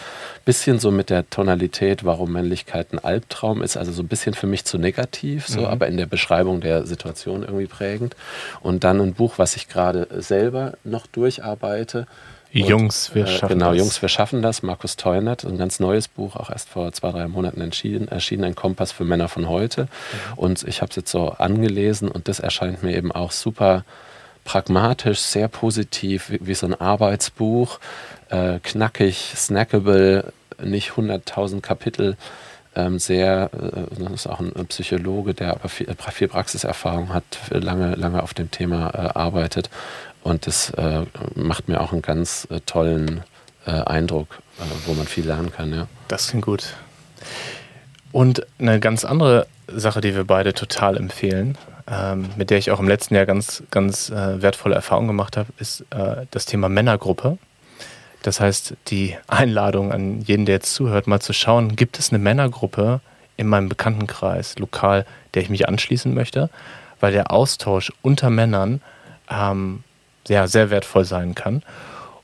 Bisschen 0.44 0.78
so 0.78 0.90
mit 0.90 1.10
der 1.10 1.28
Tonalität, 1.30 2.04
warum 2.04 2.32
Männlichkeit 2.32 2.92
ein 2.92 2.98
Albtraum 2.98 3.62
ist, 3.62 3.76
also 3.76 3.92
so 3.92 4.02
ein 4.02 4.08
bisschen 4.08 4.34
für 4.34 4.46
mich 4.46 4.64
zu 4.64 4.78
negativ, 4.78 5.46
so, 5.46 5.60
mhm. 5.60 5.66
aber 5.66 5.86
in 5.86 5.96
der 5.96 6.06
Beschreibung 6.06 6.60
der 6.60 6.86
Situation 6.86 7.42
irgendwie 7.42 7.66
prägend. 7.66 8.16
Und 8.60 8.84
dann 8.84 9.00
ein 9.00 9.14
Buch, 9.14 9.34
was 9.36 9.56
ich 9.56 9.68
gerade 9.68 10.08
selber 10.18 10.74
noch 10.84 11.06
durcharbeite. 11.06 12.06
Und, 12.52 12.68
Jungs, 12.68 13.14
wir 13.14 13.24
äh, 13.24 13.26
schaffen 13.28 13.48
genau, 13.48 13.66
das. 13.66 13.72
Genau, 13.72 13.84
Jungs, 13.84 14.02
wir 14.02 14.08
schaffen 14.08 14.42
das. 14.42 14.62
Markus 14.62 14.96
Teunert, 14.96 15.44
ein 15.44 15.58
ganz 15.58 15.78
neues 15.78 16.08
Buch, 16.08 16.34
auch 16.34 16.50
erst 16.50 16.68
vor 16.68 16.90
zwei, 16.92 17.12
drei 17.12 17.28
Monaten 17.28 17.60
entschieden, 17.60 18.08
erschienen, 18.08 18.44
ein 18.44 18.54
Kompass 18.56 18.90
für 18.90 19.04
Männer 19.04 19.28
von 19.28 19.48
heute. 19.48 19.82
Mhm. 19.82 19.88
Und 20.36 20.62
ich 20.64 20.82
habe 20.82 20.90
es 20.90 20.96
jetzt 20.96 21.10
so 21.12 21.30
angelesen 21.30 22.08
und 22.08 22.26
das 22.26 22.40
erscheint 22.40 22.82
mir 22.82 22.96
eben 22.96 23.12
auch 23.12 23.30
super 23.30 23.84
pragmatisch, 24.44 25.20
sehr 25.20 25.48
positiv, 25.48 26.30
wie, 26.30 26.38
wie 26.42 26.54
so 26.54 26.66
ein 26.66 26.74
Arbeitsbuch, 26.74 27.78
äh, 28.30 28.58
knackig, 28.62 29.32
snackable, 29.36 30.32
nicht 30.62 30.92
100.000 30.92 31.60
Kapitel. 31.60 32.16
Ähm, 32.76 32.98
sehr, 32.98 33.50
äh, 33.52 34.02
das 34.02 34.12
ist 34.12 34.26
auch 34.26 34.40
ein, 34.40 34.52
Psychologe, 34.66 35.34
der 35.34 35.50
aber 35.50 35.68
viel, 35.68 35.88
viel, 36.12 36.28
Praxiserfahrung 36.28 37.12
hat, 37.12 37.24
lange, 37.50 37.94
lange 37.94 38.22
auf 38.22 38.34
dem 38.34 38.50
Thema 38.50 38.90
äh, 38.90 39.18
arbeitet. 39.18 39.70
Und 40.22 40.46
das 40.46 40.70
äh, 40.70 41.02
macht 41.34 41.68
mir 41.68 41.80
auch 41.80 41.92
einen 41.92 42.02
ganz 42.02 42.46
äh, 42.50 42.60
tollen 42.60 43.22
äh, 43.66 43.70
Eindruck, 43.70 44.38
wo 44.86 44.94
man 44.94 45.06
viel 45.06 45.26
lernen 45.26 45.50
kann. 45.52 45.72
Ja. 45.72 45.86
Das 46.08 46.28
klingt 46.28 46.44
gut. 46.44 46.74
Und 48.12 48.46
eine 48.58 48.80
ganz 48.80 49.04
andere 49.04 49.46
Sache, 49.68 50.00
die 50.00 50.14
wir 50.14 50.24
beide 50.24 50.52
total 50.52 50.96
empfehlen, 50.96 51.56
ähm, 51.90 52.28
mit 52.36 52.50
der 52.50 52.58
ich 52.58 52.70
auch 52.70 52.78
im 52.78 52.88
letzten 52.88 53.14
Jahr 53.14 53.26
ganz, 53.26 53.62
ganz 53.70 54.10
äh, 54.10 54.40
wertvolle 54.40 54.76
Erfahrungen 54.76 55.08
gemacht 55.08 55.36
habe, 55.36 55.48
ist 55.58 55.84
äh, 55.90 56.26
das 56.30 56.46
Thema 56.46 56.68
Männergruppe. 56.68 57.38
Das 58.22 58.38
heißt, 58.38 58.74
die 58.88 59.16
Einladung 59.26 59.92
an 59.92 60.20
jeden, 60.20 60.46
der 60.46 60.56
jetzt 60.56 60.74
zuhört, 60.74 61.06
mal 61.06 61.20
zu 61.20 61.32
schauen, 61.32 61.74
gibt 61.74 61.98
es 61.98 62.10
eine 62.10 62.18
Männergruppe 62.18 63.00
in 63.36 63.48
meinem 63.48 63.68
Bekanntenkreis, 63.68 64.58
lokal, 64.58 65.06
der 65.34 65.42
ich 65.42 65.50
mich 65.50 65.68
anschließen 65.68 66.14
möchte, 66.14 66.50
weil 67.00 67.12
der 67.12 67.32
Austausch 67.32 67.92
unter 68.02 68.30
Männern 68.30 68.82
ähm, 69.30 69.82
ja, 70.28 70.46
sehr 70.46 70.70
wertvoll 70.70 71.04
sein 71.04 71.34
kann. 71.34 71.62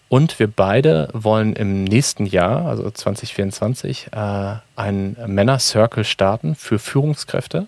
Und 0.09 0.39
wir 0.39 0.47
beide 0.47 1.09
wollen 1.13 1.55
im 1.55 1.83
nächsten 1.83 2.27
Jahr, 2.27 2.67
also 2.67 2.89
2024, 2.89 4.11
äh, 4.13 4.55
einen 4.77 5.17
Männer-Circle 5.27 6.05
starten 6.05 6.55
für 6.55 6.79
Führungskräfte 6.79 7.67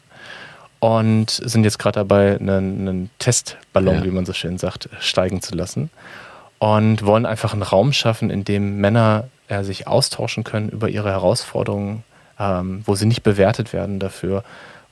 und 0.81 1.31
sind 1.31 1.65
jetzt 1.65 1.79
gerade 1.79 2.01
dabei, 2.01 2.37
einen, 2.39 2.89
einen 2.89 3.11
Testballon, 3.19 3.97
ja. 3.97 4.05
wie 4.05 4.11
man 4.11 4.27
so 4.27 4.33
schön 4.33 4.59
sagt, 4.59 4.89
steigen 5.01 5.43
zu 5.43 5.55
lassen. 5.55 5.91
Und 6.59 7.05
wollen 7.05 7.27
einfach 7.27 7.53
einen 7.53 7.63
Raum 7.63 7.93
schaffen, 7.93 8.31
in 8.31 8.45
dem 8.45 8.79
Männer 8.79 9.29
äh, 9.49 9.63
sich 9.63 9.87
austauschen 9.87 10.45
können 10.45 10.69
über 10.69 10.89
ihre 10.89 11.11
Herausforderungen, 11.11 12.03
ähm, 12.39 12.83
wo 12.85 12.95
sie 12.95 13.07
nicht 13.07 13.23
bewertet 13.23 13.73
werden 13.73 14.01
dafür, 14.01 14.43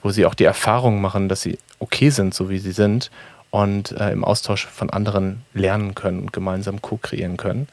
wo 0.02 0.10
sie 0.10 0.26
auch 0.26 0.34
die 0.34 0.44
Erfahrung 0.44 1.00
machen, 1.00 1.28
dass 1.28 1.42
sie 1.42 1.58
okay 1.78 2.10
sind, 2.10 2.34
so 2.34 2.50
wie 2.50 2.58
sie 2.58 2.72
sind 2.72 3.10
und 3.50 3.92
äh, 3.92 4.10
im 4.10 4.24
Austausch 4.24 4.66
von 4.66 4.90
anderen 4.90 5.42
lernen 5.54 5.94
können 5.94 6.20
und 6.20 6.32
gemeinsam 6.32 6.82
co-kreieren 6.82 7.36
können. 7.36 7.68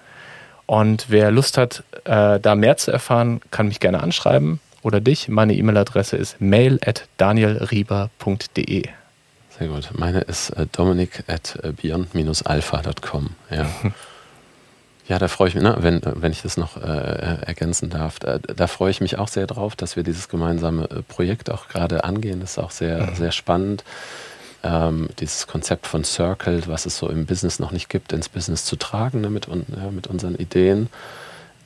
Und 0.66 1.08
wer 1.10 1.30
Lust 1.30 1.58
hat, 1.58 1.84
äh, 2.06 2.40
da 2.40 2.56
mehr 2.56 2.78
zu 2.78 2.92
erfahren, 2.92 3.42
kann 3.52 3.68
mich 3.68 3.80
gerne 3.80 4.02
anschreiben 4.02 4.60
oder 4.84 5.02
dich. 5.02 5.28
Meine 5.30 5.56
E-Mail-Adresse 5.56 6.18
ist 6.18 6.40
mail 6.40 6.80
at 6.86 7.08
danielrieber.de. 7.18 8.84
Sehr 9.58 9.68
gut. 9.68 9.90
Meine 9.94 10.22
ist 10.22 10.50
äh, 10.52 10.68
dominik 10.72 11.24
at 11.28 11.58
äh, 11.64 11.72
beyond-alpha.com. 11.72 13.30
Ja. 13.50 13.70
Ja, 15.06 15.20
da 15.20 15.28
freue 15.28 15.50
ich 15.50 15.56
mich, 15.56 15.64
ne, 15.64 15.76
wenn, 15.80 16.02
wenn 16.02 16.32
ich 16.32 16.44
das 16.44 16.56
noch 16.56 16.78
äh, 16.78 17.38
ergänzen 17.46 17.90
darf. 17.90 18.20
Da, 18.20 18.38
da, 18.38 18.68
freue 18.68 18.90
ich 18.90 19.02
mich 19.02 19.18
auch 19.18 19.28
sehr 19.28 19.48
drauf, 19.48 19.76
dass 19.76 19.98
wir 19.98 20.04
dieses 20.04 20.30
gemeinsame 20.30 20.86
äh, 20.86 21.02
Projekt 21.02 21.50
auch 21.50 21.68
gerade 21.68 22.06
angehen. 22.06 22.40
Das 22.40 22.52
ist 22.52 22.58
auch 22.58 22.72
sehr, 22.72 23.08
mhm. 23.08 23.16
sehr 23.16 23.34
spannend. 23.34 23.84
Ähm, 24.64 25.10
dieses 25.20 25.46
Konzept 25.46 25.88
von 25.88 26.06
Circle, 26.06 26.64
was 26.68 26.86
es 26.86 26.98
so 26.98 27.10
im 27.10 27.26
Business 27.26 27.60
noch 27.60 27.72
nicht 27.72 27.90
gibt, 27.90 28.14
ins 28.14 28.30
Business 28.30 28.64
zu 28.64 28.78
tragen 28.78 29.20
ne, 29.20 29.30
mit, 29.30 29.48
ja, 29.48 29.92
mit 29.92 30.08
unseren 30.08 30.36
Ideen 30.36 30.88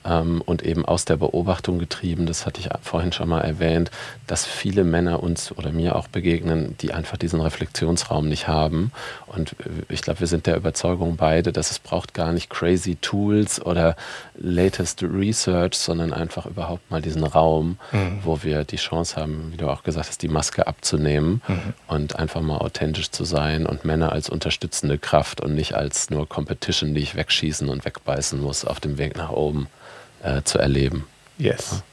ähm, 0.07 0.41
und 0.45 0.63
eben 0.63 0.85
aus 0.85 1.05
der 1.05 1.17
Beobachtung 1.17 1.79
getrieben, 1.79 2.25
das 2.25 2.45
hatte 2.45 2.61
ich 2.61 2.69
vorhin 2.81 3.11
schon 3.11 3.29
mal 3.29 3.41
erwähnt, 3.41 3.91
dass 4.25 4.45
viele 4.45 4.83
Männer 4.83 5.21
uns 5.21 5.51
oder 5.51 5.71
mir 5.71 5.95
auch 5.95 6.07
begegnen, 6.07 6.75
die 6.81 6.93
einfach 6.93 7.17
diesen 7.17 7.41
Reflexionsraum 7.41 8.27
nicht 8.27 8.47
haben. 8.47 8.91
Und 9.27 9.55
ich 9.89 10.01
glaube, 10.01 10.21
wir 10.21 10.27
sind 10.27 10.47
der 10.47 10.57
Überzeugung 10.57 11.17
beide, 11.17 11.51
dass 11.51 11.71
es 11.71 11.79
braucht 11.79 12.13
gar 12.13 12.31
nicht 12.31 12.49
crazy 12.49 12.95
Tools 12.95 13.63
oder 13.63 13.95
latest 14.35 15.03
Research, 15.03 15.75
sondern 15.75 16.13
einfach 16.13 16.45
überhaupt 16.45 16.89
mal 16.89 17.01
diesen 17.01 17.23
Raum, 17.23 17.77
mhm. 17.91 18.19
wo 18.23 18.43
wir 18.43 18.63
die 18.63 18.77
Chance 18.77 19.15
haben, 19.15 19.51
wie 19.51 19.57
du 19.57 19.69
auch 19.69 19.83
gesagt 19.83 20.07
hast, 20.07 20.21
die 20.21 20.27
Maske 20.27 20.67
abzunehmen 20.67 21.41
mhm. 21.47 21.73
und 21.87 22.15
einfach 22.17 22.41
mal 22.41 22.57
authentisch 22.57 23.11
zu 23.11 23.25
sein 23.25 23.65
und 23.65 23.85
Männer 23.85 24.11
als 24.11 24.29
unterstützende 24.29 24.97
Kraft 24.97 25.41
und 25.41 25.55
nicht 25.55 25.75
als 25.75 26.09
nur 26.09 26.27
Competition, 26.27 26.93
die 26.93 27.01
ich 27.01 27.15
wegschießen 27.15 27.67
und 27.69 27.85
wegbeißen 27.85 28.39
muss 28.39 28.65
auf 28.65 28.79
dem 28.79 28.97
Weg 28.97 29.17
nach 29.17 29.31
oben 29.31 29.67
äh, 30.23 30.41
zu 30.43 30.57
erleben. 30.57 31.07
Yes. 31.37 31.83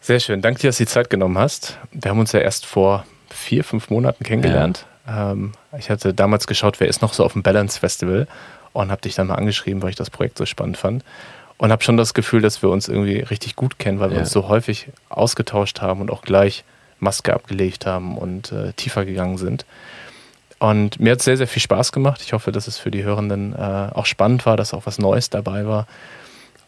Sehr 0.00 0.20
schön. 0.20 0.42
Danke 0.42 0.60
dir, 0.60 0.68
dass 0.68 0.78
du 0.78 0.84
die 0.84 0.90
Zeit 0.90 1.10
genommen 1.10 1.38
hast. 1.38 1.78
Wir 1.92 2.10
haben 2.10 2.18
uns 2.18 2.32
ja 2.32 2.40
erst 2.40 2.66
vor 2.66 3.06
vier, 3.30 3.64
fünf 3.64 3.90
Monaten 3.90 4.24
kennengelernt. 4.24 4.84
Ja. 5.06 5.32
Ähm, 5.32 5.52
ich 5.78 5.90
hatte 5.90 6.14
damals 6.14 6.46
geschaut, 6.46 6.80
wer 6.80 6.88
ist 6.88 7.02
noch 7.02 7.12
so 7.12 7.24
auf 7.24 7.32
dem 7.32 7.42
Balance 7.42 7.78
Festival 7.78 8.26
und 8.72 8.90
habe 8.90 9.02
dich 9.02 9.14
dann 9.14 9.28
mal 9.28 9.36
angeschrieben, 9.36 9.82
weil 9.82 9.90
ich 9.90 9.96
das 9.96 10.10
Projekt 10.10 10.38
so 10.38 10.46
spannend 10.46 10.76
fand. 10.76 11.04
Und 11.58 11.70
habe 11.70 11.84
schon 11.84 11.96
das 11.96 12.14
Gefühl, 12.14 12.40
dass 12.40 12.62
wir 12.62 12.70
uns 12.70 12.88
irgendwie 12.88 13.20
richtig 13.20 13.54
gut 13.54 13.78
kennen, 13.78 14.00
weil 14.00 14.10
wir 14.10 14.16
ja. 14.16 14.22
uns 14.22 14.32
so 14.32 14.48
häufig 14.48 14.88
ausgetauscht 15.08 15.80
haben 15.80 16.00
und 16.00 16.10
auch 16.10 16.22
gleich 16.22 16.64
Maske 16.98 17.32
abgelegt 17.32 17.86
haben 17.86 18.18
und 18.18 18.50
äh, 18.52 18.72
tiefer 18.72 19.04
gegangen 19.04 19.38
sind. 19.38 19.64
Und 20.58 21.00
mir 21.00 21.12
hat 21.12 21.18
es 21.18 21.24
sehr, 21.24 21.36
sehr 21.36 21.48
viel 21.48 21.62
Spaß 21.62 21.92
gemacht. 21.92 22.22
Ich 22.24 22.32
hoffe, 22.32 22.52
dass 22.52 22.66
es 22.66 22.78
für 22.78 22.90
die 22.90 23.04
Hörenden 23.04 23.52
äh, 23.52 23.88
auch 23.92 24.06
spannend 24.06 24.46
war, 24.46 24.56
dass 24.56 24.74
auch 24.74 24.86
was 24.86 24.98
Neues 24.98 25.30
dabei 25.30 25.66
war. 25.66 25.86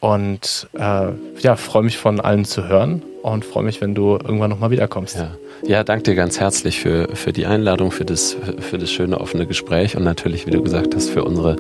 Und 0.04 0.68
äh, 0.74 1.12
ja, 1.40 1.56
freue 1.56 1.82
mich 1.82 1.96
von 1.96 2.20
allen 2.20 2.44
zu 2.44 2.68
hören 2.68 3.02
und 3.22 3.42
freue 3.42 3.64
mich, 3.64 3.80
wenn 3.80 3.94
du 3.94 4.18
irgendwann 4.22 4.50
nochmal 4.50 4.70
wiederkommst. 4.70 5.16
Ja. 5.16 5.30
ja, 5.62 5.82
danke 5.82 6.02
dir 6.02 6.14
ganz 6.14 6.38
herzlich 6.38 6.78
für, 6.78 7.08
für 7.14 7.32
die 7.32 7.46
Einladung, 7.46 7.90
für 7.90 8.04
das, 8.04 8.36
für 8.58 8.76
das 8.76 8.90
schöne 8.90 9.18
offene 9.18 9.46
Gespräch 9.46 9.96
und 9.96 10.04
natürlich, 10.04 10.46
wie 10.46 10.50
du 10.50 10.62
gesagt 10.62 10.94
hast, 10.94 11.08
für 11.08 11.24
unsere 11.24 11.56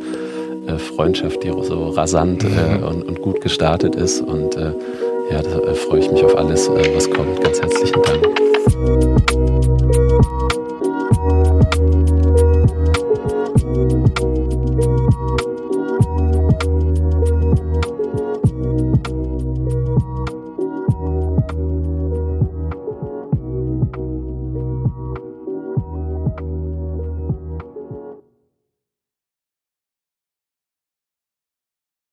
äh, 0.66 0.76
Freundschaft, 0.76 1.42
die 1.42 1.48
so 1.48 1.88
rasant 1.88 2.44
äh, 2.44 2.48
mhm. 2.48 2.82
und, 2.82 3.02
und, 3.04 3.22
gut 3.22 3.40
gestartet 3.40 3.96
ist. 3.96 4.20
Und 4.20 4.56
äh, 4.56 4.72
ja, 5.30 5.40
da 5.40 5.60
äh, 5.60 5.74
freue 5.74 6.00
ich 6.00 6.10
mich 6.10 6.22
auf 6.22 6.36
alles, 6.36 6.68
äh, 6.68 6.94
was 6.94 7.10
kommt. 7.10 7.40
Ganz 7.40 7.62
herzlichen 7.62 8.02
Dank. 8.02 9.13